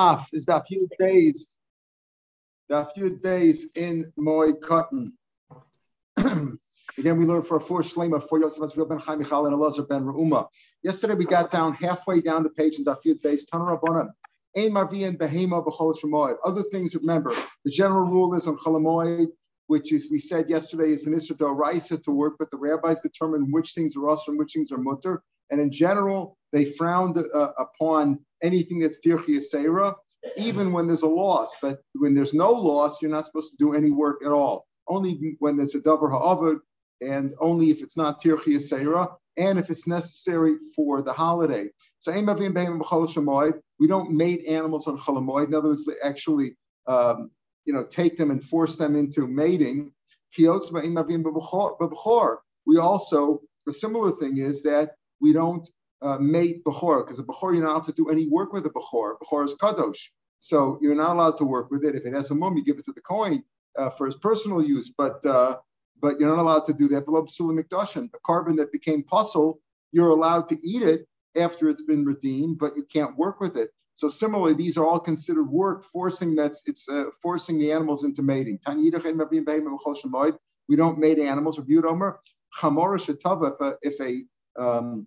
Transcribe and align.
Daf 0.00 0.26
is 0.32 0.46
the 0.46 0.60
few 0.66 0.88
days, 0.98 1.56
the 2.68 2.84
few 2.96 3.16
days 3.16 3.68
in 3.76 4.12
Moed 4.18 4.58
Katan. 4.58 5.12
Again, 6.98 7.18
we 7.18 7.24
learned 7.24 7.46
for 7.46 7.58
a 7.58 7.60
four 7.60 7.82
shlema 7.82 8.20
for 8.28 8.40
Yosef 8.40 8.88
ben 8.88 8.98
Chaim 8.98 9.20
Michal 9.20 9.46
and 9.46 9.54
Elazar 9.54 9.88
ben 9.88 10.04
Reuma. 10.04 10.48
Yesterday 10.82 11.14
we 11.14 11.24
got 11.24 11.48
down 11.48 11.74
halfway 11.74 12.20
down 12.20 12.42
the 12.42 12.50
page 12.50 12.76
in 12.78 12.84
Dafyud 12.84 13.22
base 13.22 13.46
Tanur 13.46 13.80
Rabbanim. 13.80 14.10
Ein 14.56 14.72
Marvian 14.72 15.16
Behema 15.16 15.64
B'chol 15.64 15.96
Shemoed. 15.96 16.38
Other 16.44 16.64
things, 16.64 16.96
remember, 16.96 17.32
the 17.64 17.70
general 17.70 18.08
rule 18.08 18.34
is 18.34 18.48
on 18.48 18.56
Cholamoid, 18.56 19.28
which 19.68 19.92
is 19.92 20.10
we 20.10 20.18
said 20.18 20.50
yesterday 20.50 20.90
is 20.90 21.06
an 21.06 21.14
Isra 21.14 21.56
Raisa 21.56 21.98
to 21.98 22.10
work, 22.10 22.34
but 22.40 22.50
the 22.50 22.56
rabbis 22.56 23.00
determine 23.00 23.52
which 23.52 23.74
things 23.74 23.96
are 23.96 24.10
us 24.10 24.26
and 24.26 24.38
which 24.38 24.54
things 24.54 24.72
are 24.72 24.78
mutter. 24.78 25.22
And 25.50 25.60
in 25.60 25.70
general, 25.70 26.36
they 26.52 26.64
frowned 26.64 27.18
uh, 27.18 27.52
upon 27.58 28.20
anything 28.42 28.80
that's 28.80 29.00
Tirchi 29.00 29.40
Seira, 29.40 29.94
even 30.36 30.72
when 30.72 30.86
there's 30.86 31.02
a 31.02 31.08
loss. 31.08 31.54
But 31.60 31.80
when 31.94 32.14
there's 32.14 32.34
no 32.34 32.52
loss, 32.52 33.02
you're 33.02 33.10
not 33.10 33.26
supposed 33.26 33.52
to 33.52 33.56
do 33.56 33.74
any 33.74 33.90
work 33.90 34.22
at 34.24 34.32
all. 34.32 34.66
Only 34.88 35.36
when 35.38 35.56
there's 35.56 35.74
a 35.74 35.80
Davar 35.80 36.10
Ha'avad, 36.10 36.58
and 37.00 37.34
only 37.40 37.70
if 37.70 37.82
it's 37.82 37.96
not 37.96 38.20
Tirchi 38.20 38.56
Seira, 38.56 39.14
and 39.36 39.58
if 39.58 39.70
it's 39.70 39.88
necessary 39.88 40.56
for 40.76 41.02
the 41.02 41.12
holiday. 41.12 41.68
So 41.98 42.12
we 42.12 43.88
don't 43.88 44.10
mate 44.12 44.44
animals 44.46 44.86
on 44.86 44.96
Chalamoid. 44.96 45.48
In 45.48 45.54
other 45.54 45.70
words, 45.70 45.84
they 45.84 45.94
actually 46.02 46.56
um, 46.86 47.30
you 47.64 47.72
know, 47.72 47.84
take 47.84 48.16
them 48.16 48.30
and 48.30 48.44
force 48.44 48.76
them 48.76 48.96
into 48.96 49.26
mating. 49.26 49.92
We 50.38 50.46
also, 52.78 53.40
a 53.68 53.72
similar 53.72 54.10
thing 54.10 54.38
is 54.38 54.62
that 54.62 54.90
we 55.24 55.32
don't 55.32 55.66
uh, 56.06 56.18
mate 56.18 56.58
Bechor, 56.64 56.98
because 57.02 57.18
a 57.18 57.22
Bechor, 57.30 57.54
you're 57.54 57.64
not 57.64 57.72
allowed 57.72 57.84
to 57.90 57.98
do 58.00 58.06
any 58.14 58.26
work 58.38 58.50
with 58.52 58.64
a 58.66 58.72
Bechor. 58.76 59.08
Bechor 59.20 59.42
is 59.48 59.54
Kadosh. 59.54 60.02
So 60.38 60.78
you're 60.82 61.00
not 61.04 61.12
allowed 61.16 61.36
to 61.38 61.44
work 61.44 61.70
with 61.72 61.82
it. 61.84 61.94
If 61.94 62.04
it 62.04 62.12
has 62.12 62.30
a 62.30 62.34
mum, 62.34 62.56
you 62.58 62.64
give 62.68 62.78
it 62.78 62.84
to 62.84 62.92
the 62.92 63.00
kohen 63.00 63.42
uh, 63.80 63.90
for 63.96 64.04
his 64.04 64.16
personal 64.16 64.60
use, 64.62 64.88
but 65.02 65.24
uh, 65.24 65.56
but 66.02 66.12
you're 66.18 66.28
not 66.34 66.42
allowed 66.46 66.66
to 66.66 66.74
do 66.74 66.86
that. 66.88 67.04
A 67.04 68.20
korban 68.28 68.56
that 68.58 68.70
became 68.78 69.02
pasul, 69.10 69.60
you're 69.92 70.10
allowed 70.10 70.46
to 70.48 70.56
eat 70.72 70.82
it 70.82 71.00
after 71.44 71.70
it's 71.70 71.86
been 71.90 72.04
redeemed, 72.04 72.58
but 72.58 72.76
you 72.76 72.84
can't 72.96 73.16
work 73.16 73.40
with 73.40 73.56
it. 73.56 73.70
So 73.94 74.08
similarly, 74.08 74.54
these 74.54 74.76
are 74.76 74.84
all 74.84 75.00
considered 75.00 75.48
work, 75.48 75.84
forcing 75.84 76.30
that's 76.40 76.60
it's 76.66 76.84
uh, 76.88 77.06
forcing 77.22 77.56
the 77.58 77.72
animals 77.72 78.04
into 78.04 78.22
mating. 78.22 78.58
We 80.68 80.76
don't 80.82 80.98
mate 80.98 81.18
animals. 81.32 81.58
If 81.58 81.66
a, 83.66 83.70
if 83.90 83.96
a 84.08 84.12
um, 84.64 85.06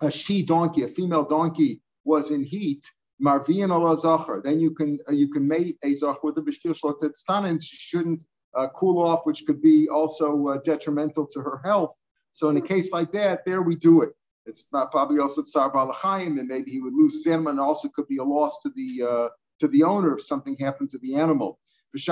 a 0.00 0.10
she 0.10 0.42
donkey, 0.42 0.82
a 0.82 0.88
female 0.88 1.24
donkey, 1.24 1.80
was 2.04 2.30
in 2.30 2.42
heat, 2.42 2.84
marvian 3.22 3.70
ala 3.74 3.96
zachar, 3.96 4.40
then 4.42 4.60
you 4.60 4.70
can 4.70 4.98
uh, 5.08 5.12
you 5.12 5.28
can 5.28 5.46
mate 5.46 5.76
a 5.82 5.94
zachar 5.94 6.20
with 6.22 6.38
a 6.38 6.42
b'shtil 6.42 6.74
shlotet 6.78 7.14
and 7.44 7.62
she 7.62 7.76
shouldn't 7.76 8.22
uh, 8.54 8.68
cool 8.74 9.02
off, 9.02 9.26
which 9.26 9.44
could 9.46 9.60
be 9.60 9.88
also 9.88 10.48
uh, 10.48 10.58
detrimental 10.58 11.26
to 11.26 11.40
her 11.40 11.60
health. 11.64 11.96
So 12.32 12.48
in 12.50 12.56
a 12.56 12.60
case 12.60 12.92
like 12.92 13.12
that, 13.12 13.44
there 13.46 13.62
we 13.62 13.76
do 13.76 14.02
it. 14.02 14.10
It's 14.46 14.66
not 14.72 14.90
probably 14.92 15.18
also 15.18 15.42
tsar 15.42 15.70
balachayim, 15.72 16.38
and 16.38 16.48
maybe 16.48 16.70
he 16.70 16.80
would 16.80 16.94
lose 16.94 17.14
his 17.14 17.26
animal, 17.26 17.50
and 17.50 17.60
also 17.60 17.88
could 17.88 18.08
be 18.08 18.18
a 18.18 18.24
loss 18.24 18.60
to 18.62 18.70
the 18.74 19.02
uh, 19.02 19.28
to 19.60 19.68
the 19.68 19.82
owner 19.82 20.14
if 20.16 20.24
something 20.24 20.56
happened 20.58 20.90
to 20.90 20.98
the 20.98 21.14
animal. 21.14 21.58
But 21.92 22.08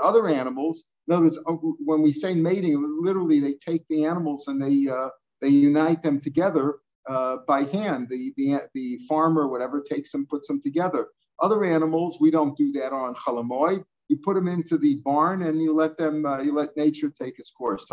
other 0.00 0.28
animals, 0.28 0.84
in 1.08 1.14
other 1.14 1.22
words, 1.22 1.38
uh, 1.38 1.52
when 1.52 2.02
we 2.02 2.12
say 2.12 2.34
mating, 2.34 3.00
literally 3.00 3.40
they 3.40 3.54
take 3.54 3.88
the 3.88 4.04
animals 4.04 4.48
and 4.48 4.62
they 4.62 4.90
uh, 4.90 5.08
they 5.44 5.50
unite 5.50 6.02
them 6.02 6.18
together 6.18 6.76
uh, 7.08 7.38
by 7.46 7.64
hand. 7.64 8.08
The, 8.08 8.32
the, 8.36 8.60
the 8.74 8.98
farmer, 9.08 9.46
whatever, 9.48 9.82
takes 9.82 10.10
them, 10.10 10.26
puts 10.26 10.48
them 10.48 10.60
together. 10.62 11.08
Other 11.40 11.64
animals, 11.64 12.18
we 12.20 12.30
don't 12.30 12.56
do 12.56 12.72
that 12.72 12.92
on 12.92 13.14
chalamoid. 13.14 13.84
You 14.08 14.18
put 14.18 14.36
them 14.36 14.48
into 14.48 14.78
the 14.78 14.96
barn 14.96 15.42
and 15.42 15.60
you 15.62 15.74
let 15.74 15.98
them, 15.98 16.24
uh, 16.24 16.40
you 16.40 16.52
let 16.52 16.76
nature 16.76 17.10
take 17.10 17.38
its 17.38 17.50
course. 17.50 17.84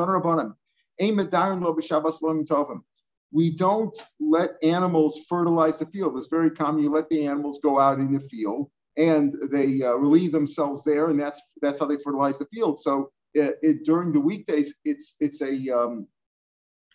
We 3.34 3.52
don't 3.56 3.98
let 4.20 4.52
animals 4.62 5.26
fertilize 5.30 5.80
the 5.80 5.86
field. 5.86 6.18
It's 6.18 6.28
very 6.28 6.52
common. 6.52 6.84
You 6.84 6.90
let 6.90 7.10
the 7.10 7.26
animals 7.28 7.60
go 7.64 7.80
out 7.80 8.00
in 8.00 8.14
the 8.14 8.20
field 8.20 8.70
and 8.98 9.34
they 9.52 9.82
uh, 9.82 9.94
relieve 9.96 10.32
themselves 10.32 10.84
there, 10.84 11.10
and 11.10 11.20
that's 11.20 11.42
that's 11.62 11.80
how 11.80 11.86
they 11.86 11.98
fertilize 11.98 12.38
the 12.38 12.48
field. 12.54 12.80
So 12.80 13.10
it, 13.34 13.58
it, 13.62 13.86
during 13.86 14.12
the 14.12 14.20
weekdays, 14.20 14.74
it's 14.84 15.16
it's 15.22 15.42
a 15.42 15.70
um, 15.70 16.08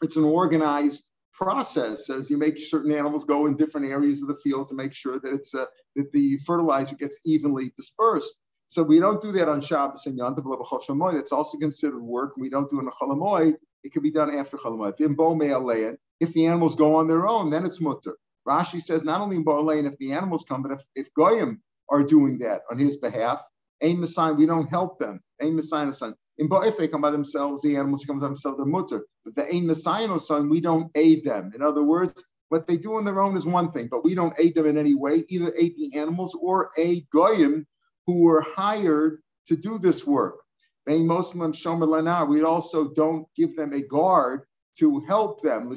it's 0.02 0.16
an 0.16 0.24
organized 0.24 1.04
process 1.32 2.08
as 2.08 2.30
you 2.30 2.38
make 2.38 2.58
certain 2.58 2.92
animals 2.92 3.24
go 3.24 3.46
in 3.46 3.56
different 3.56 3.86
areas 3.86 4.22
of 4.22 4.28
the 4.28 4.36
field 4.36 4.68
to 4.68 4.74
make 4.74 4.94
sure 4.94 5.20
that 5.20 5.32
it's 5.32 5.54
uh, 5.54 5.66
that 5.94 6.10
the 6.12 6.38
fertilizer 6.46 6.96
gets 6.96 7.20
evenly 7.24 7.72
dispersed. 7.76 8.38
So 8.68 8.82
we 8.82 8.98
don't 8.98 9.20
do 9.20 9.32
that 9.32 9.48
on 9.48 9.60
Shabbos 9.60 10.06
and 10.06 10.16
Yom 10.16 10.34
Tov 10.34 11.12
That's 11.12 11.32
also 11.32 11.58
considered 11.58 12.02
work. 12.02 12.32
We 12.36 12.50
don't 12.50 12.70
do 12.70 12.80
it 12.80 12.86
on 12.86 12.90
Cholamoy. 12.90 13.54
It 13.84 13.92
can 13.92 14.02
be 14.02 14.10
done 14.10 14.34
after 14.34 14.56
Cholamoy. 14.56 14.98
In 15.00 15.16
Bomei 15.16 15.96
if 16.18 16.32
the 16.32 16.46
animals 16.46 16.74
go 16.74 16.96
on 16.96 17.06
their 17.06 17.28
own, 17.28 17.50
then 17.50 17.64
it's 17.64 17.80
mutter. 17.80 18.16
Rashi 18.48 18.80
says 18.80 19.04
not 19.04 19.20
only 19.20 19.36
in 19.36 19.44
Bo'alein 19.44 19.86
if 19.86 19.98
the 19.98 20.12
animals 20.12 20.44
come, 20.48 20.62
but 20.62 20.72
if, 20.72 20.82
if 20.94 21.14
Goyim 21.14 21.60
are 21.90 22.02
doing 22.02 22.38
that 22.38 22.62
on 22.70 22.78
his 22.78 22.96
behalf, 22.96 23.42
Ain 23.82 24.00
Messiah, 24.00 24.32
we 24.32 24.46
don't 24.46 24.68
help 24.68 24.98
them. 24.98 25.20
Ain 25.42 25.56
Messiah, 25.56 25.92
In 26.38 26.48
if 26.50 26.76
they 26.76 26.88
come 26.88 27.00
by 27.00 27.10
themselves, 27.10 27.62
the 27.62 27.76
animals 27.76 28.04
come 28.04 28.18
by 28.18 28.26
themselves, 28.26 28.58
they're 28.58 28.66
mutter. 28.66 29.06
But 29.24 29.36
the 29.36 29.52
Ain 29.52 29.66
Messiah, 29.66 30.18
son, 30.18 30.48
we 30.48 30.60
don't 30.60 30.90
aid 30.94 31.24
them. 31.24 31.52
In 31.54 31.62
other 31.62 31.82
words, 31.82 32.22
what 32.48 32.66
they 32.66 32.76
do 32.76 32.96
on 32.96 33.04
their 33.04 33.22
own 33.22 33.36
is 33.36 33.46
one 33.46 33.72
thing, 33.72 33.88
but 33.90 34.04
we 34.04 34.14
don't 34.14 34.38
aid 34.38 34.54
them 34.54 34.66
in 34.66 34.76
any 34.76 34.94
way, 34.94 35.24
either 35.28 35.52
aid 35.56 35.74
the 35.78 35.98
animals 35.98 36.36
or 36.40 36.70
aid 36.76 37.06
Goyim 37.10 37.66
who 38.06 38.20
were 38.20 38.42
hired 38.54 39.22
to 39.48 39.56
do 39.56 39.78
this 39.78 40.06
work. 40.06 40.36
They 40.84 41.02
most 41.02 41.34
of 41.34 41.40
them 41.40 41.52
Shomer 41.52 41.88
Lana, 41.88 42.24
we 42.24 42.42
also 42.42 42.92
don't 42.92 43.26
give 43.34 43.56
them 43.56 43.72
a 43.72 43.82
guard 43.82 44.42
to 44.78 45.00
help 45.00 45.40
them. 45.42 45.68
We 45.68 45.76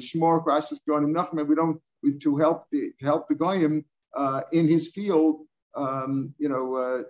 don't 1.54 1.80
to 2.20 2.36
help 2.36 2.66
the 2.70 2.92
to 2.98 3.04
help 3.04 3.28
the 3.28 3.34
goyim 3.34 3.84
uh, 4.16 4.42
in 4.52 4.68
his 4.68 4.88
field. 4.88 5.46
Um, 5.74 6.34
you 6.38 6.48
know, 6.48 6.76
uh, 6.76 7.02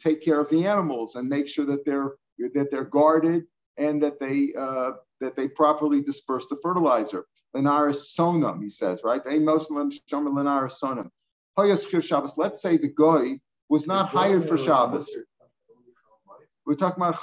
take 0.00 0.22
care 0.22 0.40
of 0.40 0.50
the 0.50 0.66
animals 0.66 1.14
and 1.14 1.28
make 1.28 1.46
sure 1.46 1.64
that 1.66 1.84
they're 1.84 2.14
that 2.54 2.70
they're 2.70 2.84
guarded 2.84 3.44
and 3.76 4.02
that 4.02 4.20
they 4.20 4.52
uh, 4.56 4.92
that 5.20 5.36
they 5.36 5.48
properly 5.48 6.02
disperse 6.02 6.46
the 6.46 6.56
fertilizer. 6.62 7.24
Lenaris 7.56 8.14
sonum, 8.16 8.62
he 8.62 8.68
says, 8.68 9.02
right? 9.04 9.22
Let's 9.24 9.42
say 12.62 12.76
the 12.76 12.92
goy 12.94 13.40
was 13.68 13.88
not 13.88 14.08
hired 14.10 14.44
for 14.44 14.56
Shabbos. 14.56 15.08
We're 16.66 16.74
talking 16.74 17.02
about 17.02 17.14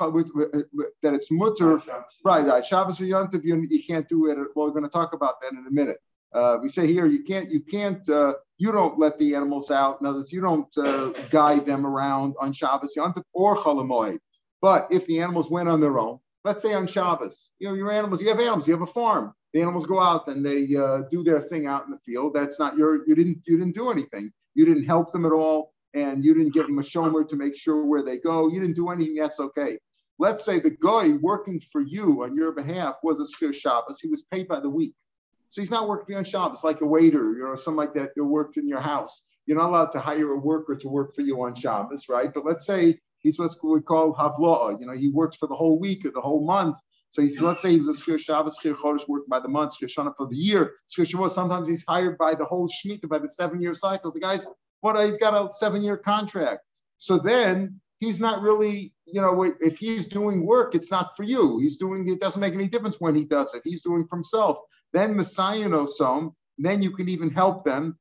that 1.03 1.13
it's 1.13 1.31
mutter, 1.31 1.77
right? 2.23 2.45
Right. 2.45 2.65
Shabbos 2.65 2.99
or 2.99 3.03
Yontif, 3.03 3.43
you, 3.43 3.83
can't 3.83 4.09
do 4.09 4.27
it. 4.27 4.37
Well, 4.55 4.65
we're 4.65 4.71
going 4.71 4.83
to 4.83 4.89
talk 4.89 5.13
about 5.13 5.39
that 5.41 5.51
in 5.51 5.65
a 5.67 5.71
minute. 5.71 5.97
Uh, 6.33 6.57
we 6.61 6.67
say 6.67 6.87
here 6.87 7.05
you 7.05 7.23
can't, 7.23 7.51
you 7.51 7.61
can't, 7.61 8.09
uh, 8.09 8.33
you 8.57 8.71
don't 8.71 8.97
let 8.97 9.19
the 9.19 9.35
animals 9.35 9.69
out. 9.69 10.01
In 10.01 10.07
other 10.07 10.17
words, 10.17 10.33
you 10.33 10.41
don't 10.41 10.75
uh, 10.77 11.09
guide 11.29 11.65
them 11.65 11.85
around 11.85 12.33
on 12.41 12.53
Shabbos, 12.53 12.95
Yontif, 12.97 13.23
or 13.33 13.55
Cholamoid. 13.55 14.17
But 14.65 14.87
if 14.89 15.05
the 15.05 15.21
animals 15.21 15.51
went 15.51 15.69
on 15.69 15.79
their 15.79 15.99
own, 15.99 16.17
let's 16.43 16.63
say 16.63 16.73
on 16.73 16.87
Shabbos, 16.87 17.51
you 17.59 17.67
know, 17.67 17.75
your 17.75 17.91
animals, 17.91 18.19
you 18.19 18.29
have 18.29 18.39
animals, 18.39 18.67
you 18.67 18.73
have 18.73 18.81
a 18.81 18.87
farm. 18.87 19.31
The 19.53 19.61
animals 19.61 19.85
go 19.85 20.01
out 20.01 20.27
and 20.27 20.43
they 20.43 20.75
uh, 20.75 21.01
do 21.11 21.23
their 21.23 21.39
thing 21.39 21.67
out 21.67 21.85
in 21.85 21.91
the 21.91 21.99
field. 21.99 22.33
That's 22.33 22.59
not 22.59 22.75
your, 22.75 23.07
you 23.07 23.13
didn't, 23.13 23.43
you 23.45 23.59
didn't 23.59 23.75
do 23.75 23.91
anything. 23.91 24.31
You 24.55 24.65
didn't 24.65 24.85
help 24.85 25.11
them 25.11 25.23
at 25.23 25.31
all 25.31 25.71
and 25.93 26.25
you 26.25 26.33
didn't 26.33 26.55
give 26.55 26.65
them 26.65 26.79
a 26.79 26.81
shomer 26.81 27.27
to 27.27 27.35
make 27.35 27.55
sure 27.55 27.85
where 27.85 28.01
they 28.01 28.17
go. 28.17 28.47
You 28.47 28.59
didn't 28.59 28.75
do 28.75 28.89
anything. 28.89 29.13
That's 29.13 29.39
okay. 29.39 29.77
Let's 30.17 30.43
say 30.43 30.57
the 30.57 30.71
guy 30.71 31.11
working 31.11 31.59
for 31.59 31.81
you 31.81 32.23
on 32.23 32.33
your 32.33 32.51
behalf 32.51 32.95
was 33.03 33.19
a 33.19 33.23
Shkir 33.23 33.53
Shabbos. 33.53 33.99
He 33.99 34.07
was 34.07 34.23
paid 34.23 34.47
by 34.47 34.61
the 34.61 34.69
week. 34.69 34.95
So 35.49 35.61
he's 35.61 35.69
not 35.69 35.87
working 35.87 36.07
for 36.07 36.11
you 36.13 36.17
on 36.17 36.23
Shabbos, 36.23 36.63
like 36.63 36.81
a 36.81 36.87
waiter, 36.87 37.47
or 37.47 37.55
something 37.55 37.77
like 37.77 37.93
that 37.93 38.15
that 38.15 38.25
worked 38.25 38.57
in 38.57 38.67
your 38.67 38.81
house. 38.81 39.27
You're 39.45 39.59
not 39.59 39.69
allowed 39.69 39.91
to 39.91 39.99
hire 39.99 40.31
a 40.31 40.39
worker 40.39 40.75
to 40.75 40.89
work 40.89 41.13
for 41.13 41.21
you 41.21 41.43
on 41.43 41.53
Shabbos, 41.53 42.09
right? 42.09 42.33
But 42.33 42.45
let's 42.45 42.65
say 42.65 42.97
he's 43.25 43.39
what 43.39 43.51
we 43.63 43.81
call 43.81 44.13
havla'a. 44.13 44.79
You 44.79 44.85
know, 44.85 44.93
he 44.93 45.09
works 45.09 45.35
for 45.37 45.47
the 45.47 45.55
whole 45.55 45.79
week 45.79 46.05
or 46.05 46.11
the 46.11 46.21
whole 46.21 46.45
month. 46.45 46.77
So 47.09 47.21
he's, 47.21 47.41
let's 47.41 47.61
say 47.61 47.71
he 47.71 47.81
was 47.81 48.01
a 48.01 48.03
Shkir 48.03 48.19
Shabbos, 48.19 48.57
Shkir 48.61 48.75
Chodesh 48.75 49.07
worked 49.07 49.29
by 49.29 49.39
the 49.39 49.47
month, 49.47 49.73
Shkir 49.73 49.89
Shana 49.89 50.13
for 50.15 50.27
the 50.27 50.35
year. 50.35 50.73
Shkir 50.89 51.11
Shavuot, 51.11 51.31
sometimes 51.31 51.67
he's 51.67 51.83
hired 51.87 52.17
by 52.17 52.35
the 52.35 52.45
whole 52.45 52.67
Shemitah, 52.67 53.09
by 53.09 53.19
the 53.19 53.29
seven 53.29 53.61
year 53.61 53.73
cycle. 53.73 54.11
The 54.11 54.19
guy's 54.19 54.45
what 54.81 55.03
he's 55.03 55.17
got 55.17 55.33
a 55.33 55.51
seven 55.51 55.81
year 55.81 55.97
contract. 55.97 56.61
So 56.97 57.17
then 57.17 57.81
he's 57.99 58.19
not 58.19 58.41
really, 58.41 58.93
you 59.05 59.21
know, 59.21 59.43
if 59.59 59.79
he's 59.79 60.07
doing 60.07 60.45
work, 60.45 60.75
it's 60.75 60.91
not 60.91 61.17
for 61.17 61.23
you. 61.23 61.57
He's 61.59 61.77
doing 61.77 62.07
it 62.07 62.21
doesn't 62.21 62.39
make 62.39 62.53
any 62.53 62.67
difference 62.67 62.99
when 62.99 63.15
he 63.15 63.23
does 63.23 63.53
it. 63.55 63.61
He's 63.63 63.81
doing 63.81 64.05
for 64.07 64.17
himself. 64.17 64.57
Then 64.93 65.15
Messiah 65.15 65.67
knows 65.67 65.97
some. 65.97 66.33
Then 66.59 66.83
you 66.83 66.91
can 66.91 67.09
even 67.09 67.31
help 67.31 67.65
them 67.65 67.97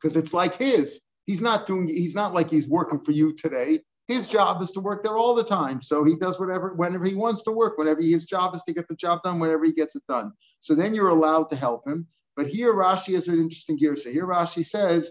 because 0.00 0.16
it's 0.16 0.32
like 0.32 0.56
his. 0.56 1.00
He's 1.26 1.42
not 1.42 1.66
doing. 1.66 1.88
He's 1.88 2.14
not 2.14 2.32
like 2.32 2.50
he's 2.50 2.68
working 2.68 3.00
for 3.00 3.12
you 3.12 3.34
today. 3.34 3.80
His 4.12 4.26
job 4.26 4.60
is 4.60 4.72
to 4.72 4.80
work 4.80 5.02
there 5.02 5.16
all 5.16 5.34
the 5.34 5.42
time. 5.42 5.80
So 5.80 6.04
he 6.04 6.16
does 6.16 6.38
whatever, 6.38 6.74
whenever 6.74 7.06
he 7.06 7.14
wants 7.14 7.42
to 7.44 7.50
work. 7.50 7.78
Whenever 7.78 8.02
his 8.02 8.26
job 8.26 8.54
is 8.54 8.62
to 8.64 8.74
get 8.74 8.86
the 8.86 8.94
job 8.94 9.22
done, 9.22 9.38
whenever 9.38 9.64
he 9.64 9.72
gets 9.72 9.96
it 9.96 10.02
done. 10.06 10.32
So 10.60 10.74
then 10.74 10.94
you're 10.94 11.08
allowed 11.08 11.48
to 11.48 11.56
help 11.56 11.88
him. 11.88 12.06
But 12.36 12.46
here 12.46 12.74
Rashi 12.74 13.14
has 13.14 13.28
an 13.28 13.38
interesting 13.38 13.76
gear. 13.76 13.96
So 13.96 14.10
here 14.10 14.26
Rashi 14.26 14.66
says 14.66 15.10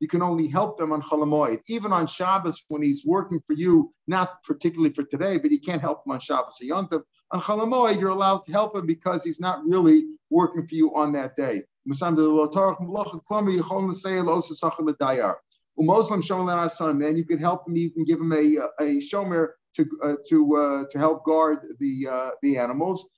You 0.00 0.08
can 0.08 0.22
only 0.22 0.48
help 0.48 0.76
them 0.76 0.92
on 0.92 1.02
Chalamoid. 1.02 1.60
Even 1.68 1.92
on 1.92 2.06
Shabbos, 2.08 2.64
when 2.66 2.82
he's 2.82 3.06
working 3.06 3.40
for 3.46 3.52
you, 3.52 3.92
not 4.08 4.42
particularly 4.42 4.92
for 4.92 5.04
today, 5.04 5.38
but 5.38 5.52
you 5.52 5.60
can't 5.60 5.82
help 5.82 6.04
him 6.04 6.12
on 6.12 6.18
Shabbos. 6.18 6.58
On 6.72 6.88
Chalamoid, 7.40 8.00
you're 8.00 8.10
allowed 8.10 8.44
to 8.46 8.52
help 8.52 8.76
him 8.76 8.86
because 8.86 9.22
he's 9.22 9.38
not 9.38 9.64
really 9.64 10.04
working 10.30 10.64
for 10.64 10.74
you 10.74 10.96
on 10.96 11.12
that 11.12 11.36
day. 11.36 11.62
Then 17.00 17.16
you 17.16 17.24
can 17.24 17.38
help 17.38 17.68
him. 17.68 17.76
You 17.76 17.90
can 17.90 18.04
give 18.04 18.20
him 18.20 18.32
a 18.32 18.58
a 18.80 19.00
shomer 19.00 19.48
to 19.76 19.86
uh, 20.02 20.16
to 20.28 20.56
uh, 20.56 20.84
to 20.90 20.98
help 20.98 21.24
guard 21.24 21.58
the 21.78 22.08
uh, 22.10 22.30
the 22.42 22.58
animals. 22.58 23.08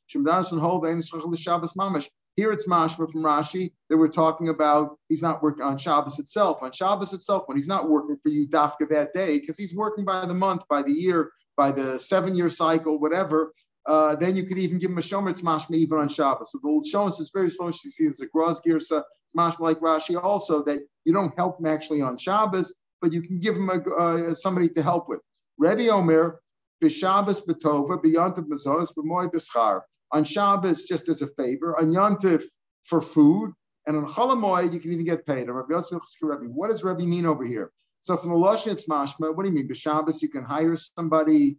Here 2.37 2.53
it's 2.53 2.69
mashma 2.69 3.11
from 3.11 3.23
Rashi 3.23 3.73
that 3.89 3.97
we're 3.97 4.09
talking 4.09 4.51
about. 4.51 4.99
He's 5.09 5.23
not 5.23 5.43
working 5.43 5.65
on 5.65 5.79
Shabbos 5.79 6.19
itself. 6.19 6.63
On 6.63 6.71
Shabbos 6.71 7.15
itself, 7.15 7.45
when 7.47 7.57
he's 7.57 7.67
not 7.67 7.89
working 7.89 8.17
for 8.17 8.29
you 8.29 8.47
dafka 8.47 8.91
that 8.91 9.15
day, 9.15 9.41
because 9.41 9.57
he's 9.57 9.75
working 9.75 10.05
by 10.05 10.27
the 10.27 10.35
month, 10.35 10.69
by 10.69 10.83
the 10.83 10.93
year, 10.93 11.33
by 11.57 11.73
the 11.73 11.99
seven-year 11.99 12.51
cycle, 12.51 12.99
whatever. 12.99 13.55
Uh, 13.87 14.17
then 14.17 14.35
you 14.35 14.45
could 14.45 14.59
even 14.59 14.79
give 14.79 14.91
him 14.91 14.99
a 14.99 15.03
shomer. 15.03 15.31
It's 15.31 15.43
mashma 15.43 15.77
even 15.77 15.99
on 15.99 16.09
Shabbos. 16.09 16.51
So 16.51 16.59
the 16.63 16.91
shomer 16.93 17.09
is 17.21 17.31
very 17.33 17.51
slow. 17.51 17.71
She 17.71 17.91
sees 17.91 18.21
a 18.21 18.27
gross 18.27 18.61
girsa. 18.61 19.03
It's 19.03 19.37
mashma 19.37 19.61
like 19.61 19.81
Rashi 19.81 20.21
also 20.21 20.65
that 20.65 20.81
you 21.05 21.13
don't 21.13 21.35
help 21.37 21.61
him 21.61 21.67
actually 21.67 22.03
on 22.03 22.17
Shabbos, 22.17 22.75
but 23.01 23.13
you 23.13 23.23
can 23.23 23.39
give 23.39 23.57
him 23.57 23.71
a, 23.71 23.79
uh, 23.79 24.35
somebody 24.35 24.69
to 24.71 24.83
help 24.83 25.09
with. 25.09 25.21
Rebbe 25.59 25.89
Omer, 25.89 26.41
b'Shabbos 26.83 27.47
b'tova, 27.47 28.03
b'yantiv 28.03 28.47
mazonos, 28.49 28.89
b'moy 28.97 29.31
b'schar 29.33 29.83
on 30.13 30.25
Shabbos 30.25 30.85
just 30.85 31.09
as 31.09 31.23
a 31.23 31.29
favor, 31.29 31.79
on 31.79 31.93
Yontif 31.93 32.43
for 32.85 33.01
food, 33.01 33.53
and 33.87 33.97
on 33.97 34.07
Cholamoy 34.07 34.73
you 34.73 34.81
can 34.81 34.93
even 34.93 35.05
get 35.05 35.27
paid. 35.27 35.49
What 35.49 35.69
does 35.69 36.85
Rebbe 36.85 37.07
mean 37.07 37.27
over 37.27 37.45
here? 37.45 37.71
So 38.03 38.17
from 38.17 38.31
the 38.31 38.37
Lashon 38.37 38.73
it's 38.73 38.89
mashma. 38.89 39.35
What 39.35 39.43
do 39.43 39.49
you 39.49 39.55
mean? 39.55 39.69
B'Shabbos 39.69 40.23
you 40.23 40.29
can 40.29 40.45
hire 40.45 40.77
somebody. 40.77 41.59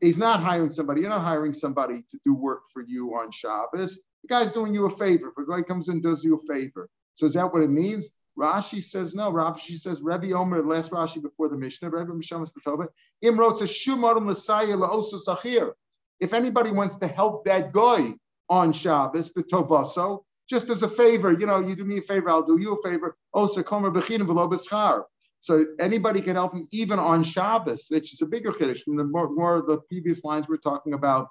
He's 0.00 0.18
not 0.18 0.40
hiring 0.40 0.70
somebody. 0.70 1.02
You're 1.02 1.10
not 1.10 1.22
hiring 1.22 1.52
somebody 1.52 2.04
to 2.10 2.18
do 2.24 2.34
work 2.34 2.62
for 2.72 2.82
you 2.82 3.14
on 3.14 3.30
Shabbos. 3.30 3.96
The 4.22 4.28
guy's 4.28 4.52
doing 4.52 4.74
you 4.74 4.86
a 4.86 4.90
favor. 4.90 5.32
If 5.36 5.38
a 5.38 5.50
guy 5.50 5.62
comes 5.62 5.88
and 5.88 6.02
does 6.02 6.24
you 6.24 6.36
a 6.36 6.52
favor. 6.54 6.88
So 7.14 7.26
is 7.26 7.34
that 7.34 7.52
what 7.52 7.62
it 7.62 7.70
means? 7.70 8.10
Rashi 8.38 8.82
says 8.82 9.14
no. 9.14 9.32
Rashi 9.32 9.78
says 9.78 10.02
Rebbe 10.02 10.32
Omer, 10.32 10.62
last 10.62 10.90
Rashi 10.90 11.22
before 11.22 11.48
the 11.48 11.56
Mishnah, 11.56 11.88
Rebbe 11.88 12.12
Mishamas 12.12 12.50
B'Tova, 12.50 12.88
Imrot 13.24 13.56
says 13.56 13.70
Shumarim 13.70 14.26
L'Sayah 14.26 14.76
La'osu 14.76 15.18
Sachir 15.26 15.72
if 16.20 16.32
anybody 16.32 16.70
wants 16.70 16.96
to 16.96 17.06
help 17.06 17.44
that 17.44 17.72
guy 17.72 18.14
on 18.48 18.72
Shabbos, 18.72 19.30
betovaso, 19.32 20.22
just 20.48 20.70
as 20.70 20.82
a 20.82 20.88
favor, 20.88 21.32
you 21.32 21.46
know, 21.46 21.58
you 21.58 21.74
do 21.74 21.84
me 21.84 21.98
a 21.98 22.02
favor, 22.02 22.30
I'll 22.30 22.42
do 22.42 22.58
you 22.60 22.74
a 22.74 22.88
favor. 22.88 23.16
Also, 23.32 23.62
komer 23.62 23.92
bechinim 23.92 24.26
below 24.26 24.48
b'schar. 24.48 25.02
So 25.40 25.64
anybody 25.78 26.20
can 26.20 26.34
help 26.34 26.54
him 26.54 26.66
even 26.70 26.98
on 26.98 27.22
Shabbos, 27.22 27.86
which 27.88 28.12
is 28.12 28.22
a 28.22 28.26
bigger 28.26 28.52
chiddush 28.52 28.80
from 28.80 28.96
the 28.96 29.04
more, 29.04 29.30
more 29.30 29.56
of 29.56 29.66
the 29.66 29.78
previous 29.88 30.24
lines 30.24 30.48
we're 30.48 30.56
talking 30.56 30.94
about. 30.94 31.28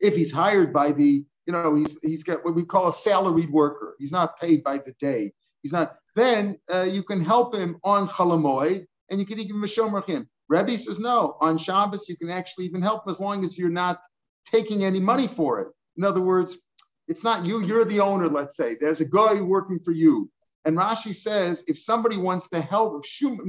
If 0.00 0.16
he's 0.16 0.32
hired 0.32 0.72
by 0.72 0.92
the, 0.92 1.24
you 1.46 1.52
know, 1.52 1.74
he's 1.74 1.96
he's 2.02 2.22
got 2.24 2.44
what 2.44 2.54
we 2.54 2.64
call 2.64 2.88
a 2.88 2.92
salaried 2.92 3.50
worker. 3.50 3.96
He's 3.98 4.12
not 4.12 4.38
paid 4.40 4.62
by 4.62 4.78
the 4.78 4.92
day. 4.98 5.32
He's 5.62 5.72
not. 5.72 5.96
Then 6.16 6.58
uh, 6.72 6.88
you 6.90 7.02
can 7.02 7.22
help 7.22 7.54
him 7.54 7.76
on 7.84 8.08
Chalamoid, 8.08 8.86
and 9.10 9.20
you 9.20 9.26
can 9.26 9.38
even 9.38 9.56
him 9.56 9.64
a 9.64 9.66
shomer 9.66 10.26
Rebbe 10.48 10.76
says 10.78 10.98
no. 10.98 11.36
On 11.40 11.56
Shabbos, 11.56 12.08
you 12.08 12.16
can 12.16 12.30
actually 12.30 12.64
even 12.64 12.82
help 12.82 13.06
him 13.06 13.10
as 13.10 13.20
long 13.20 13.44
as 13.44 13.56
you're 13.56 13.70
not 13.70 14.00
taking 14.44 14.84
any 14.84 14.98
money 14.98 15.28
for 15.28 15.60
it. 15.60 15.68
In 15.96 16.04
other 16.04 16.20
words, 16.20 16.58
it's 17.06 17.22
not 17.22 17.44
you, 17.44 17.64
you're 17.64 17.84
the 17.84 18.00
owner, 18.00 18.28
let's 18.28 18.56
say. 18.56 18.76
There's 18.80 19.00
a 19.00 19.04
guy 19.04 19.40
working 19.40 19.78
for 19.78 19.92
you. 19.92 20.30
And 20.64 20.76
Rashi 20.76 21.14
says 21.14 21.64
if 21.68 21.78
somebody 21.78 22.16
wants 22.16 22.48
to 22.50 22.60
help, 22.60 23.04
shum 23.06 23.40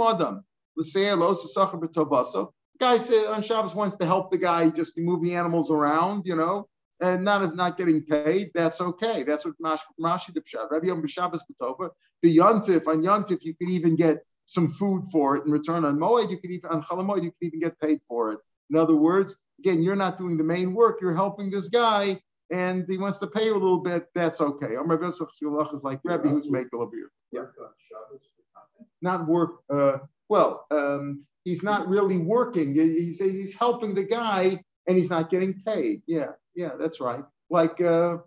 adam, 0.00 0.44
guy 2.80 2.98
say 2.98 3.26
on 3.26 3.42
Shabbos 3.42 3.74
wants 3.74 3.96
to 3.96 4.06
help 4.06 4.30
the 4.30 4.38
guy 4.38 4.70
just 4.70 4.94
to 4.94 5.00
move 5.00 5.22
the 5.22 5.36
animals 5.36 5.70
around, 5.70 6.26
you 6.26 6.34
know, 6.34 6.68
and 7.00 7.24
not 7.24 7.54
not 7.54 7.76
getting 7.76 8.02
paid, 8.02 8.50
that's 8.54 8.80
okay. 8.80 9.22
That's 9.22 9.44
what 9.44 9.54
Rashi 10.00 10.34
the 10.34 10.40
Pshat. 10.40 10.70
Rabbi. 10.70 10.88
The 12.22 12.36
Yontif, 12.36 12.86
on 12.86 13.02
Yontif, 13.02 13.42
you 13.42 13.54
can 13.54 13.68
even 13.68 13.96
get 13.96 14.18
some 14.50 14.68
food 14.68 15.04
for 15.12 15.36
it 15.36 15.46
in 15.46 15.52
return 15.52 15.84
on 15.84 15.96
Moed, 15.96 16.28
you 16.28 16.36
could 16.38 16.50
even 16.50 16.70
on 16.70 16.82
Chalamoed, 16.82 17.22
you 17.22 17.30
could 17.30 17.46
even 17.46 17.60
get 17.60 17.78
paid 17.80 18.00
for 18.06 18.32
it. 18.32 18.40
In 18.68 18.76
other 18.76 18.96
words, 18.96 19.36
again, 19.60 19.80
you're 19.82 19.94
not 19.96 20.18
doing 20.18 20.36
the 20.36 20.44
main 20.44 20.74
work, 20.74 21.00
you're 21.00 21.14
helping 21.14 21.50
this 21.50 21.68
guy, 21.68 22.20
and 22.50 22.84
he 22.88 22.98
wants 22.98 23.18
to 23.18 23.26
pay 23.26 23.46
you 23.46 23.52
a 23.52 23.58
little 23.58 23.80
bit, 23.80 24.06
that's 24.14 24.40
okay. 24.40 24.76
Amr 24.76 24.98
Besach 24.98 25.74
is 25.74 25.84
like 25.84 26.00
Rebbe 26.04 26.28
who's 26.28 26.50
making 26.50 26.80
a 26.80 26.86
beer. 26.86 27.10
Yeah. 27.32 27.42
Not 29.02 29.26
work, 29.26 29.60
uh, 29.70 29.98
well, 30.28 30.66
um, 30.70 31.24
he's 31.44 31.62
not 31.62 31.88
really 31.88 32.18
working. 32.18 32.74
He's, 32.74 33.18
he's 33.18 33.54
helping 33.54 33.94
the 33.94 34.04
guy 34.04 34.62
and 34.86 34.96
he's 34.96 35.10
not 35.10 35.30
getting 35.30 35.62
paid. 35.66 36.02
Yeah, 36.06 36.32
yeah, 36.54 36.70
that's 36.78 37.00
right. 37.00 37.24
Like 37.48 37.80
uh, 37.80 38.18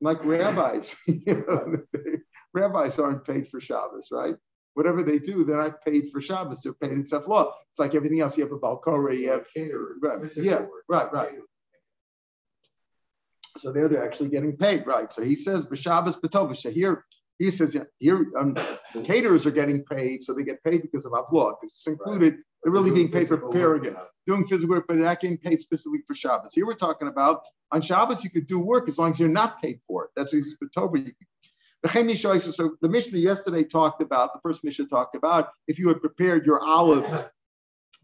like 0.00 0.24
rabbis, 0.24 0.94
rabbis 2.54 2.98
aren't 2.98 3.24
paid 3.24 3.48
for 3.48 3.60
Shabbos, 3.60 4.08
right? 4.12 4.36
whatever 4.76 5.02
they 5.02 5.18
do, 5.18 5.42
they're 5.42 5.56
not 5.56 5.82
paid 5.82 6.10
for 6.12 6.20
Shabbos. 6.20 6.60
They're 6.60 6.74
paid 6.74 6.92
in 6.92 7.04
law. 7.26 7.54
It's 7.70 7.78
like 7.78 7.94
everything 7.94 8.20
else. 8.20 8.36
You 8.36 8.44
have 8.44 8.52
a 8.52 8.58
balkora, 8.58 9.18
you 9.18 9.30
have 9.30 9.46
caterer. 9.52 9.96
Right. 10.02 10.20
Yeah, 10.36 10.66
right, 10.86 11.10
right. 11.12 11.32
So 13.58 13.72
they're, 13.72 13.88
they're 13.88 14.04
actually 14.04 14.30
getting 14.30 14.56
paid, 14.56 14.86
right? 14.86 15.10
So 15.10 15.22
he 15.22 15.34
says 15.34 15.64
b'Shabbos 15.66 16.20
b'Tov. 16.20 16.72
here 16.72 17.04
he 17.38 17.50
says 17.50 17.76
here 17.98 18.26
um, 18.36 18.54
caterers 19.04 19.46
are 19.46 19.50
getting 19.50 19.84
paid, 19.84 20.22
so 20.22 20.32
they 20.32 20.42
get 20.42 20.62
paid 20.64 20.82
because 20.82 21.04
of 21.04 21.12
avlot. 21.12 21.56
Because 21.60 21.72
it's 21.72 21.86
included. 21.86 22.34
Right. 22.34 22.42
They're 22.62 22.72
really 22.72 22.90
being 22.90 23.10
paid 23.10 23.28
for 23.28 23.36
preparing 23.36 23.84
it, 23.84 23.94
doing 24.26 24.46
physical 24.46 24.74
work, 24.74 24.86
but 24.88 24.96
they're 24.96 25.04
not 25.04 25.20
getting 25.20 25.38
paid 25.38 25.60
specifically 25.60 26.00
for 26.06 26.14
Shabbos. 26.14 26.52
Here 26.52 26.66
we're 26.66 26.74
talking 26.74 27.06
about 27.06 27.42
on 27.70 27.80
Shabbos 27.80 28.24
you 28.24 28.30
could 28.30 28.46
do 28.46 28.58
work 28.58 28.88
as 28.88 28.98
long 28.98 29.12
as 29.12 29.20
you're 29.20 29.28
not 29.28 29.60
paid 29.62 29.80
for 29.86 30.04
it. 30.04 30.10
That's 30.16 30.32
what 30.32 30.38
he's 30.38 30.56
b'Tov. 30.56 31.14
So 32.54 32.76
the 32.80 32.88
Mishnah 32.88 33.18
yesterday 33.18 33.62
talked 33.62 34.02
about, 34.02 34.32
the 34.32 34.40
first 34.40 34.64
Mishnah 34.64 34.86
talked 34.86 35.14
about 35.14 35.50
if 35.68 35.78
you 35.78 35.86
had 35.88 36.00
prepared 36.00 36.44
your 36.44 36.60
olives 36.60 37.22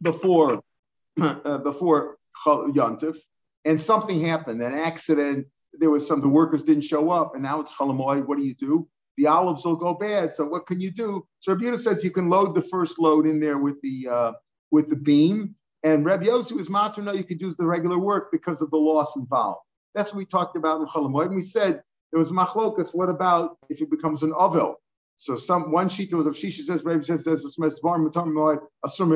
before 0.00 0.62
uh, 1.20 1.58
before 1.58 2.18
Yontif, 2.46 3.16
and 3.64 3.80
something 3.80 4.20
happened, 4.20 4.62
an 4.62 4.72
accident, 4.72 5.46
there 5.72 5.90
was 5.90 6.06
some, 6.06 6.20
the 6.20 6.28
workers 6.28 6.64
didn't 6.64 6.84
show 6.84 7.10
up, 7.10 7.34
and 7.34 7.42
now 7.42 7.60
it's 7.60 7.72
Chalamoy, 7.72 8.26
what 8.26 8.38
do 8.38 8.44
you 8.44 8.54
do? 8.54 8.88
The 9.16 9.26
olives 9.26 9.64
will 9.64 9.76
go 9.76 9.94
bad. 9.94 10.32
So 10.32 10.46
what 10.46 10.66
can 10.66 10.80
you 10.80 10.90
do? 10.90 11.26
So 11.40 11.52
Rabbi 11.52 11.76
says 11.76 12.02
you 12.02 12.10
can 12.10 12.28
load 12.28 12.54
the 12.54 12.62
first 12.62 12.98
load 12.98 13.26
in 13.26 13.40
there 13.40 13.58
with 13.58 13.80
the 13.82 14.08
uh, 14.08 14.32
with 14.70 14.88
the 14.88 14.96
beam. 14.96 15.54
And 15.82 16.04
Rabbi 16.04 16.26
Yossi 16.26 16.52
was 16.52 16.70
matter, 16.70 17.02
no, 17.02 17.12
you 17.12 17.24
could 17.24 17.40
use 17.40 17.56
the 17.56 17.66
regular 17.66 17.98
work 17.98 18.30
because 18.32 18.62
of 18.62 18.70
the 18.70 18.78
loss 18.78 19.16
involved. 19.16 19.60
That's 19.94 20.12
what 20.12 20.18
we 20.18 20.24
talked 20.24 20.56
about 20.56 20.80
in 20.80 20.86
Chalamoy. 20.86 21.26
And 21.26 21.34
we 21.34 21.42
said 21.42 21.82
there 22.10 22.20
was 22.20 22.32
machlokas. 22.32 22.94
What 22.94 23.10
about 23.10 23.58
if 23.68 23.82
it 23.82 23.90
becomes 23.90 24.22
an 24.22 24.32
ovel? 24.32 24.76
So 25.16 25.36
some 25.36 25.70
one 25.70 25.88
sheet 25.88 26.12
was 26.14 26.26
of 26.26 26.34
Shisha 26.34 26.62
says 26.62 26.84
Rebbe 26.84 27.04
says 27.04 27.24
there's 27.24 27.44
a 27.44 27.48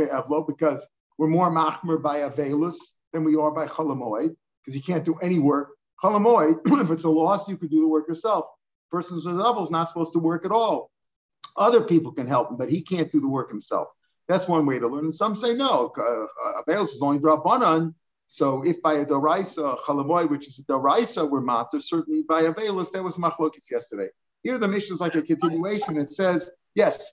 evlo 0.09 0.47
because 0.47 0.87
we're 1.19 1.29
more 1.29 1.51
machmer 1.51 2.01
by 2.01 2.19
avelus 2.19 2.77
than 3.17 3.25
we 3.25 3.37
are 3.37 3.51
by 3.51 3.67
chalamoid 3.67 4.37
because 4.65 4.77
you 4.77 4.83
can't 4.83 5.05
do 5.05 5.17
any 5.23 5.39
work. 5.39 5.71
Chalamoid, 6.03 6.61
if 6.83 6.91
it's 6.91 7.05
a 7.05 7.11
loss, 7.11 7.49
you 7.49 7.57
could 7.57 7.71
do 7.71 7.81
the 7.81 7.89
work 7.89 8.07
yourself. 8.09 8.47
Person's 8.91 9.27
with 9.27 9.63
is 9.63 9.71
not 9.71 9.89
supposed 9.89 10.13
to 10.13 10.19
work 10.19 10.45
at 10.45 10.53
all. 10.53 10.91
Other 11.57 11.83
people 11.83 12.13
can 12.13 12.27
help 12.27 12.51
him, 12.51 12.57
but 12.57 12.71
he 12.71 12.83
can't 12.83 13.11
do 13.11 13.21
the 13.21 13.29
work 13.29 13.51
himself. 13.51 13.89
That's 14.29 14.49
one 14.49 14.67
way 14.67 14.79
to 14.79 14.89
learn. 14.89 15.05
And 15.05 15.15
some 15.15 15.35
say 15.35 15.55
no, 15.55 15.93
uh, 15.97 16.63
avelus 16.63 16.95
is 16.95 17.01
only 17.03 17.19
drop 17.19 17.47
on 17.47 17.95
so 18.29 18.63
if 18.63 18.83
by 18.83 18.95
a 18.95 19.07
daraisa 19.07 19.79
chalamoy, 19.79 20.29
which 20.29 20.49
is 20.49 20.59
a 20.59 20.63
daraisa, 20.63 21.29
we're 21.29 21.41
matter, 21.41 21.81
certainly 21.81 22.23
by 22.23 22.43
a 22.43 22.53
velus, 22.53 22.93
that 22.93 23.03
was 23.03 23.17
machlokis 23.17 23.71
yesterday. 23.71 24.09
Here 24.43 24.59
the 24.59 24.69
mission 24.69 24.95
is 24.95 25.01
like 25.01 25.15
a 25.15 25.23
continuation. 25.23 25.97
It 25.97 26.13
says 26.13 26.51
yes. 26.75 27.13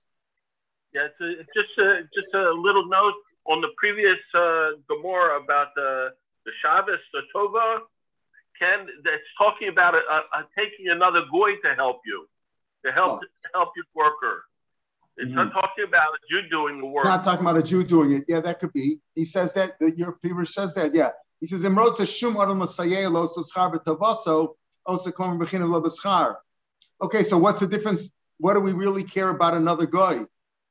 Yeah, 0.93 1.07
a, 1.21 1.39
it's 1.39 1.49
just 1.55 1.77
a, 1.79 2.01
just 2.13 2.33
a 2.33 2.51
little 2.51 2.87
note 2.87 3.13
on 3.45 3.61
the 3.61 3.69
previous 3.77 4.19
uh, 4.33 4.71
Gemara 4.89 5.41
about 5.41 5.69
the 5.75 6.09
the 6.45 6.51
Shabbos, 6.61 6.99
the 7.13 7.21
Tova. 7.35 7.79
Ken, 8.59 8.85
that's 9.03 9.23
talking 9.37 9.69
about 9.69 9.95
a, 9.95 9.97
a, 9.97 10.39
a 10.39 10.47
taking 10.57 10.89
another 10.89 11.21
goy 11.31 11.55
to 11.63 11.73
help 11.75 12.01
you, 12.05 12.27
to 12.85 12.91
help 12.91 13.21
oh. 13.23 13.49
help 13.53 13.69
your 13.75 13.85
worker. 13.95 14.45
It's 15.17 15.29
mm-hmm. 15.29 15.35
not 15.35 15.53
talking 15.53 15.85
about 15.87 16.09
a 16.13 16.19
Jew 16.29 16.47
doing 16.49 16.79
the 16.79 16.85
work. 16.85 17.05
Not 17.05 17.23
talking 17.23 17.41
about 17.45 17.57
a 17.57 17.63
Jew 17.63 17.83
doing 17.83 18.11
it. 18.13 18.25
Yeah, 18.27 18.41
that 18.41 18.59
could 18.59 18.73
be. 18.73 18.99
He 19.15 19.25
says 19.25 19.53
that. 19.53 19.79
The, 19.79 19.95
your 19.95 20.13
Peter 20.21 20.45
says 20.45 20.73
that. 20.75 20.93
Yeah. 20.93 21.11
He 21.39 21.47
says 21.47 21.63
Imrot 21.63 21.95
says 21.95 22.11
Shum 22.11 22.37
Adam 22.37 22.59
lo 22.59 22.65
Schar 22.65 23.73
B'Tavaso 23.73 24.55
also 24.85 25.11
Klam 25.11 25.39
B'Chinav 25.39 25.69
Lo 25.69 26.35
Okay, 27.01 27.23
so 27.23 27.37
what's 27.37 27.59
the 27.59 27.67
difference? 27.67 28.11
What 28.37 28.53
do 28.53 28.61
we 28.61 28.73
really 28.73 29.03
care 29.03 29.29
about 29.29 29.53
another 29.53 29.85
guy? 29.85 30.21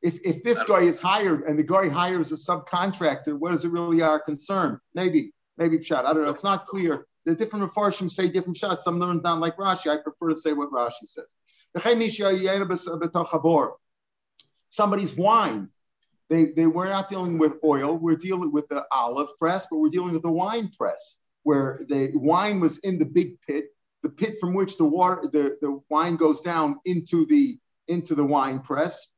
If, 0.02 0.18
if 0.24 0.42
this 0.42 0.62
guy 0.64 0.80
is 0.80 1.00
hired 1.00 1.42
and 1.42 1.58
the 1.58 1.62
guy 1.62 1.88
hires 1.88 2.32
a 2.32 2.34
subcontractor, 2.34 3.38
what 3.38 3.54
is 3.54 3.64
it 3.64 3.70
really 3.70 4.02
our 4.02 4.18
concern? 4.18 4.80
Maybe, 4.94 5.32
maybe 5.56 5.78
Pshat. 5.78 6.04
I 6.04 6.12
don't 6.12 6.22
know. 6.22 6.30
It's 6.30 6.44
not 6.44 6.66
clear. 6.66 7.06
The 7.24 7.36
different 7.36 7.70
Mepharshim 7.70 8.10
say 8.10 8.28
different 8.28 8.56
shots. 8.56 8.84
Some 8.84 8.98
learn 8.98 9.22
down 9.22 9.38
like 9.38 9.56
Rashi. 9.56 9.90
I 9.90 10.02
prefer 10.02 10.30
to 10.30 10.36
say 10.36 10.52
what 10.52 10.72
Rashi 10.72 11.06
says. 11.06 11.36
Somebody's 14.68 15.16
wine. 15.16 15.68
They, 16.28 16.46
they 16.46 16.66
were 16.66 16.86
not 16.86 17.08
dealing 17.08 17.38
with 17.38 17.58
oil. 17.62 17.96
We're 17.96 18.16
dealing 18.16 18.50
with 18.50 18.68
the 18.68 18.84
olive 18.90 19.28
press, 19.38 19.66
but 19.70 19.78
we're 19.78 19.90
dealing 19.90 20.14
with 20.14 20.22
the 20.22 20.32
wine 20.32 20.70
press, 20.76 21.18
where 21.42 21.82
the 21.88 22.10
wine 22.14 22.58
was 22.58 22.78
in 22.78 22.98
the 22.98 23.04
big 23.04 23.40
pit, 23.42 23.66
the 24.02 24.08
pit 24.08 24.38
from 24.40 24.54
which 24.54 24.78
the 24.78 24.84
water, 24.84 25.28
the, 25.32 25.58
the 25.60 25.80
wine 25.90 26.16
goes 26.16 26.40
down 26.40 26.80
into 26.84 27.26
the 27.26 27.58
into 27.88 28.14
the 28.14 28.24
wine 28.24 28.60
press. 28.60 29.08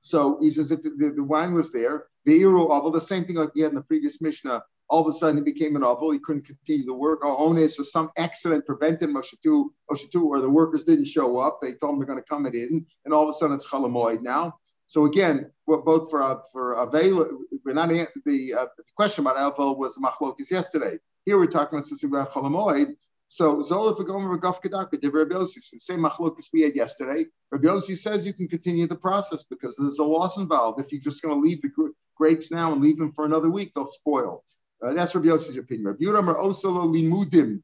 So 0.00 0.38
he 0.40 0.50
says 0.50 0.70
if 0.70 0.82
the, 0.82 1.12
the 1.14 1.24
wine 1.24 1.54
was 1.54 1.72
there, 1.72 2.06
the 2.24 2.40
iru 2.40 2.70
oval, 2.70 2.90
the 2.90 3.00
same 3.00 3.24
thing 3.24 3.36
like 3.36 3.50
he 3.54 3.60
had 3.60 3.70
in 3.70 3.76
the 3.76 3.82
previous 3.82 4.20
Mishnah, 4.20 4.62
all 4.88 5.02
of 5.02 5.06
a 5.06 5.12
sudden 5.12 5.36
he 5.36 5.42
became 5.42 5.76
an 5.76 5.84
oval, 5.84 6.10
he 6.10 6.18
couldn't 6.18 6.46
continue 6.46 6.84
the 6.84 6.94
work, 6.94 7.24
or 7.24 7.38
onus 7.38 7.78
or 7.78 7.84
some 7.84 8.10
accident 8.18 8.66
prevented 8.66 9.10
Moshetu, 9.10 9.66
Moshetu, 9.90 10.24
or 10.24 10.40
the 10.40 10.50
workers 10.50 10.84
didn't 10.84 11.06
show 11.06 11.38
up, 11.38 11.60
they 11.62 11.74
told 11.74 11.94
him 11.94 11.98
they're 12.00 12.06
going 12.06 12.18
to 12.18 12.24
come 12.28 12.46
it 12.46 12.54
in, 12.54 12.84
and 13.04 13.14
all 13.14 13.22
of 13.22 13.28
a 13.28 13.32
sudden 13.32 13.54
it's 13.54 13.70
chalamoid 13.70 14.22
now. 14.22 14.54
So 14.86 15.04
again, 15.04 15.52
both 15.68 16.10
for 16.10 16.20
uh, 16.20 16.38
for 16.50 16.72
avail, 16.72 17.28
we're 17.64 17.74
not 17.74 17.90
the, 17.90 18.54
uh, 18.54 18.66
the 18.76 18.82
question 18.96 19.24
about 19.24 19.36
Avel 19.36 19.78
was 19.78 19.96
machlokis 19.96 20.50
yesterday. 20.50 20.98
Here 21.24 21.38
we're 21.38 21.46
talking 21.46 21.80
specifically 21.80 22.18
about 22.18 22.32
chalamoid. 22.32 22.96
So 23.32 23.62
Zola 23.62 23.94
for 23.94 24.02
Gomer 24.02 24.36
Gaf 24.38 24.60
Kedaka, 24.60 25.00
the 25.00 25.08
Rabbi 25.08 25.36
Yossi, 25.36 25.70
the 25.70 25.78
same 25.78 26.00
machlokis 26.00 26.48
we 26.52 26.62
had 26.62 26.74
yesterday. 26.74 27.26
Rabbi 27.52 27.68
Yossi 27.68 27.96
says 27.96 28.26
you 28.26 28.32
can 28.32 28.48
continue 28.48 28.88
the 28.88 28.96
process 28.96 29.44
because 29.44 29.76
there's 29.76 30.00
a 30.00 30.04
loss 30.04 30.36
involved. 30.36 30.80
If 30.80 30.90
you're 30.90 31.00
just 31.00 31.22
going 31.22 31.36
to 31.36 31.40
leave 31.40 31.62
the 31.62 31.70
grapes 32.16 32.50
now 32.50 32.72
and 32.72 32.82
leave 32.82 32.98
them 32.98 33.12
for 33.12 33.24
another 33.24 33.48
week, 33.48 33.70
they'll 33.72 33.86
spoil. 33.86 34.42
Uh, 34.82 34.94
that's 34.94 35.14
Rabbi 35.14 35.28
Yossi's 35.28 35.56
opinion. 35.56 35.86
Rabbi 35.86 36.04
Yuram 36.06 36.26
or 36.26 36.42
Osolo 36.42 36.92
Limudim. 36.92 37.62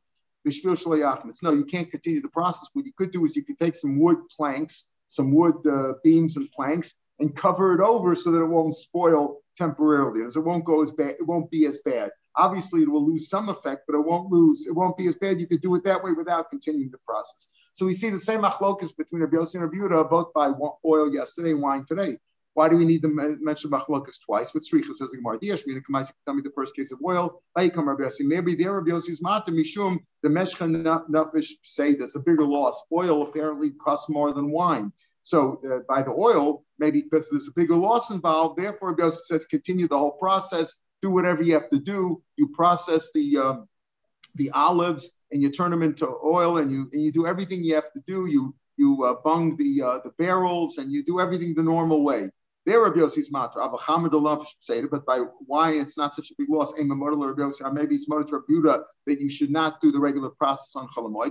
No, 1.42 1.52
you 1.52 1.64
can't 1.64 1.90
continue 1.90 2.22
the 2.22 2.28
process. 2.28 2.70
What 2.72 2.86
you 2.86 2.92
could 2.96 3.10
do 3.10 3.24
is 3.24 3.34
you 3.34 3.42
could 3.42 3.58
take 3.58 3.74
some 3.74 3.98
wood 3.98 4.18
planks, 4.30 4.84
some 5.08 5.34
wood 5.34 5.66
uh, 5.66 5.94
beams 6.04 6.36
and 6.36 6.48
planks, 6.52 6.94
and 7.18 7.34
cover 7.34 7.74
it 7.74 7.80
over 7.80 8.14
so 8.14 8.30
that 8.30 8.40
it 8.40 8.46
won't 8.46 8.76
spoil 8.76 9.40
temporarily. 9.56 10.24
As 10.24 10.36
it 10.36 10.44
won't 10.44 10.64
go 10.64 10.84
as 10.84 10.92
bad, 10.92 11.16
it 11.18 11.26
won't 11.26 11.50
be 11.50 11.66
as 11.66 11.80
bad. 11.84 12.12
Obviously, 12.36 12.82
it 12.82 12.90
will 12.90 13.06
lose 13.06 13.28
some 13.28 13.48
effect, 13.48 13.82
but 13.86 13.96
it 13.96 14.04
won't 14.04 14.30
lose. 14.30 14.66
It 14.66 14.74
won't 14.74 14.96
be 14.96 15.06
as 15.06 15.16
bad. 15.16 15.40
You 15.40 15.46
could 15.46 15.62
do 15.62 15.74
it 15.74 15.84
that 15.84 16.02
way 16.02 16.12
without 16.12 16.50
continuing 16.50 16.90
the 16.90 16.98
process. 17.06 17.48
So 17.72 17.86
we 17.86 17.94
see 17.94 18.10
the 18.10 18.18
same 18.18 18.42
achlokas 18.42 18.96
between 18.96 19.22
Rabbi 19.22 19.36
Yossi 19.36 19.54
and 19.54 19.64
Rabbi 19.64 19.76
Yehuda, 19.76 20.10
both 20.10 20.32
by 20.32 20.52
oil 20.84 21.12
yesterday, 21.12 21.54
wine 21.54 21.84
today. 21.84 22.18
Why 22.56 22.70
do 22.70 22.76
we 22.78 22.86
need 22.86 23.02
to 23.02 23.08
mention 23.08 23.70
machlokas 23.70 24.18
twice? 24.24 24.54
What 24.54 24.64
Sricha 24.64 24.94
says 24.94 25.12
in 25.12 25.20
Gemara? 25.20 25.38
Diyash 25.38 25.66
mina 25.66 25.82
kamais 25.82 26.10
tell 26.24 26.34
me 26.34 26.40
the 26.40 26.52
first 26.52 26.74
case 26.74 26.90
of 26.90 26.98
oil. 27.06 27.42
Bayikam 27.54 27.84
Rabbi 27.84 28.04
Yossi. 28.04 28.22
Maybe 28.22 28.54
there 28.54 28.72
Rabbi 28.72 28.92
Yossi's 28.92 29.20
mata 29.20 29.50
mishum 29.50 29.98
the 30.22 30.30
meshchan 30.30 30.82
nafish 31.10 31.50
say 31.62 31.94
that's 31.94 32.14
a 32.14 32.20
bigger 32.20 32.44
loss. 32.44 32.82
Oil 32.90 33.24
apparently 33.24 33.72
costs 33.72 34.08
more 34.08 34.32
than 34.32 34.50
wine. 34.50 34.90
So 35.20 35.60
uh, 35.70 35.80
by 35.86 36.02
the 36.02 36.12
oil, 36.12 36.64
maybe 36.78 37.02
because 37.02 37.28
there's 37.28 37.46
a 37.46 37.52
bigger 37.52 37.76
loss 37.76 38.10
involved, 38.10 38.58
therefore 38.58 38.92
Rabbi 38.92 39.02
Yossi 39.02 39.24
says 39.26 39.44
continue 39.44 39.86
the 39.86 39.98
whole 39.98 40.12
process 40.12 40.72
do 41.06 41.12
whatever 41.12 41.42
you 41.42 41.54
have 41.54 41.70
to 41.70 41.78
do. 41.78 42.22
You 42.36 42.48
process 42.48 43.10
the 43.12 43.26
um, 43.38 43.68
the 44.34 44.50
olives 44.50 45.10
and 45.30 45.42
you 45.42 45.50
turn 45.50 45.70
them 45.70 45.82
into 45.82 46.06
oil, 46.24 46.58
and 46.58 46.70
you 46.70 46.90
and 46.92 47.02
you 47.02 47.12
do 47.12 47.26
everything 47.26 47.62
you 47.62 47.74
have 47.74 47.92
to 47.92 48.02
do. 48.06 48.26
You 48.26 48.54
you 48.76 49.04
uh, 49.04 49.14
bung 49.24 49.56
the 49.56 49.72
uh, 49.82 49.98
the 50.04 50.12
barrels, 50.18 50.78
and 50.78 50.92
you 50.92 51.04
do 51.04 51.20
everything 51.20 51.54
the 51.54 51.62
normal 51.62 52.02
way. 52.02 52.30
There, 52.66 52.82
Rabbi 52.82 52.98
Yossi's 52.98 53.30
matra. 53.30 53.62
But 54.90 55.06
by 55.06 55.18
why 55.46 55.70
it's 55.74 55.96
not 55.96 56.14
such 56.14 56.32
a 56.32 56.34
big 56.36 56.48
loss? 56.50 56.74
Maybe 56.76 57.94
it's 57.94 58.08
motor 58.08 58.40
Buddha 58.48 58.84
that 59.06 59.20
you 59.20 59.30
should 59.30 59.52
not 59.52 59.80
do 59.80 59.92
the 59.92 60.00
regular 60.00 60.30
process 60.30 60.74
on 60.74 60.88
Rabbi 60.96 61.28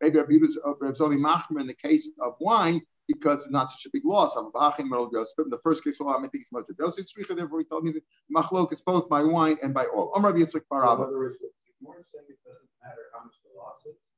Maybe 0.00 0.18
Rabbi 0.18 0.32
Yehuda's 0.32 1.00
only 1.00 1.16
machmer 1.16 1.60
in 1.60 1.66
the 1.66 1.74
case 1.74 2.08
of 2.20 2.36
wine 2.38 2.80
because 3.08 3.42
it's 3.42 3.50
not 3.50 3.70
such 3.70 3.86
a 3.86 3.90
big 3.92 4.04
loss. 4.04 4.36
I'm 4.36 4.46
in 4.46 4.50
the 4.88 5.58
first 5.62 5.84
case, 5.84 5.98
I 6.00 6.20
think 6.20 6.30
it's 6.34 6.52
much 6.52 6.66
of 6.70 6.76
Yosef 6.78 7.06
Sricha. 7.06 7.36
Therefore, 7.36 7.58
he 7.58 7.64
told 7.64 7.84
me 7.84 7.92
that 7.92 8.02
machlok 8.34 8.72
is 8.72 8.80
both 8.80 9.08
by 9.08 9.22
wine 9.22 9.58
and 9.62 9.74
by 9.74 9.86
oil. 9.94 10.12
Amar 10.14 10.32
Yitzchak 10.32 10.62
Barabba. 10.70 11.08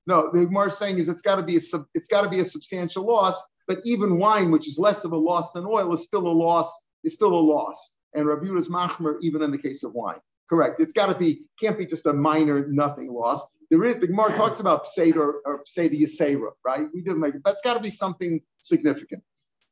No, 0.06 0.30
the 0.32 0.46
Gemara 0.46 0.68
is 0.68 0.78
saying 0.78 0.98
is 0.98 1.08
it's 1.08 1.22
got 1.22 1.36
to 1.36 1.42
be 1.42 1.56
a 1.56 1.60
it's 1.94 2.06
got 2.06 2.22
to 2.22 2.28
be 2.28 2.40
a 2.40 2.44
substantial 2.44 3.04
loss. 3.04 3.42
But 3.66 3.78
even 3.84 4.18
wine, 4.18 4.52
which 4.52 4.68
is 4.68 4.78
less 4.78 5.04
of 5.04 5.12
a 5.12 5.16
loss 5.16 5.50
than 5.50 5.66
oil, 5.66 5.92
is 5.94 6.04
still 6.04 6.26
a 6.26 6.32
loss. 6.32 6.80
Is 7.02 7.14
still 7.14 7.34
a 7.34 7.40
loss. 7.40 7.92
And 8.14 8.26
Rabbi 8.26 8.46
Yudah's 8.46 8.68
machmer 8.68 9.16
even 9.20 9.42
in 9.42 9.50
the 9.50 9.58
case 9.58 9.82
of 9.82 9.92
wine. 9.92 10.18
Correct. 10.48 10.80
It's 10.80 10.92
got 10.92 11.12
to 11.12 11.18
be 11.18 11.42
can't 11.60 11.76
be 11.76 11.86
just 11.86 12.06
a 12.06 12.12
minor 12.12 12.68
nothing 12.68 13.12
loss. 13.12 13.44
There 13.70 13.82
is 13.84 13.98
the 13.98 14.06
Gemara 14.06 14.36
talks 14.36 14.60
about 14.60 14.86
Seder 14.86 15.40
or 15.44 15.62
Seder 15.64 15.94
Yisera, 15.94 16.50
right? 16.64 16.88
We 16.94 17.02
didn't 17.02 17.20
make 17.20 17.34
it. 17.34 17.42
That's 17.44 17.62
got 17.62 17.74
to 17.74 17.80
be 17.80 17.90
something 17.90 18.40
significant. 18.58 19.22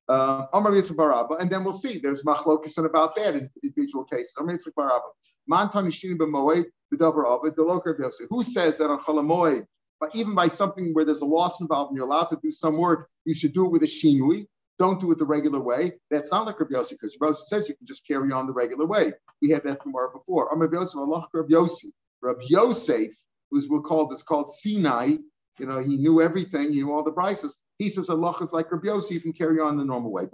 Uh, 0.09 0.47
and 0.53 1.51
then 1.51 1.65
we'll 1.65 1.73
see. 1.73 1.99
There's 1.99 2.23
machlokas 2.25 2.77
about 2.85 3.17
that 3.17 3.35
in 3.37 3.51
individual 3.63 4.05
cases. 4.05 4.35
Who 4.37 4.51
says 8.43 8.79
that 8.79 8.91
on 8.91 8.99
Chalamoy, 8.99 9.67
but 10.01 10.15
even 10.15 10.35
by 10.35 10.49
something 10.49 10.93
where 10.93 11.05
there's 11.05 11.23
a 11.23 11.27
loss 11.27 11.61
involved 11.61 11.91
and 11.91 11.97
you're 11.97 12.07
allowed 12.07 12.27
to 12.27 12.39
do 12.43 12.51
some 12.51 12.77
work, 12.77 13.09
you 13.25 13.33
should 13.33 13.55
do 13.55 13.65
it 13.65 13.71
with 13.71 13.83
a 13.83 13.87
shinui. 13.87 14.47
Don't 14.79 15.01
do 15.01 15.11
it 15.13 15.19
the 15.19 15.25
regular 15.25 15.61
way. 15.61 15.93
That's 16.11 16.33
not 16.33 16.47
like 16.47 16.59
Rabbi 16.61 16.75
Yossi, 16.75 16.91
because 16.91 17.17
Rabbi 17.21 17.33
Yossi 17.33 17.45
says 17.47 17.69
you 17.69 17.77
can 17.77 17.87
just 17.87 18.07
carry 18.07 18.33
on 18.33 18.47
the 18.47 18.53
regular 18.53 18.87
way. 18.87 19.13
We 19.41 19.51
had 19.51 19.63
that 19.65 19.83
tomorrow 19.83 20.13
before. 20.13 20.51
Rabbi 20.53 20.75
Yossi, 20.75 21.93
Rabbi 22.21 22.43
Yosef 22.49 23.15
was 23.55 23.69
we 23.69 23.81
called 23.81 24.13
it's 24.13 24.23
called 24.23 24.51
Sinai. 24.51 25.17
You 25.59 25.67
know, 25.67 25.79
he 25.79 25.97
knew 25.97 26.21
everything, 26.21 26.73
he 26.73 26.83
knew 26.83 26.93
all 26.93 27.05
the 27.05 27.13
prices. 27.13 27.57
He 27.79 27.89
says 27.89 28.11
Allah 28.11 28.35
is 28.41 28.53
like 28.53 28.71
Rabbi 28.71 28.89
Yossi, 28.89 29.13
you 29.13 29.21
can 29.21 29.33
carry 29.33 29.61
on 29.61 29.77
the 29.77 29.85
normal 29.85 30.13
way. 30.13 30.27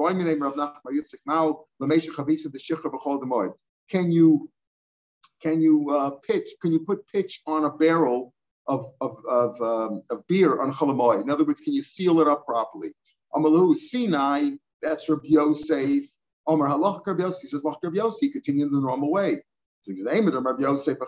Can 3.91 4.13
you 4.13 4.51
can 5.43 5.61
you 5.61 5.91
uh, 5.91 6.11
pitch? 6.11 6.51
Can 6.61 6.73
you 6.73 6.81
put 6.81 7.07
pitch 7.09 7.41
on 7.47 7.65
a 7.65 7.71
barrel 7.71 8.35
of 8.67 8.87
of 9.01 9.17
of, 9.29 9.61
um, 9.61 10.03
of 10.11 10.27
beer 10.27 10.61
on 10.61 10.73
chalamoy? 10.73 11.23
In 11.23 11.31
other 11.31 11.45
words, 11.45 11.61
can 11.61 11.73
you 11.73 11.83
seal 11.83 12.21
it 12.21 12.29
up 12.29 12.47
properly? 12.47 12.93
Amalu 13.35 13.75
Sinai, 13.75 14.51
that's 14.83 15.09
Rabbi 15.09 15.29
Yosef. 15.29 16.05
Omer 16.47 16.69
halach 16.69 17.07
Rabbi 17.07 17.23
Yossi 17.23 17.47
says 17.47 17.63
Rabbi 17.65 17.97
Yossi, 17.97 18.33
continue 18.33 18.69
the 18.69 18.81
normal 18.81 19.11
way. 19.11 19.43
So 19.83 19.93
Yosef 19.93 20.99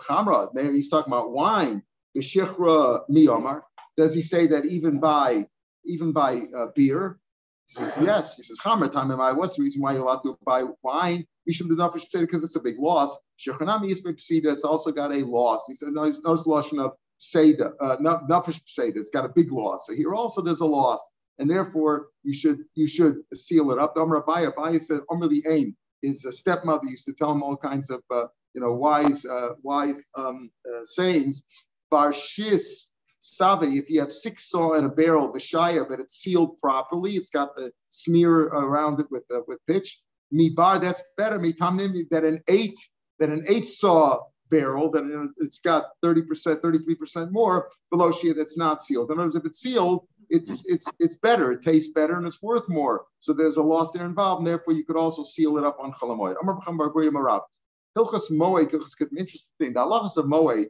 he's 0.55 0.89
talking 0.89 1.13
about 1.13 1.31
wine. 1.31 1.83
B'shichra 2.15 3.09
miyomar. 3.09 3.61
Does 3.97 4.13
he 4.13 4.21
say 4.21 4.47
that 4.47 4.65
even 4.65 4.99
by 4.99 5.47
even 5.85 6.11
by 6.11 6.43
uh, 6.55 6.67
beer? 6.75 7.19
He 7.67 7.75
says 7.75 7.97
yes. 8.01 8.35
He 8.35 8.43
says 8.43 8.59
chamer 8.59 8.91
time. 8.91 9.11
I. 9.19 9.31
What's 9.31 9.55
the 9.57 9.63
reason 9.63 9.81
why 9.81 9.93
you're 9.93 10.03
allowed 10.03 10.23
to 10.23 10.37
buy 10.45 10.65
wine? 10.81 11.25
Do 11.45 11.75
nafesh 11.75 12.05
because 12.13 12.43
it's 12.43 12.55
a 12.55 12.61
big 12.61 12.79
loss. 12.79 13.17
Shechanami 13.37 13.89
is 13.91 14.01
psida. 14.01 14.45
It's 14.45 14.63
also 14.63 14.91
got 14.91 15.11
a 15.11 15.25
loss. 15.25 15.65
He 15.67 15.73
said 15.73 15.89
no. 15.89 16.03
It's 16.03 16.21
no 16.21 16.35
solution 16.35 16.79
of 16.79 16.93
psida. 17.19 17.73
Uh, 17.79 17.97
nafesh 17.97 18.61
psida. 18.63 18.97
It's 18.97 19.11
got 19.11 19.25
a 19.25 19.29
big 19.29 19.51
loss. 19.51 19.87
So 19.87 19.93
here 19.93 20.13
also 20.13 20.41
there's 20.41 20.61
a 20.61 20.65
loss, 20.65 21.11
and 21.39 21.49
therefore 21.49 22.07
you 22.23 22.33
should 22.33 22.59
you 22.75 22.87
should 22.87 23.23
seal 23.33 23.71
it 23.71 23.79
up. 23.79 23.97
Amr 23.97 24.21
Abaya. 24.21 24.53
Abaya 24.53 24.81
said 24.81 25.01
Amr 25.09 25.27
the 25.27 25.43
aim. 25.49 25.75
His 26.01 26.25
stepmother 26.29 26.85
used 26.85 27.05
to 27.05 27.13
tell 27.13 27.31
him 27.31 27.43
all 27.43 27.57
kinds 27.57 27.89
of 27.89 28.01
uh, 28.11 28.27
you 28.53 28.61
know 28.61 28.73
wise 28.73 29.25
uh, 29.25 29.49
wise 29.63 30.05
um, 30.15 30.49
uh, 30.67 30.83
sayings 30.83 31.43
Barshis 31.93 32.89
Savi, 33.21 33.77
if 33.77 33.89
you 33.89 33.99
have 33.99 34.11
six 34.11 34.49
saw 34.49 34.73
in 34.73 34.85
a 34.85 34.89
barrel, 34.89 35.31
the 35.31 35.39
shaya, 35.39 35.87
but 35.87 35.99
it's 35.99 36.15
sealed 36.15 36.57
properly, 36.57 37.11
it's 37.15 37.29
got 37.29 37.55
the 37.55 37.71
smear 37.89 38.47
around 38.47 38.99
it 38.99 39.07
with 39.11 39.23
uh, 39.33 39.41
with 39.47 39.59
pitch. 39.67 40.01
bar, 40.55 40.79
that's 40.79 41.03
better. 41.15 41.39
Mitamnim 41.39 42.09
that 42.09 42.25
an 42.25 42.41
eight 42.47 42.77
that 43.19 43.29
an 43.29 43.45
eight 43.47 43.65
saw 43.65 44.19
barrel 44.49 44.89
that 44.91 45.03
it's 45.37 45.59
got 45.59 45.85
30%, 46.03 46.61
33% 46.61 47.31
more 47.31 47.69
below 47.89 48.11
that's 48.35 48.57
not 48.57 48.81
sealed. 48.81 49.09
In 49.09 49.17
other 49.17 49.25
words, 49.25 49.35
if 49.35 49.45
it's 49.45 49.59
sealed, 49.59 50.05
it's 50.29 50.65
it's 50.67 50.89
it's 50.99 51.15
better, 51.15 51.51
it 51.51 51.61
tastes 51.61 51.93
better, 51.93 52.15
and 52.15 52.25
it's 52.25 52.41
worth 52.41 52.67
more. 52.67 53.05
So 53.19 53.33
there's 53.33 53.57
a 53.57 53.63
loss 53.63 53.91
there 53.91 54.05
involved, 54.05 54.39
and 54.39 54.47
therefore 54.47 54.73
you 54.73 54.83
could 54.83 54.97
also 54.97 55.23
seal 55.23 55.57
it 55.57 55.63
up 55.63 55.77
on 55.79 55.93
chalamoid. 55.93 56.35
Hilchas 57.95 58.31
moed, 58.31 58.71
hilchas 58.71 58.99
interesting 59.17 59.53
thing. 59.59 59.73
The 59.73 59.81
halachas 59.81 60.17
of 60.17 60.25
moed 60.25 60.69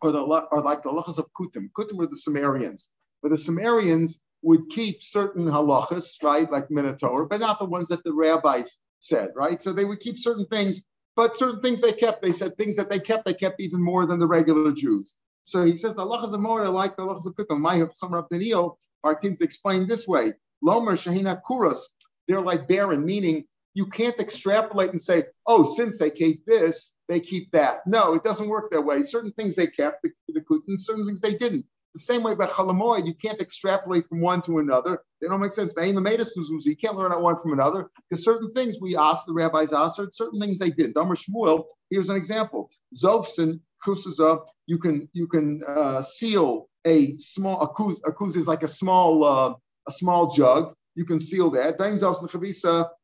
or, 0.00 0.12
the, 0.12 0.20
or 0.20 0.62
like 0.62 0.82
the 0.82 0.90
halachas 0.90 1.18
of 1.18 1.26
Kutim. 1.32 1.70
Kutim 1.72 1.96
were 1.96 2.06
the 2.06 2.16
Sumerians, 2.16 2.90
but 3.22 3.30
the 3.30 3.38
Sumerians 3.38 4.20
would 4.42 4.68
keep 4.70 5.02
certain 5.02 5.46
halachas, 5.46 6.22
right, 6.22 6.50
like 6.50 6.70
Minotaur, 6.70 7.26
but 7.26 7.40
not 7.40 7.58
the 7.58 7.64
ones 7.64 7.88
that 7.88 8.04
the 8.04 8.12
rabbis 8.12 8.78
said, 9.00 9.30
right? 9.34 9.60
So 9.60 9.72
they 9.72 9.84
would 9.84 10.00
keep 10.00 10.18
certain 10.18 10.46
things, 10.46 10.82
but 11.16 11.36
certain 11.36 11.60
things 11.60 11.80
they 11.80 11.92
kept, 11.92 12.22
they 12.22 12.32
said 12.32 12.56
things 12.56 12.76
that 12.76 12.90
they 12.90 13.00
kept, 13.00 13.24
they 13.24 13.34
kept 13.34 13.60
even 13.60 13.82
more 13.82 14.06
than 14.06 14.18
the 14.18 14.26
regular 14.26 14.72
Jews. 14.72 15.16
So 15.42 15.64
he 15.64 15.76
says 15.76 15.96
the 15.96 16.04
halachas 16.04 16.34
of 16.34 16.40
Moed 16.40 16.60
are 16.60 16.68
like 16.68 16.96
the 16.96 17.02
halachas 17.02 17.26
of 17.26 17.34
Kutim. 17.34 17.58
My 17.60 17.84
some 17.94 18.14
of 18.14 18.28
Daniel, 18.28 18.78
our 19.02 19.14
team 19.14 19.36
explained 19.40 19.88
this 19.88 20.06
way. 20.06 20.34
Lomer 20.62 20.92
Shahina 20.92 21.40
Kuras, 21.48 21.80
they're 22.26 22.40
like 22.40 22.68
barren, 22.68 23.04
meaning 23.04 23.44
you 23.74 23.86
can't 23.86 24.18
extrapolate 24.18 24.90
and 24.90 25.00
say, 25.00 25.24
oh, 25.46 25.64
since 25.64 25.98
they 25.98 26.10
keep 26.10 26.44
this, 26.44 26.92
they 27.08 27.20
keep 27.20 27.50
that. 27.52 27.86
No, 27.86 28.14
it 28.14 28.24
doesn't 28.24 28.48
work 28.48 28.70
that 28.70 28.82
way. 28.82 29.02
Certain 29.02 29.32
things 29.32 29.54
they 29.56 29.66
kept, 29.66 30.02
the, 30.02 30.10
the 30.28 30.42
and 30.68 30.80
certain 30.80 31.06
things 31.06 31.20
they 31.20 31.34
didn't. 31.34 31.64
The 31.94 32.00
same 32.00 32.22
way 32.22 32.34
by 32.34 32.46
chalamoid, 32.46 33.06
you 33.06 33.14
can't 33.14 33.40
extrapolate 33.40 34.06
from 34.06 34.20
one 34.20 34.42
to 34.42 34.58
another. 34.58 35.00
They 35.20 35.28
don't 35.28 35.40
make 35.40 35.52
sense. 35.52 35.74
You 35.76 36.76
can't 36.76 36.96
learn 36.96 37.12
out 37.12 37.22
one 37.22 37.38
from 37.38 37.54
another 37.54 37.90
because 38.08 38.24
certain 38.24 38.50
things 38.50 38.78
we 38.80 38.96
asked 38.96 39.26
the 39.26 39.32
rabbis 39.32 39.72
answered, 39.72 40.14
certain 40.14 40.38
things 40.40 40.58
they 40.58 40.70
did. 40.70 40.94
Dummer 40.94 41.16
Shmuel, 41.16 41.64
here's 41.90 42.10
an 42.10 42.16
example. 42.16 42.70
Zofsin, 42.94 43.60
kusuza, 43.84 44.44
you 44.66 44.78
can 44.78 45.08
you 45.12 45.26
can 45.26 45.62
uh, 45.66 46.02
seal 46.02 46.68
a 46.86 47.16
small 47.16 47.60
a 47.62 47.72
kuz, 47.72 47.96
a 48.04 48.12
kuz 48.12 48.36
is 48.36 48.46
like 48.46 48.62
a 48.62 48.68
small 48.68 49.24
uh, 49.24 49.54
a 49.88 49.92
small 49.92 50.30
jug. 50.30 50.74
You 50.94 51.04
can 51.04 51.20
seal 51.20 51.50
that. 51.50 51.78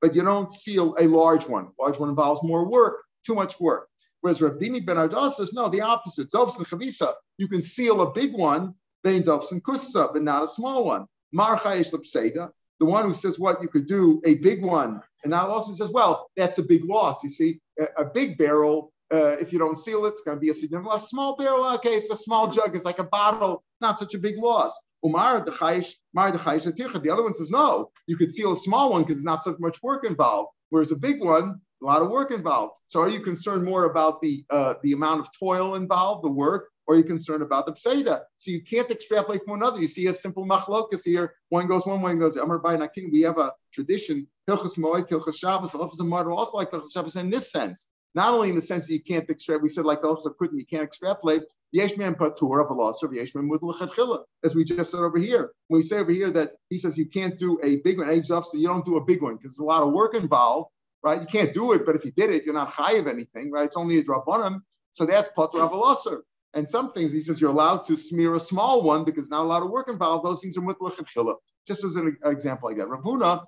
But 0.00 0.14
you 0.14 0.22
don't 0.22 0.52
seal 0.52 0.94
a 0.98 1.06
large 1.06 1.46
one. 1.46 1.68
Large 1.80 1.98
one 1.98 2.08
involves 2.10 2.42
more 2.42 2.68
work, 2.68 2.96
too 3.24 3.34
much 3.34 3.58
work. 3.60 3.88
Whereas 4.24 4.40
Rav 4.40 4.54
Dimi 4.54 4.86
ben 4.86 4.96
Arda 4.96 5.30
says, 5.30 5.52
no, 5.52 5.68
the 5.68 5.82
opposite. 5.82 6.30
Zobs 6.30 6.56
and 6.56 6.66
Chavisa, 6.66 7.12
you 7.36 7.46
can 7.46 7.60
seal 7.60 8.00
a 8.00 8.10
big 8.10 8.32
one, 8.32 8.74
Zobs 9.04 9.52
and 9.52 9.62
Kusa, 9.62 10.14
but 10.14 10.22
not 10.22 10.44
a 10.44 10.46
small 10.46 10.86
one. 10.86 11.04
Mar 11.30 11.58
Chayesh 11.60 11.92
Lepseda, 11.92 12.50
the 12.80 12.86
one 12.86 13.04
who 13.04 13.12
says 13.12 13.38
what 13.38 13.60
you 13.60 13.68
could 13.68 13.86
do 13.86 14.22
a 14.24 14.36
big 14.36 14.62
one, 14.62 15.02
and 15.24 15.30
now 15.30 15.48
also 15.48 15.74
says, 15.74 15.90
well, 15.90 16.30
that's 16.38 16.56
a 16.56 16.62
big 16.62 16.86
loss. 16.86 17.22
You 17.22 17.28
see, 17.28 17.60
a, 17.78 17.84
a 17.98 18.04
big 18.06 18.38
barrel, 18.38 18.94
uh, 19.12 19.36
if 19.38 19.52
you 19.52 19.58
don't 19.58 19.76
seal 19.76 20.06
it, 20.06 20.12
it's 20.12 20.22
going 20.22 20.38
to 20.38 20.40
be 20.40 20.48
a 20.48 20.54
significant 20.54 20.90
loss. 20.90 21.10
Small 21.10 21.36
barrel, 21.36 21.74
okay, 21.74 21.90
it's 21.90 22.08
a 22.10 22.16
small 22.16 22.48
jug, 22.48 22.74
it's 22.74 22.86
like 22.86 23.00
a 23.00 23.04
bottle, 23.04 23.62
not 23.82 23.98
such 23.98 24.14
a 24.14 24.18
big 24.18 24.38
loss. 24.38 24.80
Umar 25.04 25.44
the 25.44 27.10
other 27.12 27.22
one 27.22 27.34
says, 27.34 27.50
no, 27.50 27.90
you 28.06 28.16
could 28.16 28.32
seal 28.32 28.52
a 28.52 28.56
small 28.56 28.90
one 28.90 29.02
because 29.02 29.16
there's 29.16 29.24
not 29.24 29.42
so 29.42 29.54
much 29.58 29.82
work 29.82 30.06
involved. 30.06 30.48
Whereas 30.70 30.92
a 30.92 30.96
big 30.96 31.20
one, 31.20 31.60
a 31.84 31.86
lot 31.86 32.02
of 32.02 32.08
work 32.10 32.30
involved. 32.30 32.72
So 32.86 33.00
are 33.00 33.10
you 33.10 33.20
concerned 33.20 33.64
more 33.64 33.84
about 33.84 34.22
the 34.22 34.44
uh, 34.50 34.74
the 34.82 34.92
amount 34.92 35.20
of 35.20 35.28
toil 35.38 35.74
involved, 35.74 36.24
the 36.24 36.30
work, 36.30 36.70
or 36.86 36.94
are 36.94 36.98
you 36.98 37.04
concerned 37.04 37.42
about 37.42 37.66
the 37.66 37.72
pseida? 37.72 38.22
So 38.38 38.50
you 38.50 38.62
can't 38.62 38.90
extrapolate 38.90 39.42
from 39.44 39.54
another. 39.54 39.80
You 39.80 39.88
see 39.88 40.06
a 40.06 40.14
simple 40.14 40.46
machlokas 40.46 41.02
here. 41.04 41.34
One 41.50 41.66
goes 41.66 41.86
one 41.86 42.00
way 42.00 42.12
and 42.12 42.20
goes. 42.20 42.36
Amar 42.36 42.58
by 42.58 42.76
Nakin. 42.76 43.12
We 43.12 43.20
have 43.22 43.38
a 43.38 43.52
tradition. 43.72 44.26
Hilchas 44.48 44.78
Moed, 44.78 45.08
Hilchas 45.08 45.36
Shabbos, 45.36 45.72
the 45.72 45.78
Hilchas 45.78 46.00
Amar 46.00 46.30
also 46.30 46.56
like 46.56 46.70
Hilchas 46.70 46.92
Shabbos 46.92 47.16
in 47.16 47.30
this 47.30 47.52
sense. 47.52 47.90
Not 48.14 48.32
only 48.32 48.48
in 48.48 48.54
the 48.54 48.62
sense 48.62 48.86
that 48.86 48.92
you 48.92 49.02
can't 49.02 49.28
extrapolate, 49.28 49.62
we 49.62 49.68
said 49.68 49.84
like 49.84 50.04
also 50.04 50.30
couldn't, 50.30 50.58
you 50.58 50.66
can't 50.66 50.84
extrapolate. 50.84 51.42
Yeshman 51.74 52.14
patur 52.14 52.62
of 52.62 52.70
a 52.70 53.16
Yeshman 53.16 53.50
mudl 53.50 54.24
as 54.44 54.54
we 54.54 54.62
just 54.62 54.92
said 54.92 55.00
over 55.00 55.18
here. 55.18 55.50
When 55.66 55.78
we 55.78 55.82
say 55.82 55.98
over 55.98 56.12
here 56.12 56.30
that 56.30 56.52
he 56.70 56.78
says 56.78 56.96
you 56.96 57.06
can't 57.06 57.36
do 57.36 57.58
a 57.64 57.78
big 57.78 57.98
one, 57.98 58.22
so 58.22 58.42
you 58.54 58.68
don't 58.68 58.84
do 58.84 58.96
a 58.96 59.04
big 59.04 59.22
one 59.22 59.34
because 59.34 59.54
there's 59.54 59.58
a 59.58 59.64
lot 59.64 59.82
of 59.82 59.92
work 59.92 60.14
involved 60.14 60.70
right? 61.04 61.20
You 61.20 61.26
can't 61.26 61.52
do 61.52 61.72
it, 61.72 61.84
but 61.84 61.94
if 61.94 62.04
you 62.04 62.10
did 62.12 62.30
it, 62.30 62.44
you're 62.44 62.54
not 62.54 62.70
high 62.70 62.94
of 62.94 63.06
anything, 63.06 63.50
right? 63.50 63.66
It's 63.66 63.76
only 63.76 63.98
a 63.98 64.02
drop 64.02 64.26
on 64.26 64.44
him. 64.44 64.64
So 64.92 65.04
that's 65.04 65.28
Potter 65.36 65.58
Avalosser. 65.58 66.20
And 66.54 66.70
some 66.70 66.92
things 66.92 67.12
he 67.12 67.20
says 67.20 67.40
you're 67.40 67.50
allowed 67.50 67.84
to 67.86 67.96
smear 67.96 68.34
a 68.34 68.40
small 68.40 68.82
one 68.82 69.04
because 69.04 69.28
not 69.28 69.42
a 69.42 69.48
lot 69.48 69.62
of 69.62 69.70
work 69.70 69.88
involved. 69.88 70.24
Those 70.24 70.40
things 70.40 70.56
are 70.56 70.62
mutlach 70.62 70.98
and 70.98 71.36
Just 71.66 71.84
as 71.84 71.96
an 71.96 72.16
example 72.24 72.68
like 72.68 72.78
that. 72.78 72.88
Rav 72.88 73.02
Huna, 73.02 73.44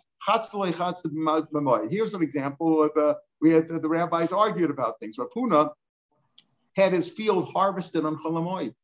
Here's 1.90 2.14
an 2.14 2.22
example 2.22 2.82
of 2.82 2.94
the 2.94 3.16
we 3.40 3.50
had 3.52 3.68
the, 3.68 3.78
the 3.78 3.88
rabbis 3.88 4.32
argued 4.32 4.70
about 4.70 4.98
things. 4.98 5.18
Rav 5.18 5.28
Huna 5.36 5.70
had 6.74 6.92
his 6.92 7.10
field 7.10 7.50
harvested 7.54 8.04
on 8.04 8.16
Cholamoid. 8.16 8.74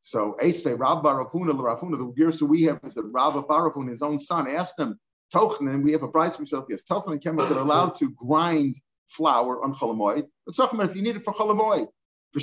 So 0.00 0.36
Esve 0.40 0.78
Rabba 0.78 1.08
Ravuna, 1.08 1.52
Ravuna, 1.52 1.98
the 1.98 2.12
Girsa 2.20 2.42
we 2.42 2.62
have 2.64 2.80
is 2.84 2.94
that 2.94 3.04
Rabba 3.04 3.42
Baravun, 3.42 3.88
his 3.88 4.02
own 4.02 4.18
son, 4.18 4.48
asked 4.48 4.78
him, 4.78 4.98
Tochnen, 5.34 5.82
we 5.82 5.92
have 5.92 6.02
a 6.02 6.08
price 6.08 6.36
for. 6.36 6.44
Yes, 6.68 6.84
Tochnen 6.84 7.12
and 7.12 7.22
Kemal 7.22 7.46
are 7.46 7.58
allowed 7.58 7.94
to 7.96 8.10
grind 8.10 8.76
flour 9.06 9.62
on 9.62 9.72
Cholamoid. 9.72 10.26
Talk 10.56 10.72
about 10.72 10.90
if 10.90 10.96
you 10.96 11.02
need 11.02 11.16
it 11.16 11.22
for 11.22 11.32
Cholamoid. 11.34 11.88
If 12.34 12.42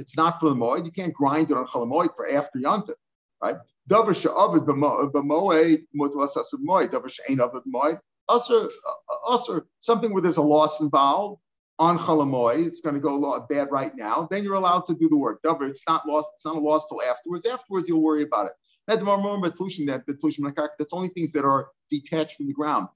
it's 0.00 0.16
not 0.16 0.40
for 0.40 0.48
the 0.48 0.82
you 0.84 0.90
can't 0.90 1.14
grind 1.14 1.50
it 1.52 1.56
on 1.56 1.64
chalamoid 1.64 2.16
for 2.16 2.28
after 2.28 2.58
yontif, 2.58 2.94
right? 3.40 3.56
Davar 3.88 4.16
she'avid 4.20 4.64
b'moed 4.66 5.12
mutlas 5.96 6.34
asav 6.36 6.58
moed. 6.66 6.88
Davar 6.88 7.08
she'ain 7.08 7.40
avid 7.40 7.62
moed. 7.72 8.00
Also, 8.28 8.68
something 9.78 10.12
where 10.12 10.22
there's 10.22 10.38
a 10.38 10.42
loss 10.42 10.80
involved 10.80 11.40
on 11.78 11.98
chalamoid. 11.98 12.66
It's 12.66 12.80
going 12.80 12.96
to 12.96 13.00
go 13.00 13.14
a 13.14 13.16
lot 13.16 13.48
bad 13.48 13.68
right 13.70 13.94
now. 13.94 14.26
Then 14.28 14.42
you're 14.42 14.54
allowed 14.54 14.86
to 14.88 14.94
do 14.94 15.08
the 15.08 15.16
work. 15.16 15.40
Davar, 15.46 15.68
it's 15.68 15.84
not 15.86 16.04
lost. 16.08 16.32
It's 16.34 16.44
not 16.44 16.56
a 16.56 16.60
loss 16.60 16.88
till 16.88 17.00
afterwards. 17.00 17.46
Afterwards, 17.46 17.88
you'll 17.88 18.02
worry 18.02 18.24
about 18.24 18.46
it. 18.46 18.52
That's 18.86 19.02
only 20.92 21.08
things 21.08 21.32
that 21.32 21.44
are 21.44 21.68
detached 21.90 22.36
from 22.36 22.46
the 22.46 22.52
ground. 22.52 22.88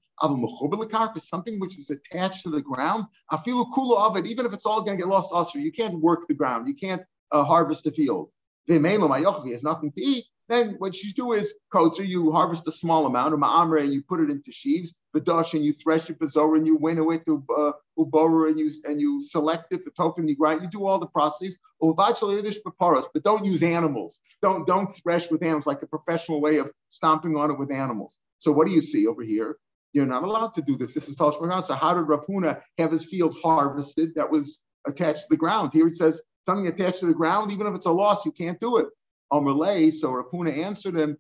Is 1.17 1.29
something 1.29 1.59
which 1.61 1.79
is 1.79 1.91
attached 1.91 2.43
to 2.45 2.51
the 2.51 2.63
ground. 2.63 3.07
It, 3.33 4.27
even 4.27 4.47
if 4.47 4.53
it's 4.53 4.67
all 4.67 4.83
going 4.83 4.97
to 4.97 5.03
get 5.03 5.09
lost. 5.09 5.33
Also, 5.33 5.59
you 5.59 5.73
can't 5.73 6.01
work 6.01 6.27
the 6.29 6.35
ground. 6.35 6.69
You 6.69 6.75
can't 6.75 7.03
uh, 7.33 7.45
harvest 7.45 7.85
the 7.85 7.93
field. 7.93 8.31
He 8.67 8.75
has 8.75 9.65
nothing 9.65 9.93
to 9.93 10.01
eat. 10.01 10.25
Then 10.49 10.75
what 10.79 11.03
you 11.03 11.13
do 11.13 11.33
is 11.33 11.55
kotzer, 11.73 12.07
you 12.07 12.31
harvest 12.31 12.67
a 12.69 12.73
small 12.73 13.07
amount 13.07 13.33
of 13.33 13.41
ma'amre 13.41 13.81
and 13.81 13.93
you 13.93 14.03
put 14.03 14.21
it 14.21 14.31
into 14.31 14.53
sheaves, 14.53 14.95
dash 15.25 15.55
and 15.55 15.65
you 15.65 15.73
thresh 15.73 16.11
it 16.11 16.19
for 16.19 16.27
zora 16.27 16.59
and 16.59 16.67
you 16.67 16.77
winnow 16.77 17.11
it 17.11 17.25
to 17.25 17.43
uh, 17.57 17.73
ubora 17.99 18.51
and 18.51 18.59
you 18.59 18.71
and 18.85 19.01
you 19.01 19.23
select 19.23 19.73
it 19.73 19.83
for 19.85 19.91
token, 19.91 20.29
you 20.29 20.37
grind, 20.37 20.63
you 20.63 20.69
do 20.69 20.85
all 20.85 20.99
the 20.99 21.07
process. 21.07 21.57
But 21.81 23.25
don't 23.25 23.45
use 23.45 23.63
animals. 23.63 24.21
Don't 24.43 24.67
don't 24.67 24.95
thresh 24.97 25.31
with 25.31 25.43
animals 25.43 25.67
like 25.67 25.83
a 25.83 25.87
professional 25.87 26.41
way 26.41 26.59
of 26.59 26.71
stomping 26.89 27.37
on 27.37 27.51
it 27.51 27.59
with 27.59 27.73
animals. 27.73 28.19
So 28.39 28.53
what 28.53 28.67
do 28.67 28.73
you 28.73 28.83
see 28.83 29.07
over 29.07 29.23
here? 29.23 29.57
You're 29.93 30.07
not 30.07 30.25
allowed 30.25 30.55
to 30.55 30.63
do 30.63 30.77
this. 30.77 30.93
This 30.93 31.09
is 31.09 31.15
Tosh 31.15 31.37
So 31.37 31.75
how 31.75 31.95
did 31.95 32.03
Rav 32.03 32.27
Huna 32.27 32.61
have 32.79 32.91
his 32.91 33.05
field 33.05 33.37
harvested 33.43 34.17
that 34.17 34.31
was 34.31 34.61
attached 34.87 35.23
to 35.23 35.27
the 35.31 35.37
ground? 35.37 35.71
Here 35.73 35.87
it 35.87 35.95
says 35.95 36.21
something 36.45 36.67
attached 36.67 37.01
to 37.01 37.07
the 37.07 37.15
ground, 37.15 37.53
even 37.53 37.67
if 37.67 37.75
it's 37.75 37.87
a 37.87 37.93
loss, 37.93 38.27
you 38.27 38.33
can't 38.33 38.61
do 38.61 38.79
it. 38.79 38.87
Amalei, 39.33 39.91
so 39.93 40.13
Rav 40.13 40.49
answered 40.49 40.97
him, 40.97 41.17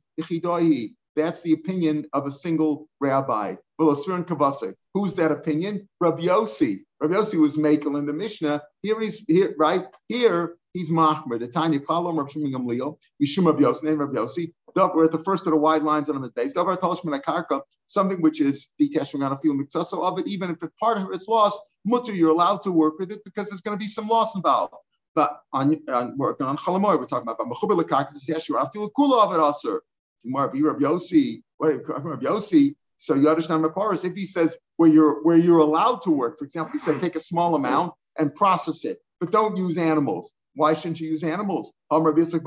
that's 1.16 1.42
the 1.42 1.52
opinion 1.52 2.06
of 2.12 2.26
a 2.26 2.32
single 2.32 2.88
rabbi. 3.00 3.56
Who's 3.78 4.04
that 4.04 5.30
opinion? 5.30 5.88
Rabbi 6.00 6.22
Yossi. 6.22 6.80
Rabbi 7.00 7.14
Yossi 7.14 7.40
was 7.40 7.56
Makel 7.56 7.98
in 7.98 8.06
the 8.06 8.12
Mishnah. 8.12 8.62
Here 8.82 9.00
he's 9.00 9.24
here, 9.28 9.54
right? 9.58 9.86
Here 10.08 10.56
he's 10.72 10.90
Mahmer. 10.90 11.38
The 11.38 11.48
Tanya 11.48 11.80
Kalam 11.80 12.18
Rav 12.18 12.30
Shimon 12.30 12.52
Gamliel. 12.52 12.98
Mishum 13.22 13.46
Rabbi 13.46 13.62
Yossi, 13.62 13.84
name 13.84 14.00
Rabbi 14.00 14.14
Yossi. 14.14 14.52
We're 14.76 15.04
at 15.04 15.12
the 15.12 15.20
first 15.20 15.46
of 15.46 15.52
the 15.52 15.58
wide 15.58 15.84
lines 15.84 16.08
on 16.08 16.20
the 16.20 16.30
base. 16.30 16.54
Davar 16.54 16.76
Talishman 16.76 17.14
Akarka, 17.20 17.60
something 17.86 18.20
which 18.20 18.40
is 18.40 18.68
detaching 18.76 19.22
on 19.22 19.30
a 19.30 19.38
field 19.38 19.60
of 19.60 20.18
it, 20.18 20.26
even 20.26 20.50
if 20.50 20.58
part 20.80 20.98
of 20.98 21.10
it's 21.12 21.28
lost, 21.28 21.60
mutter, 21.84 22.12
you're 22.12 22.30
allowed 22.30 22.62
to 22.62 22.72
work 22.72 22.98
with 22.98 23.12
it 23.12 23.22
because 23.24 23.48
there's 23.48 23.60
going 23.60 23.78
to 23.78 23.80
be 23.80 23.88
some 23.88 24.08
loss 24.08 24.34
involved. 24.34 24.74
But 25.14 25.40
on, 25.52 25.80
on 25.88 26.18
working 26.18 26.46
on 26.46 26.56
Chalamoy, 26.56 26.98
we're 26.98 27.06
talking 27.06 27.28
about 27.28 27.38
Mechuber 27.38 27.80
Lekaka, 27.80 28.12
I 28.58 28.68
feel 28.70 28.90
cool 28.90 29.14
of 29.18 29.32
it 29.32 29.40
also. 29.40 29.80
More 30.24 30.46
of 30.46 30.54
Rabbi 30.58 30.84
Yossi, 30.84 31.42
Rabbi 31.60 32.24
Yossi. 32.24 32.74
So 32.98 33.14
understand 33.14 33.62
Maparis, 33.62 34.04
if 34.04 34.14
he 34.14 34.24
says 34.24 34.56
where 34.76 34.88
you're 34.88 35.22
where 35.22 35.36
you're 35.36 35.58
allowed 35.58 36.00
to 36.02 36.10
work, 36.10 36.38
for 36.38 36.46
example, 36.46 36.72
he 36.72 36.78
said 36.78 37.00
take 37.00 37.16
a 37.16 37.20
small 37.20 37.54
amount 37.54 37.92
and 38.18 38.34
process 38.34 38.86
it, 38.86 38.98
but 39.20 39.30
don't 39.30 39.58
use 39.58 39.76
animals. 39.76 40.32
Why 40.54 40.72
shouldn't 40.72 41.00
you 41.00 41.10
use 41.10 41.22
animals? 41.22 41.72
Who's 41.90 42.30
the 42.30 42.40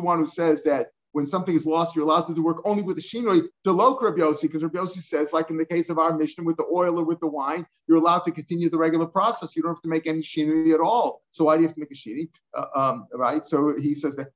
one 0.00 0.18
who 0.18 0.26
says 0.26 0.62
that 0.62 0.88
when 1.12 1.26
something 1.26 1.54
is 1.54 1.66
lost, 1.66 1.96
you're 1.96 2.04
allowed 2.04 2.22
to 2.22 2.34
do 2.34 2.42
work 2.42 2.60
only 2.64 2.82
with 2.82 2.96
the 2.96 3.02
shinoi, 3.02 3.42
to 3.64 3.72
low 3.72 3.98
Rabbi 3.98 4.32
because 4.42 4.62
Rabbi 4.62 4.84
says, 4.86 5.32
like 5.32 5.50
in 5.50 5.56
the 5.56 5.64
case 5.64 5.88
of 5.90 5.98
our 5.98 6.16
mission 6.16 6.44
with 6.44 6.56
the 6.56 6.66
oil 6.72 6.98
or 6.98 7.04
with 7.04 7.20
the 7.20 7.26
wine, 7.26 7.66
you're 7.86 7.98
allowed 7.98 8.24
to 8.24 8.30
continue 8.30 8.68
the 8.68 8.78
regular 8.78 9.06
process. 9.06 9.56
You 9.56 9.62
don't 9.62 9.72
have 9.72 9.82
to 9.82 9.88
make 9.88 10.06
any 10.06 10.20
shinoi 10.20 10.72
at 10.74 10.80
all. 10.80 11.22
So 11.30 11.44
why 11.44 11.56
do 11.56 11.62
you 11.62 11.68
have 11.68 11.74
to 11.74 11.80
make 11.80 11.90
a 11.90 11.94
shinoi? 11.94 12.28
Uh, 12.54 12.66
um, 12.74 13.06
right? 13.14 13.44
So 13.44 13.74
he 13.78 13.94
says 13.94 14.16
that 14.16 14.28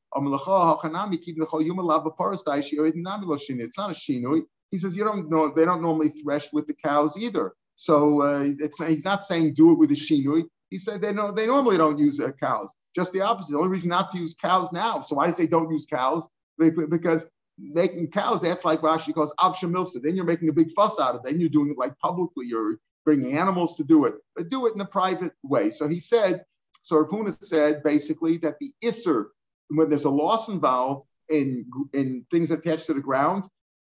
it's 3.60 3.78
not 3.78 3.90
a 3.90 3.94
shinoi. 3.94 4.42
He 4.70 4.78
says 4.78 4.96
you 4.96 5.04
don't 5.04 5.28
know 5.30 5.52
they 5.54 5.64
don't 5.66 5.82
normally 5.82 6.08
thresh 6.08 6.52
with 6.52 6.66
the 6.66 6.74
cows 6.74 7.16
either. 7.18 7.52
So 7.74 8.22
uh, 8.22 8.44
he's 8.86 9.04
not 9.04 9.22
saying 9.22 9.54
do 9.54 9.72
it 9.72 9.78
with 9.78 9.90
a 9.90 9.94
shinui. 9.94 10.44
He 10.70 10.78
said 10.78 11.02
they 11.02 11.12
know 11.12 11.32
they 11.32 11.46
normally 11.46 11.76
don't 11.76 11.98
use 11.98 12.18
uh, 12.18 12.32
cows. 12.40 12.74
Just 12.94 13.12
the 13.12 13.20
opposite. 13.20 13.52
The 13.52 13.58
only 13.58 13.70
reason 13.70 13.90
not 13.90 14.10
to 14.10 14.18
use 14.18 14.34
cows 14.34 14.72
now. 14.72 15.00
So 15.00 15.16
why 15.16 15.26
do 15.26 15.32
they 15.32 15.44
say 15.44 15.46
don't 15.46 15.70
use 15.70 15.84
cows? 15.84 16.26
Because 16.58 17.26
making 17.58 18.10
cows, 18.10 18.40
that's 18.40 18.64
like 18.64 18.80
Rashi 18.80 19.14
calls 19.14 19.34
avshamilsa. 19.38 20.02
Then 20.02 20.16
you're 20.16 20.24
making 20.24 20.48
a 20.48 20.52
big 20.52 20.72
fuss 20.72 20.98
out 20.98 21.14
of 21.14 21.20
it. 21.24 21.30
Then 21.30 21.40
you're 21.40 21.48
doing 21.48 21.70
it 21.70 21.78
like 21.78 21.98
publicly. 21.98 22.46
You're 22.46 22.78
bringing 23.04 23.36
animals 23.36 23.76
to 23.76 23.84
do 23.84 24.04
it, 24.04 24.14
but 24.36 24.48
do 24.48 24.66
it 24.66 24.74
in 24.74 24.80
a 24.80 24.86
private 24.86 25.32
way. 25.42 25.70
So 25.70 25.88
he 25.88 26.00
said, 26.00 26.44
so 26.82 26.98
Rav 26.98 27.08
Huna 27.08 27.36
said 27.42 27.82
basically 27.82 28.38
that 28.38 28.58
the 28.60 28.72
isser, 28.82 29.26
when 29.68 29.88
there's 29.88 30.04
a 30.04 30.10
loss 30.10 30.48
involved 30.48 31.06
in, 31.28 31.66
in 31.92 32.26
things 32.30 32.50
attached 32.50 32.86
to 32.86 32.94
the 32.94 33.00
ground, 33.00 33.44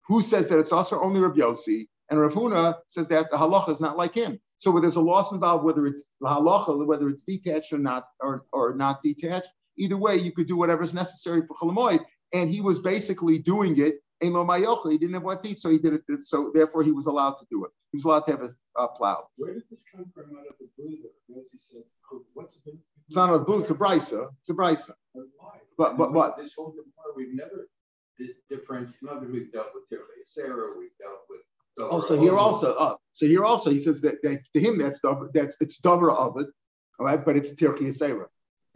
who 0.07 0.23
says 0.23 0.49
that 0.49 0.59
it's 0.59 0.73
also 0.73 1.01
only 1.01 1.21
Rabbi 1.21 1.41
Yossi? 1.41 1.89
And 2.11 2.19
Rav 2.19 2.33
Huna 2.33 2.77
says 2.87 3.09
that 3.09 3.31
the 3.31 3.37
halacha 3.37 3.71
is 3.71 3.81
not 3.81 3.99
like 3.99 4.15
him. 4.15 4.41
So 4.57 4.71
where 4.71 4.81
there's 4.81 4.97
a 4.97 5.01
loss 5.01 5.33
involved, 5.33 5.65
whether 5.65 5.87
it's 5.87 6.05
the 6.21 6.29
halacha, 6.29 6.85
whether 6.87 7.09
it's 7.09 7.25
detached 7.25 7.73
or 7.73 7.79
not, 7.79 8.09
or, 8.21 8.45
or 8.53 8.75
not 8.75 9.03
detached, 9.03 9.49
either 9.77 9.97
way, 9.97 10.17
you 10.17 10.33
could 10.33 10.47
do 10.47 10.57
whatever's 10.57 10.95
necessary 10.95 11.43
for 11.47 11.55
chalamoid. 11.57 12.01
And 12.33 12.51
he 12.51 12.61
was 12.61 12.81
basically 12.81 13.39
doing 13.39 13.79
it. 13.79 13.97
He 14.21 14.29
didn't 14.29 15.15
have 15.15 15.43
to 15.43 15.49
eat, 15.49 15.59
so 15.59 15.71
he 15.71 15.79
did 15.79 15.95
it. 15.95 16.03
So 16.23 16.51
therefore, 16.53 16.83
he 16.83 16.93
was 16.93 17.07
allowed 17.07 17.35
to 17.35 17.47
do 17.51 17.65
it. 17.65 17.71
He 17.93 17.97
was 17.97 18.05
allowed 18.05 18.27
to 18.27 18.33
have 18.33 18.43
a, 18.43 18.51
uh, 18.77 18.89
plowed. 18.89 19.25
Where 19.37 19.55
did 19.55 19.63
this 19.71 19.85
come 19.95 20.07
from 20.13 20.37
out 20.37 20.47
of 20.47 20.55
the 20.59 20.69
blue? 20.77 20.99
Said, 21.59 21.83
oh, 22.13 22.23
what's 22.35 22.57
the 22.65 22.73
it's 23.07 23.17
not 23.17 23.33
a 23.33 23.39
blue, 23.39 23.61
it's 23.61 23.71
a 23.71 23.75
brisa. 23.75 24.29
It's 24.41 24.51
a 24.51 24.55
brisa. 24.55 24.93
But? 25.15 25.25
But, 25.79 25.97
but 25.97 26.13
what? 26.13 26.37
This 26.37 26.53
whole 26.55 26.71
Gemara, 26.73 27.15
we've 27.17 27.35
never 27.35 27.69
different. 28.51 28.95
Not 29.03 29.21
that 29.21 29.31
we've 29.31 29.53
dealt 29.53 29.69
with 29.75 29.85
Sarah, 30.27 30.69
we've 30.79 30.91
dealt 31.01 31.21
with. 31.29 31.41
Oh, 31.81 32.01
so 32.01 32.21
here 32.21 32.37
also, 32.37 32.75
uh, 32.75 32.97
so 33.13 33.27
here 33.27 33.45
also, 33.45 33.71
he 33.71 33.79
says 33.79 34.01
that, 34.01 34.21
that 34.23 34.41
to 34.53 34.61
him 34.61 34.79
that's 34.79 35.01
that's 35.33 35.57
it's 35.61 35.79
dover 35.79 36.11
of 36.11 36.37
it, 36.39 36.49
all 36.99 37.07
right, 37.07 37.25
but 37.25 37.37
it's 37.37 37.55
tirchi 37.55 37.95
Sarah. 37.95 38.27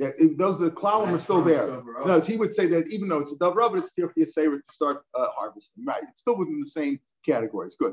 That 0.03 0.37
those 0.37 0.59
the 0.59 0.71
clown 0.71 1.15
are 1.15 1.19
still 1.19 1.43
there. 1.43 1.81
No, 2.05 2.21
he 2.21 2.37
would 2.37 2.53
say 2.53 2.67
that 2.67 2.89
even 2.89 3.09
though 3.09 3.19
it's 3.19 3.31
a 3.31 3.39
dover 3.39 3.63
of 3.63 3.77
it, 3.77 3.79
it's 3.79 3.93
tirchi 3.95 4.29
Sarah 4.29 4.57
to 4.57 4.73
start 4.73 4.97
uh, 5.15 5.27
harvesting. 5.37 5.85
Right, 5.85 6.03
it's 6.03 6.23
still 6.23 6.37
within 6.37 6.59
the 6.59 6.67
same 6.67 6.99
categories. 7.25 7.77
Good. 7.79 7.93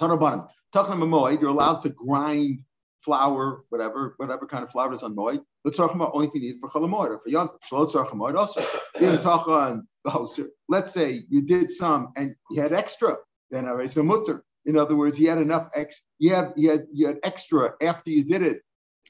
Tanabanim. 0.00 0.48
Tachnam 0.72 1.40
you're 1.40 1.50
allowed 1.50 1.80
to 1.80 1.88
grind 1.88 2.62
flour, 2.98 3.64
whatever, 3.70 4.14
whatever 4.18 4.46
kind 4.46 4.62
of 4.62 4.70
flour 4.70 4.94
is 4.94 5.02
on 5.02 5.16
moed. 5.16 5.42
Let's 5.64 5.76
talk 5.76 5.94
about 5.94 6.12
only 6.14 6.28
if 6.28 6.34
you 6.34 6.40
need 6.40 6.56
it 6.56 6.60
for 6.60 6.68
chalamoid 6.68 7.08
or 7.08 7.18
for 7.18 7.30
yontif. 7.30 7.58
Shalot 7.68 7.92
tzarchamoid 7.92 8.36
also. 8.36 8.60
the 9.00 10.50
Let's 10.68 10.92
say 10.92 11.22
you 11.28 11.42
did 11.42 11.72
some 11.72 12.12
and 12.16 12.36
you 12.50 12.62
had 12.62 12.72
extra, 12.72 13.16
then 13.50 13.66
I 13.66 13.72
raise 13.72 13.96
a 13.96 14.02
mutter. 14.04 14.44
In 14.64 14.76
other 14.76 14.96
words, 14.96 15.18
you 15.18 15.28
had 15.28 15.38
enough 15.38 15.70
ex, 15.74 16.00
you 16.18 16.34
had, 16.34 16.52
you 16.56 16.70
had, 16.70 16.86
you 16.92 17.06
had 17.08 17.18
extra 17.24 17.74
after 17.82 18.10
you 18.10 18.24
did 18.24 18.42
it, 18.42 18.62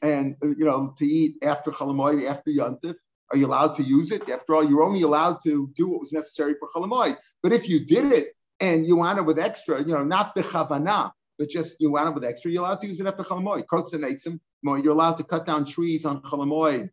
and 0.03 0.37
uh, 0.43 0.49
you 0.49 0.65
know 0.65 0.95
to 0.99 1.05
eat 1.05 1.37
after 1.43 1.71
chalamoid, 1.71 2.29
after 2.29 2.51
yontif. 2.51 2.97
Are 3.33 3.37
you 3.37 3.47
allowed 3.47 3.75
to 3.75 3.83
use 3.83 4.13
it? 4.13 4.31
After 4.31 4.55
all, 4.55 4.65
you're 4.65 4.85
only 4.85 5.03
allowed 5.03 5.39
to 5.43 5.69
do 5.75 5.89
what 5.89 6.01
was 6.01 6.13
necessary 6.13 6.55
for 6.61 6.69
chalamoid. 6.75 7.17
But 7.43 7.53
if 7.53 7.69
you 7.69 7.85
did 7.85 8.13
it 8.13 8.37
and 8.61 8.87
you 8.87 8.97
want 8.97 9.19
it 9.19 9.23
with 9.23 9.39
extra, 9.41 9.81
you 9.81 9.93
know, 9.93 10.05
not 10.05 10.37
bechavana, 10.37 11.11
but 11.39 11.49
just 11.49 11.81
you 11.81 11.91
want 11.91 12.09
it 12.09 12.15
with 12.15 12.25
extra, 12.25 12.53
you're 12.53 12.63
allowed 12.63 12.81
to 12.83 12.87
use 12.87 13.01
it 13.01 13.07
after 13.07 13.25
chalamoid. 13.25 13.65
You're 14.63 14.93
allowed 14.93 15.17
to 15.17 15.25
cut 15.25 15.45
down 15.45 15.65
trees 15.65 16.05
on 16.05 16.23
chalamoid. 16.23 16.89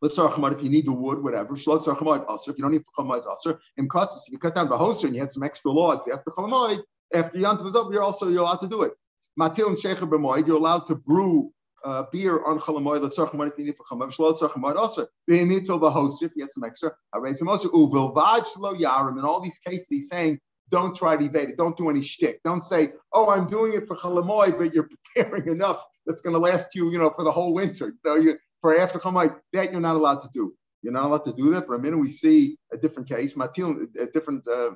Let's 0.00 0.14
start 0.14 0.38
if 0.52 0.62
you 0.62 0.68
need 0.68 0.86
the 0.86 0.92
wood, 0.92 1.22
whatever. 1.22 1.54
If 1.54 1.66
you 1.66 1.74
don't 1.74 2.72
need 2.72 2.82
chalamoid, 2.96 3.26
also. 3.26 3.58
Cuts, 3.90 4.24
if 4.26 4.32
you 4.32 4.38
cut 4.38 4.54
down 4.54 4.68
the 4.68 4.76
hoser 4.76 5.04
and 5.04 5.14
you 5.14 5.20
had 5.20 5.30
some 5.30 5.42
extra 5.42 5.72
logs 5.72 6.06
after 6.08 6.30
chalamoid, 6.30 6.82
after 7.12 7.38
yantav 7.38 7.66
is 7.66 7.74
over, 7.74 7.92
you're 7.92 8.02
also 8.02 8.28
you're 8.28 8.40
allowed 8.40 8.60
to 8.60 8.68
do 8.68 8.82
it. 8.82 8.92
Matil 9.38 9.68
and 9.68 9.76
shecher 9.76 10.08
b'moid, 10.08 10.46
you're 10.46 10.56
allowed 10.56 10.86
to 10.86 10.94
brew 10.94 11.50
uh, 11.84 12.04
beer 12.12 12.42
on 12.44 12.58
chalamoid. 12.58 13.02
Let's 13.02 13.16
start 13.16 13.34
if 13.34 13.58
you 13.58 13.64
need 13.66 13.76
for 13.76 13.84
chalamoid. 13.84 14.14
Shlot 14.14 14.38
tzarchamoid 14.38 14.76
also. 14.76 15.06
Be'emitil 15.26 15.80
the 15.80 16.24
if 16.24 16.32
you 16.34 16.42
had 16.44 16.50
some 16.50 16.64
extra. 16.64 16.92
I 17.12 17.18
raise 17.18 17.38
them 17.38 17.48
also. 17.48 17.68
Uvilvad 17.70 18.46
shlo 18.46 18.78
yarim. 18.78 19.18
In 19.18 19.24
all 19.24 19.40
these 19.40 19.58
cases, 19.58 19.86
he's 19.88 20.08
saying 20.08 20.38
don't 20.70 20.96
try 20.96 21.16
to 21.16 21.24
evade 21.24 21.50
it. 21.50 21.58
Don't 21.58 21.76
do 21.76 21.90
any 21.90 22.02
shtick. 22.02 22.40
Don't 22.42 22.62
say, 22.62 22.92
"Oh, 23.12 23.28
I'm 23.28 23.46
doing 23.46 23.74
it 23.74 23.86
for 23.86 23.96
chalamoy," 23.96 24.56
but 24.56 24.72
you're 24.72 24.88
preparing 25.14 25.48
enough 25.48 25.84
that's 26.06 26.20
going 26.20 26.34
to 26.34 26.40
last 26.40 26.74
you, 26.74 26.90
you 26.90 26.98
know, 26.98 27.10
for 27.10 27.24
the 27.24 27.32
whole 27.32 27.54
winter. 27.54 27.88
You 27.88 27.98
know, 28.04 28.14
you 28.16 28.38
for 28.60 28.76
after 28.76 28.98
chalamoy, 28.98 29.36
that 29.52 29.72
you're 29.72 29.80
not 29.80 29.96
allowed 29.96 30.20
to 30.20 30.30
do. 30.32 30.54
You're 30.82 30.92
not 30.92 31.06
allowed 31.06 31.24
to 31.24 31.32
do 31.32 31.50
that. 31.52 31.66
For 31.66 31.74
a 31.74 31.78
minute, 31.78 31.98
we 31.98 32.08
see 32.08 32.56
a 32.72 32.76
different 32.76 33.08
case. 33.08 33.34
Matil, 33.34 33.88
a 33.98 34.06
different. 34.06 34.46
Uh, 34.48 34.70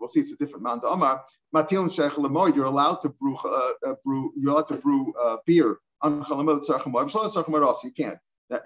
we'll 0.00 0.08
see 0.08 0.20
it's 0.20 0.32
a 0.32 0.36
different 0.36 0.64
Mount 0.64 0.82
Amar. 0.86 1.22
Matil 1.54 1.82
and 1.82 1.92
Sheikh 1.92 2.12
Lamoid, 2.12 2.56
you're 2.56 2.64
allowed 2.64 2.96
to 3.02 3.10
brew, 3.10 3.36
uh, 3.36 3.72
uh, 3.86 3.94
brew. 4.04 4.32
You're 4.36 4.52
allowed 4.52 4.68
to 4.68 4.76
brew 4.76 5.12
uh, 5.22 5.36
beer 5.46 5.78
on 6.02 6.22
chalamoy 6.22 6.66
tzarchamoy. 6.66 7.64
Also, 7.64 7.86
you 7.86 7.92
can't. 7.92 8.18
Now, 8.48 8.60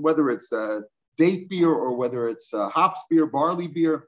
whether 0.00 0.30
it's 0.30 0.52
uh, 0.52 0.80
date 1.16 1.48
beer 1.48 1.70
or 1.70 1.96
whether 1.96 2.28
it's 2.28 2.52
uh, 2.52 2.68
hops 2.68 3.02
beer, 3.08 3.26
barley 3.26 3.68
beer, 3.68 4.04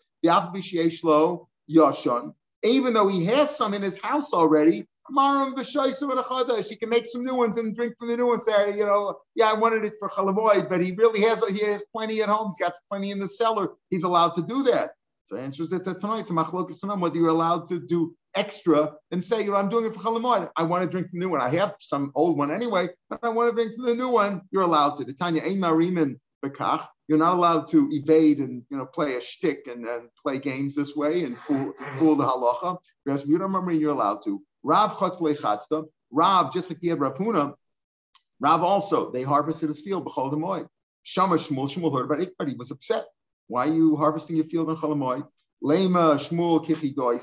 even 2.63 2.93
though 2.93 3.09
he 3.09 3.25
has 3.25 3.57
some 3.57 3.75
in 3.75 3.83
his 3.83 3.99
house 4.01 4.35
already, 4.35 4.87
he 5.09 6.77
can 6.77 6.89
make 6.89 7.07
some 7.07 7.25
new 7.25 7.35
ones 7.35 7.57
and 7.57 7.75
drink 7.75 7.95
from 7.99 8.09
the 8.09 8.17
new 8.17 8.27
ones. 8.29 8.45
Say, 8.45 8.77
you 8.77 8.85
know, 8.85 9.19
yeah, 9.35 9.51
I 9.51 9.55
wanted 9.55 9.85
it 9.85 9.95
for 9.99 10.09
chalamoid, 10.09 10.69
but 10.69 10.81
he 10.81 10.93
really 10.93 11.23
has 11.23 11.43
he 11.49 11.65
has 11.65 11.83
plenty 11.93 12.23
at 12.23 12.29
home. 12.29 12.49
He's 12.49 12.65
got 12.65 12.73
plenty 12.91 13.11
in 13.11 13.19
the 13.19 13.27
cellar. 13.27 13.71
He's 13.89 14.05
allowed 14.05 14.35
to 14.35 14.43
do 14.43 14.63
that. 14.65 14.93
So 15.31 15.37
the 15.37 15.43
answer 15.43 15.63
is 15.63 15.71
that 15.71 15.85
tonight 15.85 16.21
it's 16.21 16.31
a 16.31 16.33
machlokas 16.33 17.01
whether 17.01 17.17
you're 17.17 17.29
allowed 17.29 17.69
to 17.69 17.79
do 17.79 18.17
extra 18.35 18.95
and 19.13 19.23
say, 19.23 19.43
you 19.45 19.53
know, 19.53 19.57
I'm 19.57 19.69
doing 19.69 19.85
it 19.85 19.95
for 19.95 20.01
chalamoid. 20.01 20.51
I 20.57 20.65
want 20.65 20.83
to 20.83 20.91
drink 20.91 21.09
the 21.13 21.21
new 21.21 21.29
one. 21.29 21.41
I 21.41 21.51
have 21.51 21.75
some 21.79 22.11
old 22.17 22.37
one 22.37 22.51
anyway, 22.51 22.89
but 23.09 23.21
I 23.23 23.29
want 23.29 23.51
to 23.51 23.55
drink 23.55 23.77
from 23.77 23.85
the 23.85 23.95
new 23.95 24.09
one. 24.09 24.43
You're 24.51 24.63
allowed 24.63 24.97
to. 24.97 25.13
Tanya 25.13 25.43
Ein 25.43 25.59
Marimin 25.59 26.19
Bekach. 26.45 26.85
You're 27.07 27.19
not 27.19 27.37
allowed 27.37 27.69
to 27.69 27.89
evade 27.93 28.39
and 28.39 28.65
you 28.71 28.77
know 28.77 28.87
play 28.87 29.15
a 29.15 29.21
shtick 29.21 29.69
and, 29.69 29.85
and 29.87 30.09
play 30.21 30.39
games 30.39 30.75
this 30.75 30.97
way 30.97 31.25
and 31.25 31.39
fool, 31.39 31.75
fool 31.99 32.17
the 32.17 32.25
halacha. 32.25 32.79
Because 33.05 33.25
you 33.25 33.39
don't 33.39 33.53
remember 33.53 33.71
you're 33.71 33.93
allowed 33.93 34.25
to. 34.25 34.43
Rav 34.65 34.95
chatzle. 34.95 35.87
Rav, 36.11 36.53
just 36.53 36.71
like 36.71 36.79
he 36.81 36.89
had 36.89 37.01
Rav 37.01 37.15
Huna, 37.15 37.55
Rav 38.41 38.63
also 38.63 39.13
they 39.13 39.23
harvested 39.23 39.69
his 39.69 39.81
field 39.81 40.05
b'chol 40.07 40.33
demoy. 40.33 40.67
Shama 41.05 41.37
Shmuel 41.37 41.71
Shmuel 41.73 41.95
heard 41.95 42.07
about 42.07 42.21
it, 42.21 42.35
but 42.37 42.49
he 42.49 42.55
was 42.55 42.73
upset. 42.73 43.07
Why 43.51 43.67
are 43.67 43.75
you 43.75 43.97
harvesting 43.97 44.37
your 44.37 44.45
field 44.47 44.71
in 44.71 44.77
Chalamoy? 44.77 45.27
Lema 45.63 46.17
Shmuel 46.17 46.65
Kichi 46.65 46.95
Goy 46.95 47.19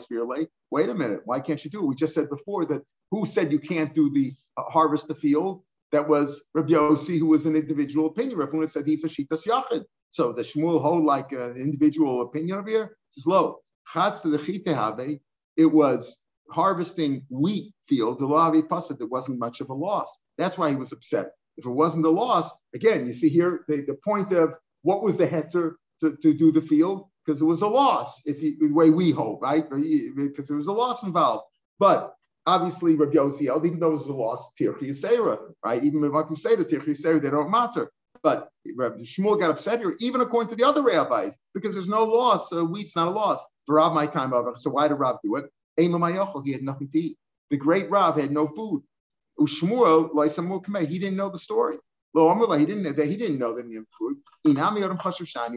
Wait 0.70 0.90
a 0.90 0.94
minute, 0.94 1.22
why 1.26 1.40
can't 1.40 1.64
you 1.64 1.72
do 1.72 1.80
it? 1.80 1.88
We 1.88 1.96
just 1.96 2.14
said 2.14 2.30
before 2.30 2.66
that 2.66 2.84
who 3.12 3.26
said 3.26 3.52
you 3.52 3.60
can't 3.60 3.96
do 3.96 4.12
the 4.12 4.36
uh, 4.58 4.64
harvest 4.64 5.08
the 5.08 5.16
field? 5.16 5.64
that 5.92 6.08
was 6.08 6.44
Rabbi 6.54 6.74
Yossi, 6.74 7.20
who 7.20 7.28
was 7.28 7.46
an 7.46 7.56
individual 7.56 8.08
opinion. 8.08 8.38
Huna 8.40 8.70
said 8.70 8.86
he's 8.86 9.04
a 9.04 9.08
Shitas 9.08 9.48
Yachid. 9.48 9.84
So 10.10 10.34
the 10.34 10.42
Shmuel 10.42 10.82
hold 10.82 11.04
like 11.04 11.32
an 11.32 11.56
individual 11.58 12.22
opinion 12.22 12.60
over 12.60 12.70
here. 12.70 12.98
It's 13.16 13.26
low. 13.26 13.60
Chatz 13.94 14.22
to 14.22 14.30
the 14.30 15.20
it 15.56 15.66
was 15.66 16.20
harvesting 16.52 17.26
wheat 17.30 17.74
field, 17.88 18.20
the 18.20 18.28
Lavi 18.28 18.62
Pasad, 18.62 18.98
there 19.00 19.08
wasn't 19.08 19.40
much 19.40 19.60
of 19.60 19.70
a 19.70 19.74
loss. 19.74 20.20
That's 20.38 20.58
why 20.58 20.70
he 20.70 20.76
was 20.76 20.92
upset. 20.92 21.32
If 21.58 21.66
it 21.66 21.70
wasn't 21.70 22.06
a 22.06 22.10
loss, 22.10 22.52
again, 22.76 23.08
you 23.08 23.14
see 23.14 23.30
here 23.30 23.66
the, 23.68 23.78
the 23.82 23.98
point 24.06 24.32
of 24.34 24.56
what 24.84 25.04
was 25.04 25.18
the 25.18 25.28
heter 25.28 25.74
to, 26.00 26.16
to 26.18 26.34
do 26.34 26.52
the 26.52 26.62
field, 26.62 27.10
because 27.26 27.42
it 27.42 27.46
was 27.46 27.62
a 27.62 27.68
loss, 27.68 28.22
if 28.26 28.42
you, 28.42 28.58
the 28.60 28.74
way 28.74 28.90
we 28.90 29.12
hold, 29.12 29.42
right? 29.42 29.70
Because 29.70 30.48
there 30.48 30.58
was 30.58 30.68
a 30.68 30.74
loss 30.74 31.04
involved. 31.04 31.46
But 31.80 32.18
Obviously, 32.48 32.96
Rabbi 32.96 33.14
held, 33.14 33.66
even 33.66 33.78
though 33.78 33.90
it 33.90 33.94
was 33.94 34.08
a 34.08 34.14
lost 34.14 34.58
Tirchi 34.58 34.84
Yisera, 34.84 35.38
right? 35.66 35.84
Even 35.84 36.02
if 36.06 36.30
you 36.30 36.36
say 36.38 36.56
the 36.56 36.64
Tirchi 36.64 37.22
they 37.22 37.30
don't 37.30 37.52
matter. 37.52 37.92
But 38.24 38.50
Rabbi 38.74 39.02
Shmuel 39.02 39.38
got 39.38 39.52
upset 39.52 39.80
here, 39.80 39.98
even 40.00 40.22
according 40.22 40.50
to 40.52 40.56
the 40.56 40.64
other 40.64 40.82
rabbis, 40.82 41.38
because 41.54 41.74
there's 41.74 41.90
no 41.90 42.06
loss. 42.06 42.50
So 42.50 42.66
wheat's 42.66 42.96
not 42.96 43.10
a 43.10 43.12
loss. 43.12 43.46
Rav 43.68 43.94
my 43.94 44.08
time 44.08 44.34
over. 44.34 44.54
So 44.56 44.70
why 44.70 44.88
did 44.88 44.96
Rav 44.96 45.18
do 45.22 45.36
it? 45.36 45.52
He 45.76 46.54
had 46.54 46.64
nothing 46.64 46.90
to 46.90 47.00
eat. 47.00 47.18
The 47.50 47.58
great 47.58 47.92
Rav 47.92 48.18
had 48.18 48.32
no 48.32 48.48
food. 48.48 48.82
Ushmuel, 49.38 50.88
he 50.88 51.00
didn't 51.00 51.18
know 51.18 51.30
the 51.30 51.38
story. 51.38 51.78
He 52.18 52.66
didn't 52.66 52.84
know 52.84 52.92
that 52.92 53.08
he 53.08 53.18
didn't 53.18 53.38
know 53.38 53.54
that 53.56 53.66
he 53.66 53.80
food. 53.98 54.18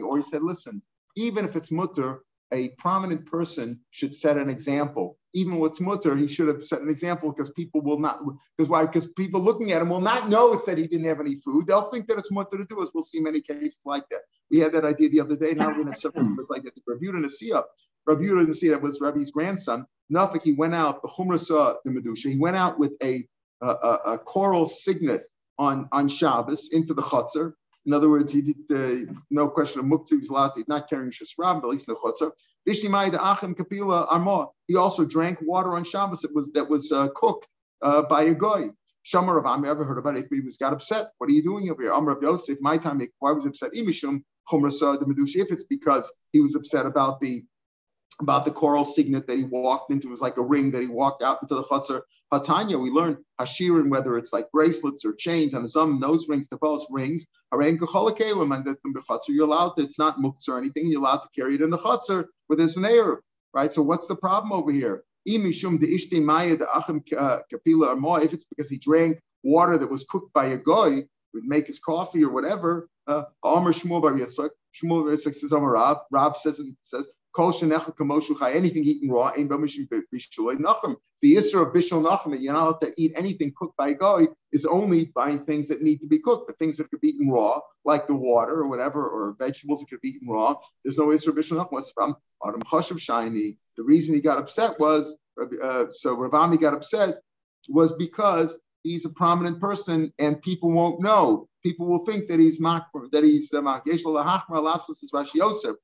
Or 0.03 0.17
he 0.17 0.23
said, 0.23 0.43
listen, 0.43 0.81
even 1.15 1.45
if 1.45 1.55
it's 1.55 1.71
mutter, 1.71 2.21
a 2.53 2.69
prominent 2.77 3.25
person 3.25 3.79
should 3.91 4.13
set 4.13 4.37
an 4.37 4.49
example. 4.49 5.17
Even 5.33 5.59
what's 5.59 5.79
mutter, 5.79 6.15
he 6.15 6.27
should 6.27 6.49
have 6.49 6.63
set 6.63 6.81
an 6.81 6.89
example 6.89 7.31
because 7.31 7.49
people 7.51 7.81
will 7.81 7.97
not, 7.99 8.19
because 8.57 8.69
why? 8.69 8.85
Because 8.85 9.07
people 9.07 9.41
looking 9.41 9.71
at 9.71 9.81
him 9.81 9.89
will 9.89 10.01
not 10.01 10.27
know 10.27 10.51
it's 10.51 10.65
that 10.65 10.77
he 10.77 10.87
didn't 10.87 11.05
have 11.05 11.21
any 11.21 11.35
food. 11.35 11.67
They'll 11.67 11.83
think 11.83 12.07
that 12.07 12.17
it's 12.17 12.31
mutter 12.31 12.57
to 12.57 12.65
do, 12.65 12.81
as 12.81 12.91
we'll 12.93 13.03
see 13.03 13.21
many 13.21 13.39
cases 13.39 13.79
like 13.85 14.03
that. 14.11 14.21
We 14.51 14.59
had 14.59 14.73
that 14.73 14.83
idea 14.83 15.09
the 15.09 15.21
other 15.21 15.37
day. 15.37 15.53
Now 15.53 15.67
we're 15.67 15.75
going 15.75 15.85
to 15.85 15.91
have 15.91 15.99
several 15.99 16.25
cases 16.25 16.49
like 16.49 16.63
that. 16.63 16.73
Rabbi 16.85 17.05
Nasiya, 17.05 17.63
Rabbi 18.05 18.23
Nasiya, 18.23 18.71
that 18.71 18.81
was 18.81 18.99
Rabbi's 18.99 19.31
grandson. 19.31 19.85
Nafik, 20.13 20.43
he 20.43 20.51
went 20.51 20.75
out, 20.75 21.01
the 21.01 21.07
Chumrasa, 21.07 21.77
the 21.85 21.91
Medusha, 21.91 22.29
he 22.29 22.37
went 22.37 22.57
out 22.57 22.77
with 22.77 22.91
a, 23.01 23.25
a, 23.61 23.67
a, 23.67 24.17
coral 24.17 24.65
signet 24.65 25.23
on, 25.57 25.87
on 25.91 26.07
Shabbos 26.07 26.69
into 26.71 26.93
the 26.93 27.01
Chutzner 27.01 27.53
in 27.85 27.93
other 27.93 28.09
words, 28.09 28.31
he 28.31 28.41
did 28.41 28.57
uh, 28.71 29.11
no 29.31 29.47
question 29.47 29.79
of 29.79 29.85
mukti, 29.87 30.21
to, 30.21 30.63
not 30.67 30.89
carrying 30.89 31.11
shasram, 31.11 31.61
but 31.61 31.67
at 31.67 31.71
least 31.71 31.87
no 31.87 31.95
chotzer. 31.95 32.31
achim 32.67 33.55
kapila 33.55 34.05
arma. 34.09 34.47
He 34.67 34.75
also 34.75 35.03
drank 35.05 35.39
water 35.41 35.73
on 35.73 35.83
Shabbos 35.83 36.21
that 36.21 36.33
was 36.33 36.51
that 36.51 36.69
was 36.69 36.91
uh, 36.91 37.07
cooked 37.15 37.47
uh, 37.81 38.03
by 38.03 38.23
a 38.23 38.35
guy. 38.35 38.69
Shamar 39.03 39.39
of 39.39 39.47
Am, 39.47 39.65
ever 39.65 39.83
heard 39.83 39.97
about 39.97 40.15
it? 40.15 40.27
He 40.31 40.41
was 40.41 40.57
got 40.57 40.73
upset. 40.73 41.09
What 41.17 41.27
are 41.31 41.33
you 41.33 41.41
doing 41.41 41.71
over 41.71 41.81
here? 41.81 41.91
Amr 41.91 42.11
of 42.11 42.21
Yosef, 42.21 42.59
my 42.61 42.77
time, 42.77 43.01
why 43.17 43.31
was 43.31 43.47
upset? 43.47 43.73
Imishum 43.73 44.21
chumrasa 44.47 44.99
the 44.99 45.05
medushi. 45.05 45.37
If 45.37 45.51
it's 45.51 45.63
because 45.63 46.11
he 46.33 46.39
was 46.39 46.53
upset 46.53 46.85
about 46.85 47.19
the 47.19 47.43
about 48.21 48.45
the 48.45 48.51
coral 48.51 48.85
signet 48.85 49.27
that 49.27 49.37
he 49.37 49.43
walked 49.43 49.91
into. 49.91 50.07
It 50.07 50.11
was 50.11 50.21
like 50.21 50.37
a 50.37 50.41
ring 50.41 50.71
that 50.71 50.81
he 50.81 50.87
walked 50.87 51.23
out 51.23 51.39
into 51.41 51.55
the 51.55 51.63
chutzner. 51.63 52.01
Hatanya, 52.33 52.81
we 52.81 52.89
learned 52.89 53.17
hashirin, 53.39 53.89
whether 53.89 54.17
it's 54.17 54.31
like 54.31 54.51
bracelets 54.51 55.03
or 55.03 55.13
chains, 55.13 55.53
and 55.53 55.69
some 55.69 55.99
nose 55.99 56.29
rings, 56.29 56.47
tefos 56.47 56.83
rings, 56.89 57.25
and 57.51 57.61
that 57.61 58.77
the 58.83 59.01
chutzner, 59.09 59.29
you're 59.29 59.45
allowed 59.45 59.73
to, 59.75 59.83
it's 59.83 59.99
not 59.99 60.17
mukts 60.19 60.47
or 60.47 60.57
anything, 60.57 60.87
you're 60.87 61.01
allowed 61.01 61.21
to 61.21 61.27
carry 61.35 61.55
it 61.55 61.61
in 61.61 61.69
the 61.69 61.77
chutzner 61.77 62.25
with 62.47 62.59
his 62.59 62.77
nair, 62.77 63.21
right? 63.53 63.73
So 63.73 63.81
what's 63.81 64.07
the 64.07 64.15
problem 64.15 64.53
over 64.53 64.71
here? 64.71 65.03
Uh, 65.27 65.33
if 68.23 68.33
it's 68.33 68.45
because 68.45 68.69
he 68.69 68.77
drank 68.77 69.19
water 69.43 69.77
that 69.77 69.91
was 69.91 70.03
cooked 70.05 70.33
by 70.33 70.45
a 70.45 70.57
guy, 70.57 71.03
would 71.33 71.43
make 71.43 71.67
his 71.67 71.79
coffee 71.79 72.23
or 72.23 72.31
whatever. 72.31 72.89
Uh, 73.07 73.23
Amr 73.43 73.71
Yitzchak. 73.73 74.49
Shmuel 74.73 75.17
says 75.19 75.51
Amar 75.51 75.71
Rav. 75.71 75.97
Rav 76.11 76.37
says 76.37 76.61
anything 77.37 78.83
eaten 78.83 79.09
raw, 79.09 79.31
The 81.21 81.35
Isra 81.35 81.67
of 81.67 81.73
Bishul 81.73 82.03
Nachum, 82.03 82.39
you're 82.41 82.53
not 82.53 82.63
allowed 82.63 82.81
to 82.81 82.93
eat 82.97 83.13
anything 83.15 83.53
cooked 83.55 83.77
by 83.77 83.89
a 83.89 83.93
guy, 83.93 84.27
is 84.51 84.65
only 84.65 85.05
by 85.05 85.37
things 85.37 85.67
that 85.67 85.81
need 85.81 86.01
to 86.01 86.07
be 86.07 86.19
cooked, 86.19 86.47
but 86.47 86.57
things 86.57 86.77
that 86.77 86.89
could 86.89 87.01
be 87.01 87.09
eaten 87.09 87.29
raw, 87.29 87.59
like 87.85 88.07
the 88.07 88.15
water 88.15 88.55
or 88.55 88.67
whatever, 88.67 89.07
or 89.07 89.35
vegetables 89.37 89.81
that 89.81 89.89
could 89.89 90.01
be 90.01 90.09
eaten 90.09 90.27
raw. 90.27 90.55
There's 90.83 90.97
no 90.97 91.07
Isra 91.07 91.27
of 91.27 91.35
Bishul 91.35 91.57
Nachum. 91.57 91.71
What's 91.71 91.91
from? 91.91 92.15
Adam 92.45 92.61
Chashav 92.61 92.99
Shiny. 92.99 93.57
The 93.77 93.83
reason 93.83 94.15
he 94.15 94.21
got 94.21 94.39
upset 94.39 94.79
was, 94.79 95.15
uh, 95.39 95.85
so 95.91 96.15
Ravami 96.17 96.59
got 96.59 96.73
upset 96.73 97.21
was 97.69 97.93
because 97.93 98.57
he's 98.83 99.05
a 99.05 99.09
prominent 99.09 99.59
person 99.59 100.11
and 100.19 100.41
people 100.41 100.71
won't 100.71 101.01
know. 101.01 101.47
People 101.63 101.85
will 101.87 102.03
think 102.05 102.27
that 102.27 102.39
he's 102.39 102.59
Mach 102.59 102.87
that 103.11 103.23
he's 103.23 103.53
uh, 103.53 103.61
Rashi 103.61 105.35
Yosef. 105.35 105.75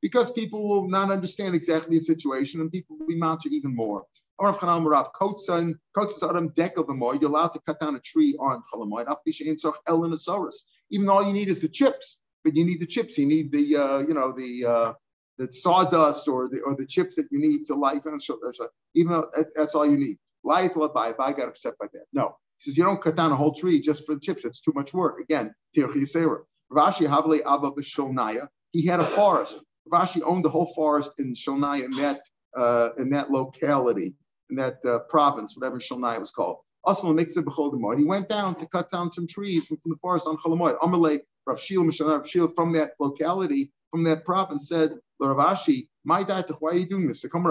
Because 0.00 0.30
people 0.32 0.68
will 0.68 0.88
not 0.88 1.10
understand 1.10 1.54
exactly 1.54 1.98
the 1.98 2.04
situation 2.04 2.60
and 2.60 2.70
people 2.70 2.96
will 2.98 3.06
be 3.06 3.16
matter 3.16 3.48
even 3.50 3.74
more. 3.74 4.04
You're 4.40 4.48
allowed 4.48 5.12
to 7.52 7.60
cut 7.66 7.80
down 7.80 7.96
a 7.96 8.00
tree 8.00 8.36
on. 8.38 8.62
Even 10.90 11.08
all 11.08 11.26
you 11.26 11.32
need 11.32 11.48
is 11.48 11.60
the 11.60 11.68
chips, 11.68 12.20
but 12.44 12.56
you 12.56 12.64
need 12.64 12.80
the 12.80 12.86
chips. 12.86 13.18
You 13.18 13.26
need 13.26 13.52
the, 13.52 13.76
uh, 13.76 13.98
you 13.98 14.14
know, 14.14 14.32
the, 14.32 14.64
uh, 14.64 14.92
the 15.38 15.52
sawdust 15.52 16.28
or 16.28 16.48
the 16.48 16.60
or 16.60 16.74
the 16.74 16.86
chips 16.86 17.16
that 17.16 17.26
you 17.30 17.38
need 17.38 17.64
to 17.66 17.74
light. 17.74 18.02
Even 18.94 19.12
though 19.12 19.30
that's 19.54 19.74
all 19.74 19.86
you 19.86 19.96
need. 19.96 20.18
Light. 20.44 20.72
I 20.76 21.32
got 21.32 21.48
upset 21.48 21.74
by 21.80 21.86
that. 21.92 22.04
No, 22.12 22.36
he 22.58 22.70
says 22.70 22.76
you 22.76 22.84
don't 22.84 23.00
cut 23.00 23.16
down 23.16 23.32
a 23.32 23.36
whole 23.36 23.54
tree 23.54 23.80
just 23.80 24.04
for 24.04 24.14
the 24.14 24.20
chips. 24.20 24.44
It's 24.44 24.60
too 24.60 24.72
much 24.74 24.92
work. 24.92 25.20
Again, 25.20 25.54
Rashi 26.72 27.06
Havli 27.06 27.40
Abba 27.46 27.70
Shulnaya. 27.80 28.48
He 28.72 28.86
had 28.86 29.00
a 29.00 29.04
forest. 29.04 29.58
Rashi 29.92 30.22
owned 30.22 30.44
the 30.44 30.50
whole 30.50 30.66
forest 30.74 31.12
in 31.18 31.34
Shulnaya 31.34 31.84
in 31.84 31.92
that 31.92 32.20
uh, 32.56 32.90
in 32.98 33.10
that 33.10 33.30
locality, 33.30 34.14
in 34.50 34.56
that 34.56 34.84
uh, 34.84 35.00
province, 35.10 35.56
whatever 35.56 35.78
Shulnaya 35.78 36.20
was 36.20 36.30
called. 36.30 36.58
Also, 36.84 37.12
makes 37.12 37.36
it 37.36 37.44
he 37.96 38.04
went 38.04 38.28
down 38.28 38.54
to 38.54 38.66
cut 38.66 38.88
down 38.88 39.10
some 39.10 39.26
trees 39.26 39.66
from 39.66 39.78
the 39.84 39.96
forest 39.96 40.26
on 40.26 40.36
Cholamoid. 40.38 40.76
Amalek 40.82 41.24
Rav 41.46 41.58
Shil 41.58 42.54
from 42.54 42.72
that 42.74 42.92
locality, 42.98 43.72
from 43.90 44.04
that 44.04 44.24
province, 44.24 44.68
said, 44.68 44.92
Rav 45.20 45.36
Ashi, 45.36 45.88
my 46.04 46.22
dad, 46.22 46.46
why 46.60 46.70
are 46.70 46.74
you 46.74 46.86
doing 46.86 47.06
this? 47.08 47.24
Why? 47.24 47.50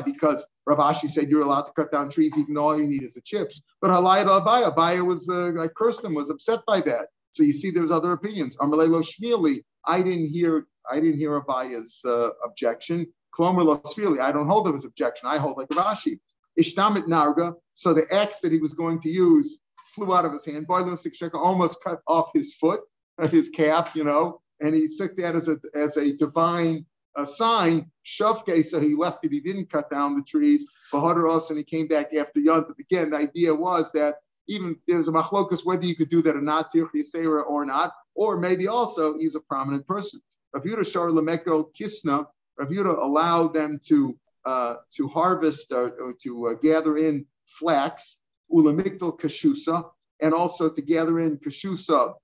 Because 0.00 0.46
Rav 0.66 0.78
Ashi 0.78 1.08
said 1.08 1.28
you're 1.28 1.42
allowed 1.42 1.62
to 1.62 1.72
cut 1.72 1.92
down 1.92 2.10
trees 2.10 2.36
even 2.36 2.54
though 2.54 2.68
all 2.68 2.80
you 2.80 2.86
need 2.88 3.02
is 3.02 3.14
the 3.14 3.20
chips. 3.20 3.62
But 3.80 3.90
Halayat 3.90 4.24
Abaya, 4.24 4.74
Abaya 4.74 5.06
was, 5.06 5.28
uh, 5.28 5.60
I 5.60 5.68
cursed 5.68 6.02
him, 6.04 6.14
was 6.14 6.30
upset 6.30 6.60
by 6.66 6.80
that. 6.82 7.08
So 7.32 7.42
you 7.42 7.52
see, 7.52 7.70
there's 7.70 7.90
other 7.90 8.12
opinions. 8.12 8.56
Amalelo 8.56 9.02
Shmili, 9.02 9.62
I 9.84 9.98
didn't 10.02 10.28
hear, 10.28 10.66
I 10.90 10.96
didn't 10.96 11.18
hear 11.18 11.40
Abaya's 11.40 12.00
uh, 12.04 12.30
objection. 12.44 13.06
Klomer 13.34 13.62
Losfili, 13.62 14.20
I 14.20 14.32
don't 14.32 14.48
hold 14.48 14.66
of 14.66 14.74
his 14.74 14.86
objection. 14.86 15.28
I 15.28 15.36
hold 15.38 15.58
like 15.58 15.68
Rav 15.74 15.96
Ashi. 15.96 16.18
Ishtamit 16.58 17.04
Narga, 17.04 17.54
so 17.74 17.94
the 17.94 18.12
axe 18.12 18.40
that 18.40 18.50
he 18.50 18.58
was 18.58 18.74
going 18.74 19.00
to 19.02 19.08
use 19.08 19.58
flew 19.86 20.12
out 20.14 20.24
of 20.24 20.32
his 20.32 20.44
hand. 20.44 20.66
Boilim 20.66 20.98
almost 21.34 21.84
cut 21.84 22.00
off 22.08 22.30
his 22.34 22.54
foot 22.54 22.80
his 23.26 23.48
calf, 23.48 23.92
you 23.94 24.04
know, 24.04 24.40
and 24.60 24.74
he 24.74 24.88
took 24.96 25.16
that 25.16 25.34
as 25.34 25.48
a 25.48 25.58
as 25.74 25.96
a 25.96 26.16
divine 26.16 26.86
uh, 27.16 27.24
sign. 27.24 27.90
Shavke, 28.04 28.64
so 28.64 28.80
he 28.80 28.94
left 28.94 29.24
it. 29.24 29.32
He 29.32 29.40
didn't 29.40 29.70
cut 29.70 29.90
down 29.90 30.16
the 30.16 30.22
trees. 30.22 30.66
Bahadar 30.92 31.48
and 31.50 31.58
he 31.58 31.64
came 31.64 31.86
back 31.86 32.14
after 32.14 32.40
Yontif. 32.40 32.78
Again, 32.78 33.10
the 33.10 33.18
idea 33.18 33.54
was 33.54 33.92
that 33.92 34.16
even 34.48 34.76
there's 34.86 35.08
a 35.08 35.12
machlokas 35.12 35.64
whether 35.64 35.84
you 35.84 35.94
could 35.94 36.08
do 36.08 36.22
that 36.22 36.36
or 36.36 36.40
not, 36.40 36.74
or 36.74 37.66
not, 37.66 37.92
or 38.14 38.36
maybe 38.38 38.66
also 38.66 39.18
he's 39.18 39.34
a 39.34 39.40
prominent 39.40 39.86
person. 39.86 40.20
Rav 40.54 40.64
Yudah 40.64 40.90
Shar 40.90 41.08
Lameko 41.08 41.66
Kisna, 41.78 42.26
Rav 42.58 42.68
Yudah 42.68 42.98
allowed 42.98 43.52
them 43.52 43.78
to 43.86 44.18
uh, 44.46 44.76
to 44.96 45.08
harvest 45.08 45.72
or, 45.72 45.90
or 46.00 46.14
to 46.22 46.48
uh, 46.48 46.54
gather 46.54 46.96
in 46.96 47.26
flax, 47.46 48.16
ulamikdal 48.50 49.18
kashusa, 49.20 49.90
and 50.22 50.32
also 50.32 50.70
to 50.70 50.80
gather 50.80 51.20
in 51.20 51.36
kashusa 51.36 52.14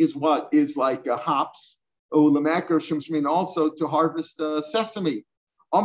is 0.00 0.16
what 0.16 0.48
is 0.52 0.76
like 0.76 1.06
uh, 1.06 1.18
hops. 1.18 1.78
Ulamakar 2.12 2.80
Shimshmin 2.80 3.28
also 3.28 3.70
to 3.70 3.86
harvest 3.86 4.40
uh, 4.40 4.60
sesame. 4.62 5.24
I 5.72 5.78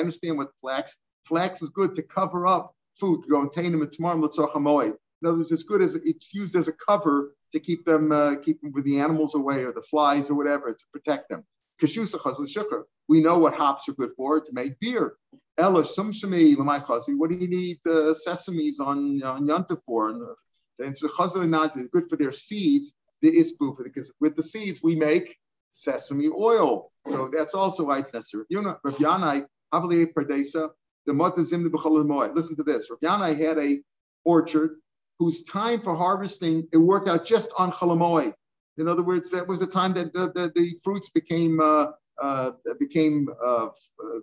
understand 0.00 0.38
what 0.38 0.48
flax. 0.60 0.98
Flax 1.24 1.62
is 1.62 1.70
good 1.70 1.94
to 1.94 2.02
cover 2.02 2.46
up 2.46 2.74
food. 2.96 3.24
Go 3.28 3.42
and 3.42 3.50
tain 3.50 3.70
them 3.72 3.88
tomorrow. 3.88 4.16
In 4.16 5.28
other 5.28 5.36
words, 5.36 5.52
it's 5.52 5.62
good 5.62 5.82
as 5.82 5.94
it's 5.94 6.32
used 6.32 6.56
as 6.56 6.68
a 6.68 6.72
cover 6.72 7.34
to 7.52 7.60
keep 7.60 7.84
them 7.84 8.10
uh, 8.10 8.36
keep 8.36 8.62
them 8.62 8.72
with 8.72 8.84
the 8.84 8.98
animals 8.98 9.34
away 9.34 9.64
or 9.64 9.72
the 9.72 9.82
flies 9.82 10.30
or 10.30 10.34
whatever 10.34 10.72
to 10.72 10.84
protect 10.92 11.28
them. 11.28 11.44
We 13.08 13.20
know 13.20 13.38
what 13.38 13.54
hops 13.54 13.88
are 13.88 13.92
good 13.92 14.12
for 14.16 14.40
to 14.40 14.52
make 14.52 14.80
beer. 14.80 15.16
Ella. 15.60 15.82
What 15.82 17.30
do 17.30 17.36
you 17.36 17.48
need 17.48 17.78
uh, 17.86 18.14
sesames 18.24 18.80
on 18.80 19.22
on 19.22 19.46
yanta 19.46 19.76
for? 19.84 20.10
And, 20.10 20.22
uh, 20.22 20.92
so 20.94 21.08
chazal 21.08 21.48
nazi 21.48 21.80
is 21.80 21.88
good 21.88 22.08
for 22.08 22.16
their 22.16 22.32
seeds. 22.32 22.92
The 23.22 23.30
isbu 23.30 23.84
because 23.84 24.12
with 24.20 24.34
the 24.36 24.42
seeds 24.42 24.82
we 24.82 24.96
make 24.96 25.36
sesame 25.72 26.28
oil. 26.28 26.90
So 27.06 27.28
that's 27.28 27.54
also 27.54 27.84
why 27.84 27.98
it's 27.98 28.12
necessary. 28.14 28.44
You 28.48 28.62
know, 28.62 28.76
Rav 28.82 28.96
Yanai 28.96 29.46
havali 29.72 30.12
perdesa 30.12 30.70
the 31.06 31.12
motazim 31.12 31.62
the 31.64 32.32
Listen 32.34 32.56
to 32.56 32.62
this. 32.62 32.90
Rav 32.90 33.00
Yanai 33.00 33.38
had 33.38 33.58
a 33.58 33.80
orchard 34.24 34.76
whose 35.18 35.42
time 35.42 35.80
for 35.80 35.94
harvesting 35.94 36.66
it 36.72 36.78
worked 36.78 37.08
out 37.08 37.24
just 37.24 37.50
on 37.58 37.70
chalamoy. 37.72 38.32
In 38.78 38.88
other 38.88 39.02
words, 39.02 39.30
that 39.32 39.46
was 39.46 39.60
the 39.60 39.66
time 39.66 39.92
that 39.94 40.12
the, 40.14 40.32
the, 40.32 40.52
the 40.54 40.78
fruits 40.82 41.10
became 41.10 41.60
uh, 41.60 41.88
uh, 42.20 42.52
became 42.78 43.28
uh, 43.44 43.68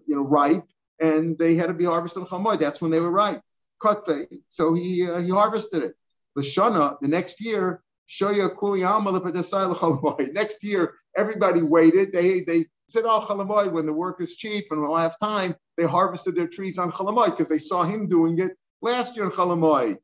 you 0.08 0.15
know 0.15 0.23
ripe 0.23 0.67
and 0.99 1.38
they 1.38 1.55
had 1.55 1.67
to 1.67 1.73
be 1.73 1.86
harvested 1.86 2.23
on 2.23 2.29
Chamoy. 2.29 2.60
That's 2.60 2.81
when 2.81 2.91
they 2.91 2.99
were 2.99 3.12
ripe. 3.12 3.41
Kotve. 3.81 4.27
So 4.47 4.73
he 4.73 5.07
uh, 5.07 5.19
he 5.19 5.29
harvested 5.29 5.83
it. 5.83 5.95
The 6.36 6.41
Shana, 6.41 6.97
the 7.01 7.07
next 7.07 7.43
year, 7.43 7.81
Shoya 8.10 8.55
Kuliyama 8.55 10.33
Next 10.33 10.63
year, 10.63 10.93
everybody 11.15 11.62
waited. 11.62 12.13
They 12.13 12.41
they 12.41 12.65
said, 12.89 13.03
Oh, 13.05 13.25
Chalamoy, 13.27 13.71
when 13.71 13.86
the 13.86 13.93
work 13.93 14.21
is 14.21 14.36
cheap 14.36 14.65
and 14.71 14.81
we'll 14.81 14.95
have 14.95 15.19
time, 15.19 15.55
they 15.77 15.86
harvested 15.86 16.36
their 16.36 16.47
trees 16.47 16.77
on 16.77 16.91
Chalamoy 16.91 17.25
because 17.25 17.49
they 17.49 17.60
saw 17.60 17.83
him 17.83 18.07
doing 18.07 18.39
it 18.39 18.51
last 18.81 19.15
year 19.15 19.25
in 19.25 19.31
Chalamoy. 19.31 19.97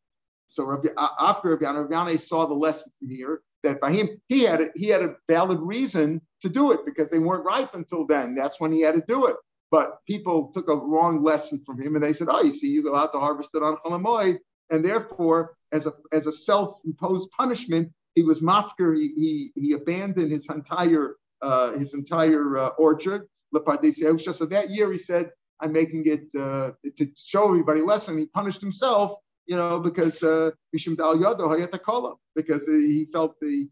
So 0.48 0.66
Rabbi, 0.66 0.90
after 1.20 1.56
Rabbi 1.56 1.66
Yana 1.66 2.20
saw 2.20 2.46
the 2.46 2.54
lesson 2.54 2.92
from 3.00 3.10
here 3.10 3.42
that 3.64 3.80
by 3.80 3.92
him, 3.92 4.10
he 4.28 4.44
had 4.44 4.62
a, 4.62 4.70
he 4.76 4.88
had 4.88 5.02
a 5.02 5.16
valid 5.30 5.60
reason 5.62 6.22
to 6.42 6.50
do 6.50 6.74
it 6.74 6.86
because 6.86 7.10
they 7.10 7.20
weren't 7.20 7.46
ripe 7.46 7.74
until 7.74 8.06
then. 8.06 8.36
That's 8.36 8.60
when 8.60 8.72
he 8.72 8.82
had 8.82 8.96
to 8.96 9.04
do 9.08 9.28
it. 9.28 9.36
But 9.74 10.06
people 10.06 10.52
took 10.54 10.70
a 10.70 10.76
wrong 10.76 11.24
lesson 11.24 11.58
from 11.66 11.82
him 11.82 11.96
and 11.96 12.04
they 12.04 12.14
said, 12.14 12.28
oh, 12.30 12.44
you 12.44 12.54
see, 12.54 12.70
you 12.70 12.84
go 12.84 12.96
out 12.96 13.12
to 13.14 13.20
harvest 13.20 13.56
it 13.56 13.64
on 13.64 13.78
Chalamoid. 13.78 14.38
And 14.70 14.86
therefore, 14.86 15.56
as 15.72 15.88
a, 15.88 15.94
as 16.12 16.28
a 16.28 16.32
self-imposed 16.32 17.32
punishment, 17.32 17.92
he 18.14 18.22
was 18.22 18.40
mafker. 18.40 18.96
He, 18.96 19.08
he, 19.24 19.52
he 19.60 19.74
abandoned 19.74 20.32
his 20.32 20.48
entire 20.48 21.16
uh, 21.42 21.72
his 21.72 21.96
entire 21.96 22.56
uh, 22.56 22.68
orchard. 22.88 23.28
So 23.52 24.46
that 24.56 24.68
year 24.70 24.92
he 24.92 25.00
said, 25.00 25.32
I'm 25.60 25.72
making 25.72 26.04
it 26.06 26.26
uh, 26.40 26.74
to 26.98 27.04
show 27.18 27.46
everybody 27.50 27.82
a 27.82 27.86
lesson. 27.86 28.20
He 28.20 28.28
punished 28.28 28.62
himself, 28.62 29.16
you 29.48 29.58
know, 29.58 29.80
because 29.80 30.22
uh, 30.22 30.52
because 30.72 32.66
he 32.68 33.08
felt 33.12 33.40
the 33.42 33.70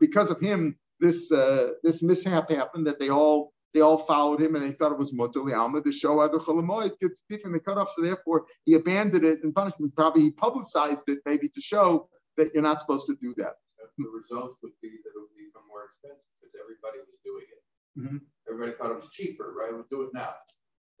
because 0.00 0.30
of 0.30 0.40
him 0.40 0.76
this 0.98 1.30
uh, 1.30 1.72
this 1.82 2.02
mishap 2.02 2.50
happened 2.50 2.86
that 2.86 2.98
they 2.98 3.10
all 3.10 3.52
they 3.74 3.80
all 3.80 3.98
followed 3.98 4.40
him 4.40 4.54
and 4.54 4.64
they 4.64 4.72
thought 4.72 4.92
it 4.92 4.98
was 4.98 5.12
Motuli 5.12 5.56
Alma, 5.56 5.80
the 5.80 5.92
show 5.92 6.20
Adar 6.20 6.38
Cholamoid, 6.38 6.92
different, 7.28 7.54
they 7.54 7.60
cut 7.60 7.78
off. 7.78 7.90
So 7.94 8.02
therefore, 8.02 8.46
he 8.64 8.74
abandoned 8.74 9.24
it 9.24 9.42
in 9.42 9.52
punishment. 9.52 9.94
Probably 9.96 10.22
he 10.22 10.30
publicized 10.30 11.08
it 11.08 11.20
maybe 11.24 11.48
to 11.48 11.60
show 11.60 12.08
that 12.36 12.52
you're 12.54 12.62
not 12.62 12.80
supposed 12.80 13.06
to 13.06 13.16
do 13.20 13.34
that. 13.38 13.54
The 13.98 14.08
result 14.08 14.56
would 14.62 14.72
be 14.80 14.88
that 14.88 15.10
it 15.10 15.20
would 15.20 15.36
become 15.36 15.62
more 15.68 15.84
expensive 15.84 16.24
because 16.40 16.54
everybody 16.60 16.98
was 16.98 17.18
doing 17.24 17.44
it. 17.44 17.98
Mm-hmm. 17.98 18.16
Everybody 18.48 18.76
thought 18.76 18.90
it 18.90 18.96
was 18.96 19.10
cheaper, 19.12 19.54
right? 19.56 19.72
We'll 19.72 19.84
do 19.90 20.02
it 20.02 20.10
now. 20.14 20.34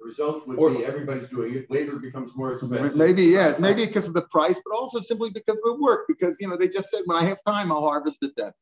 The 0.00 0.06
result 0.06 0.46
would 0.46 0.58
or, 0.58 0.70
be 0.70 0.84
everybody's 0.84 1.28
doing 1.28 1.54
it. 1.54 1.70
Later 1.70 1.96
it 1.96 2.02
becomes 2.02 2.36
more 2.36 2.54
expensive. 2.54 2.96
Maybe, 2.96 3.24
yeah, 3.24 3.54
maybe 3.58 3.86
because 3.86 4.08
of 4.08 4.14
the 4.14 4.22
price, 4.22 4.60
but 4.64 4.76
also 4.76 5.00
simply 5.00 5.30
because 5.30 5.58
of 5.64 5.76
the 5.76 5.82
work. 5.82 6.06
Because 6.08 6.38
you 6.40 6.48
know 6.48 6.56
they 6.56 6.68
just 6.68 6.90
said, 6.90 7.02
when 7.06 7.16
I 7.16 7.24
have 7.24 7.38
time, 7.46 7.70
I'll 7.70 7.82
harvest 7.82 8.22
it 8.22 8.32
then. 8.36 8.52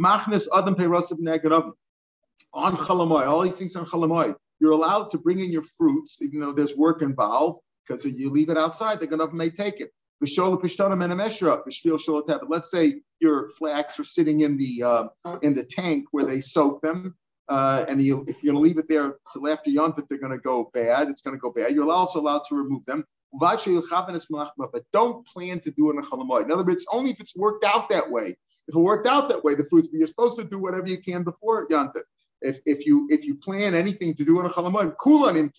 Machnes 0.00 0.46
Adam 0.56 0.74
Peirosov 0.74 1.18
Negarav 1.18 1.72
on 2.52 2.76
Chalamoy, 2.76 3.26
all 3.26 3.42
these 3.42 3.58
things 3.58 3.76
on 3.76 3.84
Chalamoy. 3.86 4.34
You're 4.60 4.72
allowed 4.72 5.10
to 5.10 5.18
bring 5.18 5.40
in 5.40 5.50
your 5.50 5.62
fruits, 5.62 6.18
even 6.22 6.40
though 6.40 6.52
there's 6.52 6.76
work 6.76 7.02
involved, 7.02 7.60
because 7.86 8.04
if 8.04 8.18
you 8.18 8.30
leave 8.30 8.48
it 8.48 8.58
outside, 8.58 9.00
the 9.00 9.08
Ganav 9.08 9.32
may 9.32 9.50
take 9.50 9.80
it. 9.80 9.90
Let's 12.48 12.70
say 12.70 13.00
your 13.18 13.50
flax 13.50 13.98
are 13.98 14.04
sitting 14.04 14.40
in 14.40 14.56
the 14.56 14.82
uh, 14.84 15.08
in 15.42 15.54
the 15.54 15.64
tank 15.64 16.06
where 16.12 16.24
they 16.24 16.40
soak 16.40 16.80
them, 16.80 17.16
uh, 17.48 17.84
and 17.88 18.00
you, 18.00 18.24
if 18.28 18.40
you're 18.42 18.52
going 18.52 18.62
to 18.62 18.68
leave 18.68 18.78
it 18.78 18.88
there 18.88 19.16
till 19.32 19.48
after 19.48 19.68
Yontif, 19.68 20.08
they're 20.08 20.18
going 20.18 20.30
to 20.30 20.38
go 20.38 20.70
bad. 20.72 21.08
It's 21.08 21.22
going 21.22 21.36
to 21.36 21.40
go 21.40 21.50
bad. 21.50 21.72
You're 21.72 21.90
also 21.90 22.20
allowed 22.20 22.42
to 22.50 22.54
remove 22.54 22.86
them. 22.86 23.04
But 23.34 23.66
don't 24.92 25.26
plan 25.26 25.58
to 25.60 25.70
do 25.70 25.90
it 25.90 25.94
in 25.94 25.98
a 25.98 26.02
chalamoid. 26.02 26.44
In 26.44 26.52
other 26.52 26.64
words, 26.64 26.86
only 26.92 27.10
if 27.10 27.18
it's 27.18 27.36
worked 27.36 27.64
out 27.64 27.88
that 27.88 28.10
way. 28.10 28.36
If 28.68 28.76
it 28.76 28.78
worked 28.78 29.06
out 29.06 29.28
that 29.30 29.42
way, 29.42 29.54
the 29.54 29.64
fruits, 29.64 29.88
but 29.88 29.98
you're 29.98 30.06
supposed 30.06 30.38
to 30.38 30.44
do 30.44 30.58
whatever 30.58 30.86
you 30.86 30.98
can 30.98 31.24
before 31.24 31.66
Yanta. 31.66 32.02
If, 32.42 32.60
if 32.66 32.86
you 32.86 33.08
if 33.10 33.24
you 33.24 33.36
plan 33.36 33.74
anything 33.74 34.14
to 34.16 34.24
do 34.24 34.38
on 34.38 34.46
a 34.46 34.48
chalamoid, 34.48 34.96
kulanim 34.96 35.50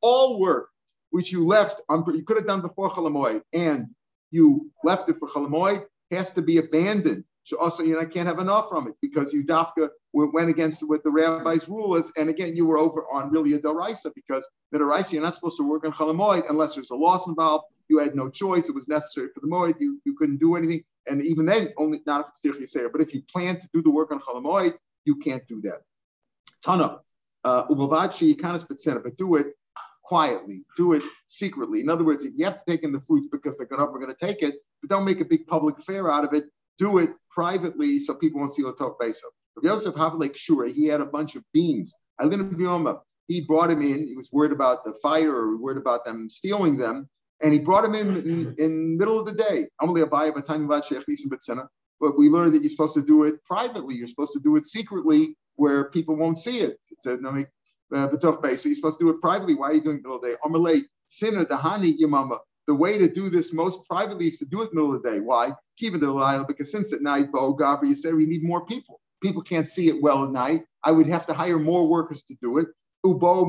all 0.00 0.40
work 0.40 0.68
which 1.10 1.30
you 1.30 1.46
left 1.46 1.80
on, 1.88 2.04
you 2.14 2.22
could 2.22 2.38
have 2.38 2.46
done 2.46 2.62
before 2.62 2.90
chalamoid, 2.90 3.42
and 3.52 3.88
you 4.30 4.70
left 4.82 5.08
it 5.08 5.16
for 5.16 5.28
chalamoid, 5.28 5.84
has 6.10 6.32
to 6.32 6.42
be 6.42 6.58
abandoned. 6.58 7.24
So 7.44 7.58
also, 7.58 7.82
you 7.82 7.94
know, 7.94 8.00
I 8.00 8.04
can't 8.04 8.28
have 8.28 8.38
enough 8.38 8.68
from 8.68 8.86
it 8.88 8.94
because 9.02 9.32
you 9.32 9.44
dafka 9.44 9.90
went 10.12 10.48
against 10.48 10.88
what 10.88 11.02
the 11.02 11.10
rabbi's 11.10 11.68
rule 11.68 11.96
is. 11.96 12.12
And 12.16 12.28
again, 12.28 12.54
you 12.54 12.66
were 12.66 12.78
over 12.78 13.04
on 13.12 13.30
really 13.30 13.54
a 13.54 13.58
daraisa 13.58 14.12
because 14.14 14.48
the 14.70 14.78
daraisa, 14.78 15.12
you're 15.12 15.22
not 15.22 15.34
supposed 15.34 15.58
to 15.58 15.68
work 15.68 15.84
on 15.84 15.92
chalamoid 15.92 16.48
unless 16.48 16.74
there's 16.74 16.90
a 16.90 16.94
loss 16.94 17.26
involved. 17.26 17.64
You 17.88 17.98
had 17.98 18.14
no 18.14 18.28
choice. 18.30 18.68
It 18.68 18.74
was 18.74 18.88
necessary 18.88 19.28
for 19.34 19.40
the 19.40 19.48
moed. 19.48 19.74
You, 19.80 20.00
you 20.04 20.14
couldn't 20.14 20.38
do 20.38 20.54
anything. 20.54 20.84
And 21.08 21.20
even 21.22 21.46
then, 21.46 21.72
only 21.76 22.00
not 22.06 22.20
if 22.20 22.28
it's 22.28 22.74
tirchi. 22.74 22.92
But 22.92 23.00
if 23.00 23.12
you 23.12 23.22
plan 23.22 23.58
to 23.58 23.68
do 23.74 23.82
the 23.82 23.90
work 23.90 24.12
on 24.12 24.20
chalamoid, 24.20 24.74
you 25.04 25.16
can't 25.16 25.46
do 25.48 25.60
that. 25.62 25.80
Tana, 26.64 26.98
uh, 27.44 27.66
ubavachi 27.68 28.38
kind 28.38 28.56
of 28.56 29.02
but 29.02 29.16
do 29.16 29.36
it 29.36 29.48
quietly, 30.02 30.64
do 30.76 30.92
it 30.92 31.02
secretly. 31.26 31.80
In 31.80 31.88
other 31.88 32.04
words, 32.04 32.24
if 32.24 32.32
you 32.36 32.44
have 32.44 32.58
to 32.58 32.70
take 32.70 32.82
in 32.82 32.92
the 32.92 33.00
fruits 33.00 33.28
because 33.30 33.56
they're 33.56 33.66
going 33.66 33.80
to, 33.80 33.90
we're 33.90 33.98
going 33.98 34.14
to 34.14 34.26
take 34.26 34.42
it, 34.42 34.56
but 34.80 34.90
don't 34.90 35.04
make 35.04 35.20
a 35.20 35.24
big 35.24 35.46
public 35.46 35.78
affair 35.78 36.10
out 36.10 36.24
of 36.24 36.34
it. 36.34 36.44
Do 36.78 36.98
it 36.98 37.10
privately 37.30 37.98
so 37.98 38.14
people 38.14 38.40
won't 38.40 38.52
see 38.52 38.62
the 38.62 38.72
Latov 38.72 38.98
Besa. 38.98 39.26
If 39.56 39.64
Yosef 39.64 39.94
Havlik 39.94 40.34
Shura, 40.34 40.72
he 40.72 40.86
had 40.86 41.00
a 41.00 41.06
bunch 41.06 41.36
of 41.36 41.44
beams. 41.52 41.94
He 43.28 43.40
brought 43.40 43.70
him 43.70 43.82
in. 43.82 44.06
He 44.06 44.16
was 44.16 44.30
worried 44.32 44.52
about 44.52 44.84
the 44.84 44.94
fire 45.02 45.34
or 45.34 45.56
worried 45.56 45.78
about 45.78 46.04
them 46.04 46.28
stealing 46.28 46.76
them. 46.76 47.08
And 47.42 47.52
he 47.52 47.58
brought 47.58 47.84
him 47.84 47.94
in 47.94 48.16
in, 48.16 48.54
in 48.58 48.96
middle 48.98 49.18
of 49.18 49.26
the 49.26 49.32
day. 49.32 49.68
But 52.02 52.18
we 52.18 52.28
learned 52.28 52.52
that 52.54 52.62
you're 52.62 52.70
supposed 52.70 52.94
to 52.94 53.02
do 53.02 53.22
it 53.22 53.42
privately. 53.44 53.94
You're 53.94 54.08
supposed 54.08 54.32
to 54.32 54.40
do 54.40 54.56
it 54.56 54.64
secretly 54.64 55.36
where 55.54 55.88
people 55.90 56.16
won't 56.16 56.36
see 56.36 56.58
it. 56.58 56.76
It's 56.90 57.06
a, 57.06 57.12
I 57.12 57.30
mean, 57.30 57.46
uh, 57.94 58.08
so 58.18 58.68
you're 58.68 58.74
supposed 58.74 58.98
to 58.98 59.04
do 59.04 59.10
it 59.10 59.20
privately. 59.20 59.54
Why 59.54 59.68
are 59.68 59.74
you 59.74 59.80
doing 59.80 60.02
it 60.04 60.08
all 60.08 60.18
day? 60.18 60.34
Amalei, 60.44 60.80
sinner, 61.04 61.44
dahani, 61.44 61.96
yamama. 61.96 62.38
The 62.66 62.74
way 62.74 62.98
to 62.98 63.08
do 63.08 63.30
this 63.30 63.52
most 63.52 63.88
privately 63.88 64.26
is 64.26 64.38
to 64.38 64.44
do 64.46 64.62
it 64.62 64.70
the 64.70 64.74
middle 64.74 64.96
of 64.96 65.02
the 65.02 65.10
day. 65.10 65.20
Why? 65.20 65.52
Keep 65.78 65.94
it 65.94 66.00
the 66.00 66.44
because 66.48 66.72
since 66.72 66.92
at 66.92 67.02
night, 67.02 67.30
Bo 67.30 67.54
Gavri, 67.54 67.88
you 67.88 67.94
said 67.94 68.14
we 68.14 68.26
need 68.26 68.42
more 68.42 68.66
people. 68.66 69.00
People 69.22 69.42
can't 69.42 69.68
see 69.68 69.86
it 69.86 70.02
well 70.02 70.24
at 70.24 70.32
night. 70.32 70.64
I 70.82 70.90
would 70.90 71.06
have 71.06 71.26
to 71.28 71.34
hire 71.34 71.60
more 71.60 71.86
workers 71.86 72.24
to 72.24 72.34
do 72.42 72.58
it. 72.58 72.66
Ubo 73.06 73.46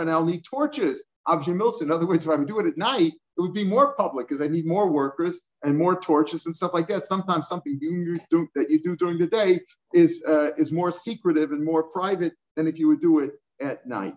and 0.00 0.10
I'll 0.10 0.24
need 0.24 0.44
torches. 0.44 1.04
In 1.30 1.90
other 1.90 2.06
words, 2.06 2.26
if 2.26 2.30
I 2.30 2.34
would 2.34 2.48
do 2.48 2.58
it 2.58 2.66
at 2.66 2.76
night, 2.76 3.12
it 3.36 3.40
would 3.40 3.54
be 3.54 3.64
more 3.64 3.94
public 3.94 4.28
because 4.28 4.44
I 4.44 4.48
need 4.48 4.66
more 4.66 4.90
workers 4.90 5.40
and 5.64 5.76
more 5.76 6.00
torches 6.00 6.46
and 6.46 6.54
stuff 6.54 6.74
like 6.74 6.88
that. 6.88 7.04
Sometimes 7.04 7.48
something 7.48 7.78
you 7.80 8.18
do, 8.30 8.48
that 8.54 8.70
you 8.70 8.82
do 8.82 8.96
during 8.96 9.18
the 9.18 9.26
day 9.26 9.60
is 9.92 10.22
uh, 10.26 10.50
is 10.56 10.72
more 10.72 10.90
secretive 10.90 11.52
and 11.52 11.64
more 11.64 11.84
private 11.84 12.34
than 12.56 12.66
if 12.66 12.78
you 12.78 12.88
would 12.88 13.00
do 13.00 13.20
it 13.20 13.32
at 13.60 13.86
night. 13.86 14.14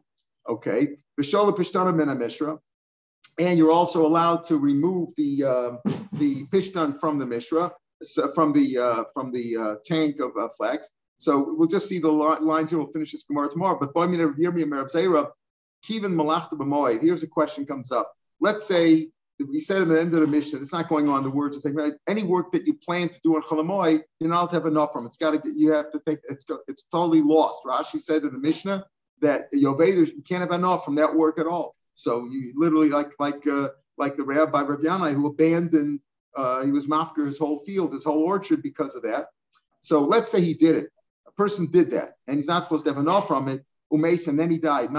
Okay, 0.48 0.98
Vishola 1.20 1.56
Pishtana 1.56 1.96
Mena 1.96 2.16
Mishra, 2.16 2.58
and 3.40 3.58
you're 3.58 3.72
also 3.72 4.06
allowed 4.06 4.44
to 4.46 4.58
remove 4.58 5.10
the 5.18 5.44
uh, 5.44 5.72
the 6.14 6.46
Pishtan 6.46 7.00
from 7.00 7.20
the 7.20 7.26
Mishra, 7.26 7.72
from 8.34 8.54
the 8.54 8.78
uh, 8.78 9.04
from 9.14 9.32
the 9.32 9.58
uh, 9.58 9.76
tank 9.84 10.20
of 10.20 10.32
uh, 10.38 10.48
flax. 10.58 10.90
So 11.18 11.56
we'll 11.58 11.70
just 11.70 11.88
see 11.88 12.00
the 12.00 12.12
lines 12.12 12.70
here. 12.70 12.80
We'll 12.80 12.90
finish 12.90 13.14
this 13.14 13.24
Gemara 13.24 13.50
tomorrow. 13.50 13.80
But 13.80 13.94
Kivin 15.86 16.16
Malachta 16.16 16.56
B'moed. 16.56 17.02
Here's 17.02 17.24
a 17.24 17.28
question 17.28 17.66
comes 17.66 17.92
up. 17.92 18.12
Let's 18.42 18.66
say 18.68 19.10
we 19.40 19.60
said 19.60 19.82
at 19.82 19.88
the 19.90 20.00
end 20.00 20.14
of 20.14 20.22
the 20.22 20.28
mission, 20.28 20.62
it's 20.62 20.72
not 20.72 20.88
going 20.88 21.10
on 21.10 21.24
the 21.24 21.30
words 21.30 21.58
of 21.58 21.64
taking 21.64 21.94
any 22.08 22.24
work 22.24 22.52
that 22.54 22.66
you 22.66 22.74
plan 22.74 23.10
to 23.10 23.20
do 23.22 23.36
on 23.36 23.42
Chol 23.42 23.60
Hamoed, 23.60 24.04
you're 24.20 24.30
not 24.30 24.50
to 24.50 24.56
have 24.56 24.66
enough 24.66 24.94
from. 24.94 25.06
It's 25.06 25.18
got 25.18 25.32
to 25.32 25.38
get 25.38 25.54
you 25.54 25.72
have 25.72 25.92
to 25.92 26.00
take 26.00 26.20
it's 26.30 26.46
it's 26.68 26.84
totally 26.84 27.22
lost. 27.22 27.64
Rashi 27.66 28.00
said 28.00 28.24
in 28.24 28.32
the 28.32 28.40
Mishnah 28.40 28.86
that 29.22 29.52
Yovedus, 29.52 30.10
you 30.10 30.22
can't 30.28 30.42
have 30.42 30.52
enough 30.52 30.86
from 30.86 30.96
that 30.96 31.14
work 31.14 31.40
at 31.40 31.48
all. 31.48 31.76
So 31.96 32.26
you 32.26 32.54
literally 32.56 32.90
like 32.90 33.12
like 33.20 33.46
uh, 33.48 33.70
like 33.98 34.16
the 34.16 34.24
rabbi 34.24 34.62
Rav 34.62 35.14
who 35.14 35.28
abandoned 35.28 36.00
uh, 36.36 36.64
he 36.64 36.72
was 36.72 36.88
mafker 36.88 37.26
his 37.26 37.38
whole 37.38 37.60
field, 37.60 37.94
his 37.94 38.04
whole 38.04 38.24
orchard 38.24 38.62
because 38.62 38.96
of 38.96 39.04
that. 39.04 39.28
So 39.82 40.02
let's 40.02 40.32
say 40.32 40.42
he 40.42 40.54
did 40.54 40.76
it. 40.76 40.90
A 41.28 41.32
person 41.32 41.70
did 41.72 41.92
that, 41.92 42.14
and 42.28 42.38
he's 42.38 42.48
not 42.48 42.64
supposed 42.64 42.86
to 42.86 42.92
have 42.92 43.00
enough 43.00 43.28
from 43.28 43.48
it. 43.48 43.66
Umes, 43.92 44.28
and 44.28 44.40
then 44.40 44.50
he 44.50 44.58
died. 44.58 44.90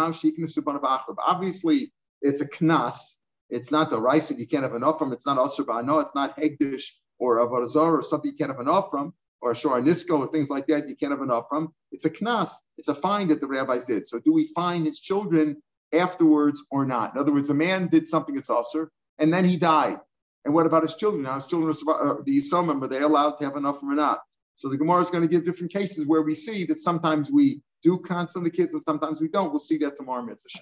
Obviously, 1.18 1.92
it's 2.22 2.40
a 2.40 2.46
knas 2.46 3.16
it's 3.50 3.70
not 3.70 3.90
the 3.90 4.00
rice 4.00 4.28
that 4.28 4.38
you 4.38 4.46
can't 4.46 4.62
have 4.64 4.74
enough 4.74 4.98
from. 4.98 5.12
It's 5.12 5.26
not 5.26 5.38
asr 5.38 5.84
no. 5.84 6.00
It's 6.00 6.14
not 6.14 6.36
hekdesh 6.36 6.84
or 7.18 7.38
avodah 7.38 7.68
zarah 7.68 7.98
or 7.98 8.02
something 8.02 8.30
you 8.30 8.36
can't 8.36 8.50
have 8.50 8.60
enough 8.60 8.90
from, 8.90 9.14
or 9.40 9.54
shor 9.54 9.80
nisko 9.80 10.18
or 10.18 10.26
things 10.26 10.50
like 10.50 10.66
that 10.66 10.88
you 10.88 10.96
can't 10.96 11.12
have 11.12 11.22
enough 11.22 11.46
from. 11.48 11.72
It's 11.92 12.04
a 12.04 12.10
knas. 12.10 12.50
It's 12.78 12.88
a 12.88 12.94
fine 12.94 13.28
that 13.28 13.40
the 13.40 13.46
rabbis 13.46 13.86
did. 13.86 14.06
So 14.06 14.18
do 14.18 14.32
we 14.32 14.48
fine 14.48 14.84
his 14.84 14.98
children 14.98 15.62
afterwards 15.94 16.64
or 16.70 16.84
not? 16.84 17.14
In 17.14 17.20
other 17.20 17.32
words, 17.32 17.48
a 17.48 17.54
man 17.54 17.88
did 17.88 18.06
something 18.06 18.34
that's 18.34 18.50
asr 18.50 18.88
and 19.18 19.32
then 19.32 19.44
he 19.44 19.56
died. 19.56 19.98
And 20.44 20.54
what 20.54 20.66
about 20.66 20.82
his 20.82 20.94
children? 20.94 21.22
Now 21.22 21.36
his 21.36 21.46
children 21.46 21.74
are 21.88 22.20
uh, 22.20 22.22
the 22.24 22.38
Yisomim, 22.38 22.82
are 22.82 22.88
they 22.88 23.00
allowed 23.00 23.32
to 23.38 23.44
have 23.44 23.56
enough 23.56 23.80
from 23.80 23.90
or 23.90 23.96
not? 23.96 24.20
So 24.54 24.68
the 24.68 24.78
Gemara 24.78 25.02
is 25.02 25.10
going 25.10 25.22
to 25.22 25.28
give 25.28 25.44
different 25.44 25.72
cases 25.72 26.06
where 26.06 26.22
we 26.22 26.34
see 26.34 26.64
that 26.66 26.78
sometimes 26.78 27.30
we 27.30 27.60
do 27.82 27.94
of 27.94 28.44
the 28.44 28.50
kids 28.50 28.72
and 28.72 28.82
sometimes 28.82 29.20
we 29.20 29.28
don't. 29.28 29.50
We'll 29.50 29.58
see 29.58 29.78
that 29.78 29.96
tomorrow, 29.96 30.22
Mitzvah. 30.22 30.60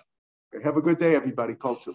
Okay, 0.55 0.65
have 0.65 0.77
a 0.77 0.83
good 0.83 0.99
day, 0.99 1.15
everybody. 1.15 1.55
Kol 1.55 1.77
tuv. 1.77 1.95